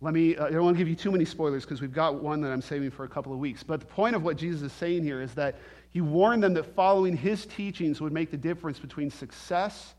let 0.05 0.13
me, 0.13 0.37
uh, 0.37 0.47
I 0.47 0.51
don't 0.51 0.65
want 0.65 0.77
to 0.77 0.79
give 0.79 0.89
you 0.89 0.95
too 0.95 1.11
many 1.11 1.25
spoilers 1.25 1.65
because 1.65 1.81
we've 1.81 1.93
got 1.93 2.23
one 2.23 2.43
that 2.43 2.53
I'm 2.53 2.61
saving 2.61 2.91
for 2.91 3.05
a 3.05 3.09
couple 3.09 3.33
of 3.33 3.39
weeks. 3.39 3.63
But 3.63 3.81
the 3.81 3.87
point 3.87 4.15
of 4.15 4.23
what 4.23 4.37
Jesus 4.37 4.61
is 4.61 4.73
saying 4.73 5.03
here 5.03 5.23
is 5.23 5.33
that 5.35 5.59
he 5.89 6.03
warned 6.03 6.43
them 6.43 6.53
that 6.55 6.75
following 6.77 7.17
his 7.17 7.47
teachings 7.47 8.03
would 8.03 8.13
make 8.13 8.31
the 8.31 8.37
difference 8.37 8.79
between 8.79 9.11
success 9.11 9.95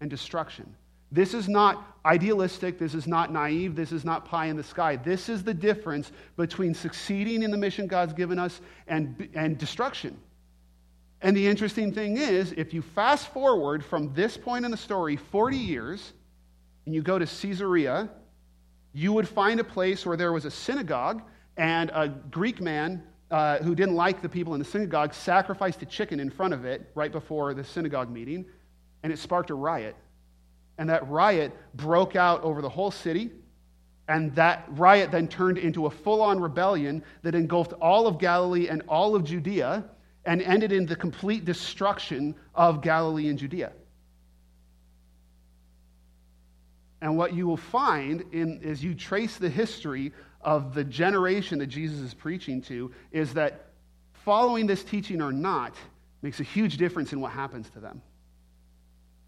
and 0.00 0.08
destruction. 0.08 0.74
This 1.12 1.34
is 1.34 1.46
not 1.46 1.98
idealistic. 2.06 2.78
This 2.78 2.94
is 2.94 3.06
not 3.06 3.32
naive. 3.34 3.76
This 3.76 3.92
is 3.92 4.02
not 4.02 4.24
pie 4.24 4.46
in 4.46 4.56
the 4.56 4.62
sky. 4.62 4.96
This 4.96 5.28
is 5.28 5.42
the 5.44 5.52
difference 5.52 6.10
between 6.38 6.72
succeeding 6.72 7.42
in 7.42 7.50
the 7.50 7.58
mission 7.58 7.86
God's 7.86 8.14
given 8.14 8.38
us 8.38 8.62
and, 8.86 9.28
and 9.34 9.58
destruction. 9.58 10.16
And 11.20 11.36
the 11.36 11.46
interesting 11.46 11.92
thing 11.92 12.16
is, 12.16 12.52
if 12.52 12.72
you 12.72 12.80
fast 12.80 13.30
forward 13.34 13.84
from 13.84 14.14
this 14.14 14.38
point 14.38 14.64
in 14.64 14.70
the 14.70 14.76
story 14.78 15.16
40 15.16 15.58
years, 15.58 16.14
and 16.86 16.94
you 16.94 17.02
go 17.02 17.18
to 17.18 17.26
Caesarea, 17.26 18.08
you 18.92 19.12
would 19.12 19.28
find 19.28 19.60
a 19.60 19.64
place 19.64 20.04
where 20.04 20.16
there 20.16 20.32
was 20.32 20.44
a 20.44 20.50
synagogue, 20.50 21.22
and 21.56 21.90
a 21.94 22.08
Greek 22.08 22.60
man 22.60 23.02
uh, 23.30 23.58
who 23.58 23.74
didn't 23.74 23.94
like 23.94 24.22
the 24.22 24.28
people 24.28 24.54
in 24.54 24.58
the 24.58 24.64
synagogue 24.64 25.14
sacrificed 25.14 25.82
a 25.82 25.86
chicken 25.86 26.18
in 26.18 26.30
front 26.30 26.52
of 26.52 26.64
it 26.64 26.90
right 26.94 27.12
before 27.12 27.54
the 27.54 27.62
synagogue 27.62 28.10
meeting, 28.10 28.44
and 29.02 29.12
it 29.12 29.18
sparked 29.18 29.50
a 29.50 29.54
riot. 29.54 29.94
And 30.78 30.88
that 30.88 31.08
riot 31.08 31.52
broke 31.74 32.16
out 32.16 32.42
over 32.42 32.62
the 32.62 32.68
whole 32.68 32.90
city, 32.90 33.30
and 34.08 34.34
that 34.34 34.64
riot 34.70 35.10
then 35.10 35.28
turned 35.28 35.58
into 35.58 35.86
a 35.86 35.90
full 35.90 36.20
on 36.20 36.40
rebellion 36.40 37.04
that 37.22 37.34
engulfed 37.34 37.74
all 37.74 38.06
of 38.06 38.18
Galilee 38.18 38.68
and 38.68 38.82
all 38.88 39.14
of 39.14 39.22
Judea 39.22 39.84
and 40.24 40.42
ended 40.42 40.72
in 40.72 40.84
the 40.84 40.96
complete 40.96 41.44
destruction 41.44 42.34
of 42.54 42.82
Galilee 42.82 43.28
and 43.28 43.38
Judea. 43.38 43.72
And 47.02 47.16
what 47.16 47.34
you 47.34 47.46
will 47.46 47.56
find 47.56 48.24
in, 48.32 48.62
as 48.64 48.84
you 48.84 48.94
trace 48.94 49.36
the 49.36 49.48
history 49.48 50.12
of 50.42 50.74
the 50.74 50.84
generation 50.84 51.58
that 51.58 51.66
Jesus 51.66 52.00
is 52.00 52.14
preaching 52.14 52.62
to 52.62 52.92
is 53.10 53.34
that 53.34 53.66
following 54.24 54.66
this 54.66 54.84
teaching 54.84 55.22
or 55.22 55.32
not 55.32 55.74
makes 56.22 56.40
a 56.40 56.44
huge 56.44 56.76
difference 56.76 57.12
in 57.12 57.20
what 57.20 57.32
happens 57.32 57.68
to 57.70 57.80
them. 57.80 58.02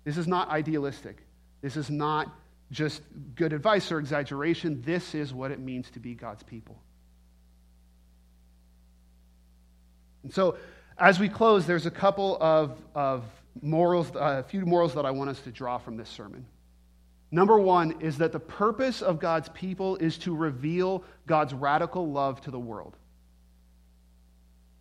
This 0.04 0.18
is 0.18 0.26
not 0.26 0.48
idealistic. 0.50 1.18
This 1.62 1.76
is 1.76 1.90
not 1.90 2.34
just 2.70 3.02
good 3.34 3.52
advice 3.52 3.92
or 3.92 3.98
exaggeration. 3.98 4.82
This 4.84 5.14
is 5.14 5.32
what 5.32 5.50
it 5.50 5.60
means 5.60 5.90
to 5.90 6.00
be 6.00 6.14
God's 6.14 6.42
people. 6.42 6.78
And 10.22 10.32
so, 10.32 10.56
as 10.98 11.18
we 11.18 11.28
close, 11.28 11.66
there's 11.66 11.86
a 11.86 11.90
couple 11.90 12.36
of, 12.40 12.78
of 12.94 13.24
morals, 13.60 14.10
uh, 14.14 14.40
a 14.40 14.42
few 14.42 14.64
morals 14.64 14.94
that 14.94 15.04
I 15.04 15.10
want 15.10 15.30
us 15.30 15.40
to 15.40 15.50
draw 15.50 15.78
from 15.78 15.96
this 15.96 16.08
sermon. 16.08 16.46
Number 17.34 17.58
one 17.58 18.02
is 18.02 18.18
that 18.18 18.30
the 18.30 18.38
purpose 18.38 19.00
of 19.00 19.18
God's 19.18 19.48
people 19.48 19.96
is 19.96 20.18
to 20.18 20.36
reveal 20.36 21.02
God's 21.26 21.54
radical 21.54 22.12
love 22.12 22.42
to 22.42 22.50
the 22.50 22.60
world. 22.60 22.94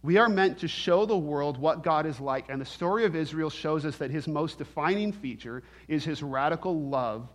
We 0.04 0.18
are 0.18 0.28
meant 0.28 0.60
to 0.60 0.68
show 0.68 1.06
the 1.06 1.18
world 1.18 1.58
what 1.58 1.82
God 1.82 2.06
is 2.06 2.20
like, 2.20 2.50
and 2.50 2.60
the 2.60 2.66
story 2.66 3.06
of 3.06 3.16
Israel 3.16 3.50
shows 3.50 3.86
us 3.86 3.98
that 3.98 4.12
his 4.12 4.28
most 4.28 4.58
defining 4.58 5.14
feature 5.14 5.64
is 5.88 6.04
his 6.04 6.22
radical 6.22 6.90
love 6.90 7.30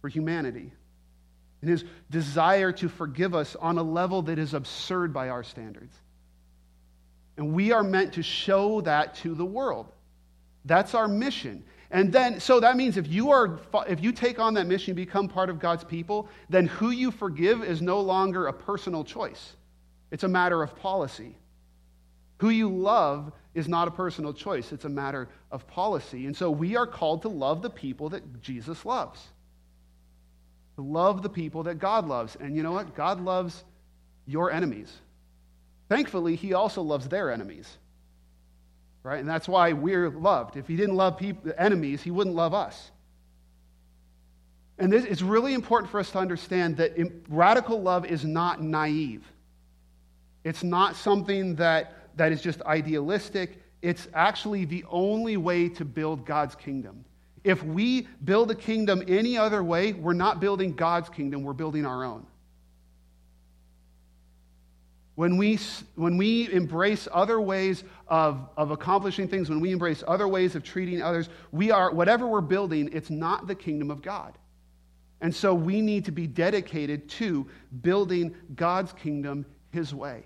for 0.00 0.08
humanity 0.08 0.72
and 1.60 1.70
his 1.70 1.84
desire 2.08 2.72
to 2.72 2.88
forgive 2.88 3.34
us 3.34 3.56
on 3.56 3.76
a 3.76 3.82
level 3.82 4.22
that 4.22 4.38
is 4.38 4.54
absurd 4.54 5.12
by 5.12 5.28
our 5.28 5.42
standards. 5.42 5.94
And 7.36 7.52
we 7.52 7.72
are 7.72 7.82
meant 7.82 8.14
to 8.14 8.22
show 8.22 8.80
that 8.82 9.16
to 9.16 9.34
the 9.34 9.44
world. 9.44 9.92
That's 10.64 10.94
our 10.94 11.08
mission. 11.08 11.64
And 11.90 12.12
then, 12.12 12.38
so 12.38 12.60
that 12.60 12.76
means 12.76 12.96
if 12.96 13.08
you 13.08 13.30
are, 13.30 13.60
if 13.88 14.02
you 14.02 14.12
take 14.12 14.38
on 14.38 14.54
that 14.54 14.66
mission, 14.66 14.94
become 14.94 15.26
part 15.26 15.48
of 15.48 15.58
God's 15.58 15.84
people, 15.84 16.28
then 16.50 16.66
who 16.66 16.90
you 16.90 17.10
forgive 17.10 17.64
is 17.64 17.80
no 17.80 18.00
longer 18.00 18.46
a 18.46 18.52
personal 18.52 19.04
choice. 19.04 19.54
It's 20.10 20.24
a 20.24 20.28
matter 20.28 20.62
of 20.62 20.76
policy. 20.76 21.34
Who 22.38 22.50
you 22.50 22.68
love 22.68 23.32
is 23.54 23.68
not 23.68 23.88
a 23.88 23.90
personal 23.90 24.32
choice, 24.32 24.70
it's 24.70 24.84
a 24.84 24.88
matter 24.88 25.28
of 25.50 25.66
policy. 25.66 26.26
And 26.26 26.36
so 26.36 26.50
we 26.50 26.76
are 26.76 26.86
called 26.86 27.22
to 27.22 27.28
love 27.28 27.62
the 27.62 27.70
people 27.70 28.10
that 28.10 28.42
Jesus 28.42 28.84
loves. 28.84 29.26
Love 30.76 31.22
the 31.22 31.28
people 31.28 31.64
that 31.64 31.80
God 31.80 32.06
loves. 32.06 32.36
And 32.36 32.54
you 32.54 32.62
know 32.62 32.70
what? 32.70 32.94
God 32.94 33.20
loves 33.20 33.64
your 34.26 34.52
enemies. 34.52 34.92
Thankfully, 35.88 36.36
He 36.36 36.52
also 36.52 36.82
loves 36.82 37.08
their 37.08 37.32
enemies 37.32 37.78
right? 39.08 39.20
And 39.20 39.28
that's 39.28 39.48
why 39.48 39.72
we're 39.72 40.10
loved. 40.10 40.56
If 40.56 40.68
he 40.68 40.76
didn't 40.76 40.96
love 40.96 41.16
people, 41.16 41.50
enemies, 41.56 42.02
he 42.02 42.10
wouldn't 42.10 42.36
love 42.36 42.52
us. 42.52 42.90
And 44.78 44.92
this, 44.92 45.04
it's 45.04 45.22
really 45.22 45.54
important 45.54 45.90
for 45.90 45.98
us 45.98 46.10
to 46.10 46.18
understand 46.18 46.76
that 46.76 46.92
radical 47.28 47.80
love 47.80 48.04
is 48.04 48.24
not 48.24 48.62
naive. 48.62 49.24
It's 50.44 50.62
not 50.62 50.94
something 50.94 51.56
that, 51.56 52.16
that 52.16 52.32
is 52.32 52.42
just 52.42 52.60
idealistic. 52.62 53.62
It's 53.80 54.08
actually 54.12 54.66
the 54.66 54.84
only 54.90 55.38
way 55.38 55.70
to 55.70 55.84
build 55.86 56.26
God's 56.26 56.54
kingdom. 56.54 57.04
If 57.44 57.64
we 57.64 58.06
build 58.24 58.50
a 58.50 58.54
kingdom 58.54 59.02
any 59.08 59.38
other 59.38 59.64
way, 59.64 59.94
we're 59.94 60.12
not 60.12 60.38
building 60.38 60.74
God's 60.74 61.08
kingdom, 61.08 61.44
we're 61.44 61.54
building 61.54 61.86
our 61.86 62.04
own. 62.04 62.26
When 65.18 65.36
we, 65.36 65.58
when 65.96 66.16
we 66.16 66.48
embrace 66.52 67.08
other 67.10 67.40
ways 67.40 67.82
of, 68.06 68.48
of 68.56 68.70
accomplishing 68.70 69.26
things, 69.26 69.50
when 69.50 69.58
we 69.58 69.72
embrace 69.72 70.04
other 70.06 70.28
ways 70.28 70.54
of 70.54 70.62
treating 70.62 71.02
others, 71.02 71.28
we 71.50 71.72
are, 71.72 71.92
whatever 71.92 72.28
we're 72.28 72.40
building, 72.40 72.88
it's 72.92 73.10
not 73.10 73.48
the 73.48 73.54
kingdom 73.56 73.90
of 73.90 74.00
God. 74.00 74.38
And 75.20 75.34
so 75.34 75.54
we 75.54 75.80
need 75.80 76.04
to 76.04 76.12
be 76.12 76.28
dedicated 76.28 77.08
to 77.08 77.48
building 77.82 78.32
God's 78.54 78.92
kingdom 78.92 79.44
His 79.72 79.92
way. 79.92 80.22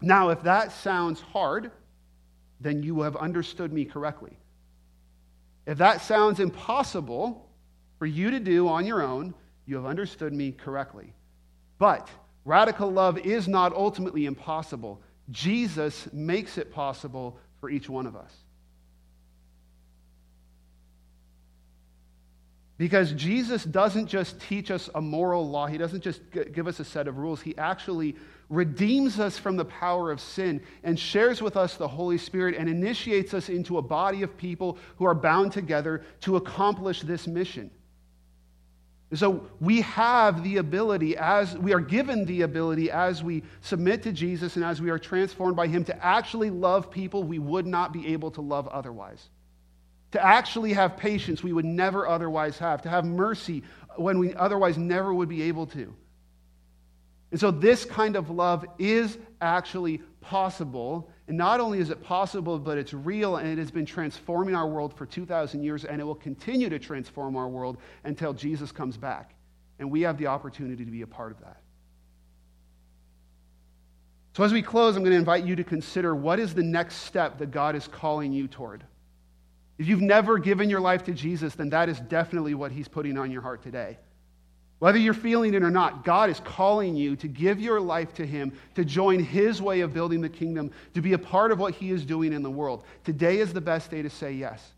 Now, 0.00 0.30
if 0.30 0.42
that 0.42 0.72
sounds 0.72 1.20
hard, 1.20 1.70
then 2.60 2.82
you 2.82 3.02
have 3.02 3.14
understood 3.14 3.72
me 3.72 3.84
correctly. 3.84 4.36
If 5.66 5.78
that 5.78 6.00
sounds 6.00 6.40
impossible 6.40 7.48
for 8.00 8.06
you 8.06 8.32
to 8.32 8.40
do 8.40 8.66
on 8.66 8.86
your 8.86 9.04
own, 9.04 9.34
you 9.66 9.76
have 9.76 9.86
understood 9.86 10.32
me 10.32 10.50
correctly. 10.50 11.14
But 11.78 12.08
Radical 12.44 12.90
love 12.90 13.18
is 13.18 13.46
not 13.46 13.72
ultimately 13.72 14.26
impossible. 14.26 15.00
Jesus 15.30 16.08
makes 16.12 16.58
it 16.58 16.72
possible 16.72 17.38
for 17.60 17.70
each 17.70 17.88
one 17.88 18.06
of 18.06 18.16
us. 18.16 18.34
Because 22.78 23.12
Jesus 23.12 23.62
doesn't 23.62 24.08
just 24.08 24.40
teach 24.40 24.72
us 24.72 24.90
a 24.96 25.00
moral 25.00 25.48
law, 25.48 25.66
He 25.66 25.78
doesn't 25.78 26.02
just 26.02 26.20
give 26.52 26.66
us 26.66 26.80
a 26.80 26.84
set 26.84 27.06
of 27.06 27.18
rules. 27.18 27.40
He 27.40 27.56
actually 27.56 28.16
redeems 28.48 29.20
us 29.20 29.38
from 29.38 29.56
the 29.56 29.64
power 29.64 30.10
of 30.10 30.20
sin 30.20 30.60
and 30.82 30.98
shares 30.98 31.40
with 31.40 31.56
us 31.56 31.76
the 31.76 31.86
Holy 31.86 32.18
Spirit 32.18 32.56
and 32.58 32.68
initiates 32.68 33.34
us 33.34 33.48
into 33.48 33.78
a 33.78 33.82
body 33.82 34.22
of 34.22 34.36
people 34.36 34.78
who 34.96 35.04
are 35.04 35.14
bound 35.14 35.52
together 35.52 36.02
to 36.22 36.34
accomplish 36.34 37.02
this 37.02 37.28
mission. 37.28 37.70
So 39.14 39.46
we 39.60 39.82
have 39.82 40.42
the 40.42 40.56
ability, 40.56 41.18
as 41.18 41.56
we 41.58 41.74
are 41.74 41.80
given 41.80 42.24
the 42.24 42.42
ability, 42.42 42.90
as 42.90 43.22
we 43.22 43.42
submit 43.60 44.02
to 44.04 44.12
Jesus 44.12 44.56
and 44.56 44.64
as 44.64 44.80
we 44.80 44.88
are 44.88 44.98
transformed 44.98 45.54
by 45.54 45.66
Him, 45.66 45.84
to 45.84 46.04
actually 46.04 46.48
love 46.48 46.90
people 46.90 47.22
we 47.22 47.38
would 47.38 47.66
not 47.66 47.92
be 47.92 48.08
able 48.08 48.30
to 48.30 48.40
love 48.40 48.66
otherwise. 48.68 49.28
To 50.12 50.24
actually 50.24 50.72
have 50.72 50.96
patience 50.96 51.42
we 51.42 51.52
would 51.52 51.66
never 51.66 52.08
otherwise 52.08 52.58
have. 52.58 52.80
To 52.82 52.88
have 52.88 53.04
mercy 53.04 53.62
when 53.96 54.18
we 54.18 54.34
otherwise 54.34 54.78
never 54.78 55.12
would 55.12 55.28
be 55.28 55.42
able 55.42 55.66
to. 55.68 55.94
And 57.30 57.40
so 57.40 57.50
this 57.50 57.84
kind 57.84 58.16
of 58.16 58.30
love 58.30 58.64
is 58.78 59.18
actually 59.42 59.98
possible. 60.22 61.10
And 61.28 61.36
not 61.36 61.60
only 61.60 61.78
is 61.78 61.90
it 61.90 62.02
possible, 62.02 62.58
but 62.58 62.78
it's 62.78 62.92
real 62.92 63.36
and 63.36 63.48
it 63.48 63.58
has 63.58 63.70
been 63.70 63.86
transforming 63.86 64.54
our 64.54 64.66
world 64.66 64.92
for 64.94 65.06
2,000 65.06 65.62
years 65.62 65.84
and 65.84 66.00
it 66.00 66.04
will 66.04 66.14
continue 66.14 66.68
to 66.68 66.78
transform 66.78 67.36
our 67.36 67.48
world 67.48 67.78
until 68.04 68.32
Jesus 68.32 68.72
comes 68.72 68.96
back. 68.96 69.34
And 69.78 69.90
we 69.90 70.02
have 70.02 70.18
the 70.18 70.26
opportunity 70.26 70.84
to 70.84 70.90
be 70.90 71.02
a 71.02 71.06
part 71.06 71.32
of 71.32 71.40
that. 71.40 71.62
So, 74.34 74.44
as 74.44 74.52
we 74.52 74.62
close, 74.62 74.96
I'm 74.96 75.02
going 75.02 75.12
to 75.12 75.18
invite 75.18 75.44
you 75.44 75.56
to 75.56 75.64
consider 75.64 76.14
what 76.14 76.38
is 76.38 76.54
the 76.54 76.62
next 76.62 76.96
step 76.96 77.38
that 77.38 77.50
God 77.50 77.76
is 77.76 77.86
calling 77.86 78.32
you 78.32 78.48
toward. 78.48 78.82
If 79.78 79.86
you've 79.86 80.00
never 80.00 80.38
given 80.38 80.70
your 80.70 80.80
life 80.80 81.04
to 81.04 81.12
Jesus, 81.12 81.54
then 81.54 81.68
that 81.70 81.88
is 81.88 82.00
definitely 82.00 82.54
what 82.54 82.72
He's 82.72 82.88
putting 82.88 83.18
on 83.18 83.30
your 83.30 83.42
heart 83.42 83.62
today. 83.62 83.98
Whether 84.82 84.98
you're 84.98 85.14
feeling 85.14 85.54
it 85.54 85.62
or 85.62 85.70
not, 85.70 86.04
God 86.04 86.28
is 86.28 86.40
calling 86.40 86.96
you 86.96 87.14
to 87.14 87.28
give 87.28 87.60
your 87.60 87.80
life 87.80 88.14
to 88.14 88.26
Him, 88.26 88.52
to 88.74 88.84
join 88.84 89.20
His 89.20 89.62
way 89.62 89.78
of 89.78 89.94
building 89.94 90.20
the 90.20 90.28
kingdom, 90.28 90.72
to 90.94 91.00
be 91.00 91.12
a 91.12 91.18
part 91.18 91.52
of 91.52 91.60
what 91.60 91.74
He 91.74 91.92
is 91.92 92.04
doing 92.04 92.32
in 92.32 92.42
the 92.42 92.50
world. 92.50 92.82
Today 93.04 93.38
is 93.38 93.52
the 93.52 93.60
best 93.60 93.92
day 93.92 94.02
to 94.02 94.10
say 94.10 94.32
yes. 94.32 94.72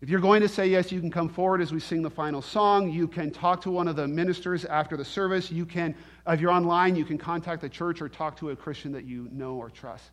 If 0.00 0.10
you're 0.10 0.20
going 0.20 0.42
to 0.42 0.48
say 0.48 0.68
yes, 0.68 0.92
you 0.92 1.00
can 1.00 1.10
come 1.10 1.28
forward 1.28 1.60
as 1.60 1.72
we 1.72 1.80
sing 1.80 2.02
the 2.02 2.08
final 2.08 2.40
song. 2.40 2.88
You 2.88 3.08
can 3.08 3.32
talk 3.32 3.62
to 3.62 3.70
one 3.72 3.88
of 3.88 3.96
the 3.96 4.06
ministers 4.06 4.64
after 4.64 4.96
the 4.96 5.04
service. 5.04 5.50
You 5.50 5.66
can, 5.66 5.96
if 6.28 6.40
you're 6.40 6.52
online, 6.52 6.94
you 6.94 7.04
can 7.04 7.18
contact 7.18 7.62
the 7.62 7.68
church 7.68 8.00
or 8.00 8.08
talk 8.08 8.36
to 8.36 8.50
a 8.50 8.56
Christian 8.56 8.92
that 8.92 9.06
you 9.06 9.28
know 9.32 9.56
or 9.56 9.70
trust. 9.70 10.04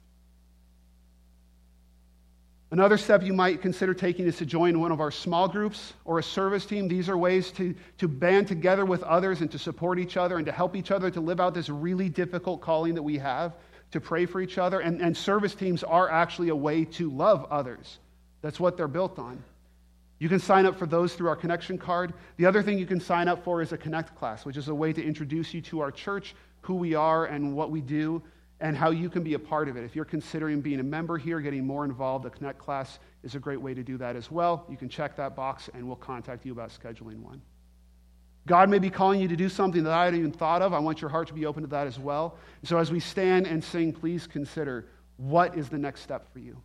Another 2.70 2.98
step 2.98 3.24
you 3.24 3.32
might 3.32 3.62
consider 3.62 3.94
taking 3.94 4.26
is 4.26 4.38
to 4.38 4.46
join 4.46 4.82
one 4.82 4.92
of 4.92 5.00
our 5.00 5.12
small 5.12 5.48
groups 5.48 5.94
or 6.04 6.20
a 6.20 6.24
service 6.24 6.66
team. 6.66 6.90
These 6.90 7.08
are 7.08 7.18
ways 7.18 7.50
to, 7.52 7.74
to 7.98 8.10
band 8.10 8.50
together 8.50 8.84
with 8.84 9.04
others 9.04 9.40
and 9.40 9.50
to 9.52 9.60
support 9.60 10.00
each 10.00 10.18
other 10.18 10.36
and 10.36 10.46
to 10.46 10.52
help 10.52 10.76
each 10.76 10.92
other 10.92 11.10
to 11.12 11.22
live 11.22 11.40
out 11.40 11.54
this 11.54 11.70
really 11.70 12.10
difficult 12.10 12.60
calling 12.60 12.94
that 12.96 13.04
we 13.04 13.18
have 13.20 13.56
to 13.92 14.02
pray 14.02 14.26
for 14.26 14.42
each 14.42 14.58
other. 14.58 14.82
And, 14.82 15.02
and 15.02 15.16
service 15.16 15.56
teams 15.56 15.82
are 15.82 16.10
actually 16.10 16.50
a 16.50 16.56
way 16.56 16.84
to 16.84 17.10
love 17.10 17.48
others. 17.50 18.00
That's 18.42 18.60
what 18.60 18.76
they're 18.76 18.90
built 18.90 19.18
on. 19.18 19.42
You 20.20 20.28
can 20.28 20.40
sign 20.40 20.66
up 20.66 20.78
for 20.78 20.88
those 20.88 21.14
through 21.14 21.30
our 21.30 21.36
connection 21.38 21.78
card. 21.78 22.14
The 22.36 22.48
other 22.48 22.62
thing 22.62 22.78
you 22.78 22.86
can 22.86 23.00
sign 23.00 23.30
up 23.30 23.46
for 23.46 23.62
is 23.62 23.72
a 23.72 23.78
Connect 23.78 24.14
class, 24.18 24.44
which 24.44 24.58
is 24.58 24.68
a 24.68 24.76
way 24.76 24.92
to 24.92 25.02
introduce 25.02 25.54
you 25.54 25.62
to 25.62 25.80
our 25.80 25.92
church, 25.92 26.36
who 26.62 26.76
we 26.76 26.96
are, 26.96 27.28
and 27.28 27.56
what 27.56 27.72
we 27.72 27.80
do 27.80 28.22
and 28.60 28.76
how 28.76 28.90
you 28.90 29.10
can 29.10 29.24
be 29.24 29.36
a 29.36 29.40
part 29.40 29.70
of 29.70 29.78
it. 29.78 29.84
If 29.84 29.96
you're 29.96 30.06
considering 30.06 30.62
being 30.62 30.80
a 30.80 30.84
member 30.84 31.18
here, 31.18 31.40
getting 31.40 31.66
more 31.66 31.86
involved, 31.86 32.26
the 32.26 32.30
Connect 32.30 32.58
class 32.58 33.00
is 33.24 33.36
a 33.36 33.40
great 33.40 33.62
way 33.62 33.74
to 33.74 33.84
do 33.84 33.98
that 33.98 34.16
as 34.16 34.32
well. 34.32 34.66
You 34.70 34.78
can 34.78 34.90
check 34.90 35.16
that 35.18 35.36
box, 35.36 35.70
and 35.74 35.86
we'll 35.86 35.96
contact 35.96 36.46
you 36.46 36.54
about 36.54 36.70
scheduling 36.70 37.20
one. 37.20 37.42
God 38.48 38.70
may 38.70 38.80
be 38.80 38.90
calling 38.90 39.20
you 39.20 39.28
to 39.28 39.36
do 39.36 39.50
something 39.50 39.84
that 39.84 39.94
I 39.94 40.06
hadn't 40.06 40.20
even 40.20 40.32
thought 40.32 40.62
of. 40.62 40.74
I 40.74 40.80
want 40.80 41.02
your 41.02 41.10
heart 41.10 41.28
to 41.28 41.34
be 41.34 41.46
open 41.46 41.64
to 41.64 41.70
that 41.70 41.86
as 41.86 42.00
well. 42.00 42.38
So 42.64 42.78
as 42.78 42.92
we 42.92 43.00
stand 43.00 43.46
and 43.46 43.64
sing, 43.64 43.92
please 43.92 44.26
consider 44.26 44.88
what 45.18 45.58
is 45.58 45.70
the 45.70 45.78
next 45.78 46.02
step 46.02 46.32
for 46.32 46.40
you. 46.40 46.58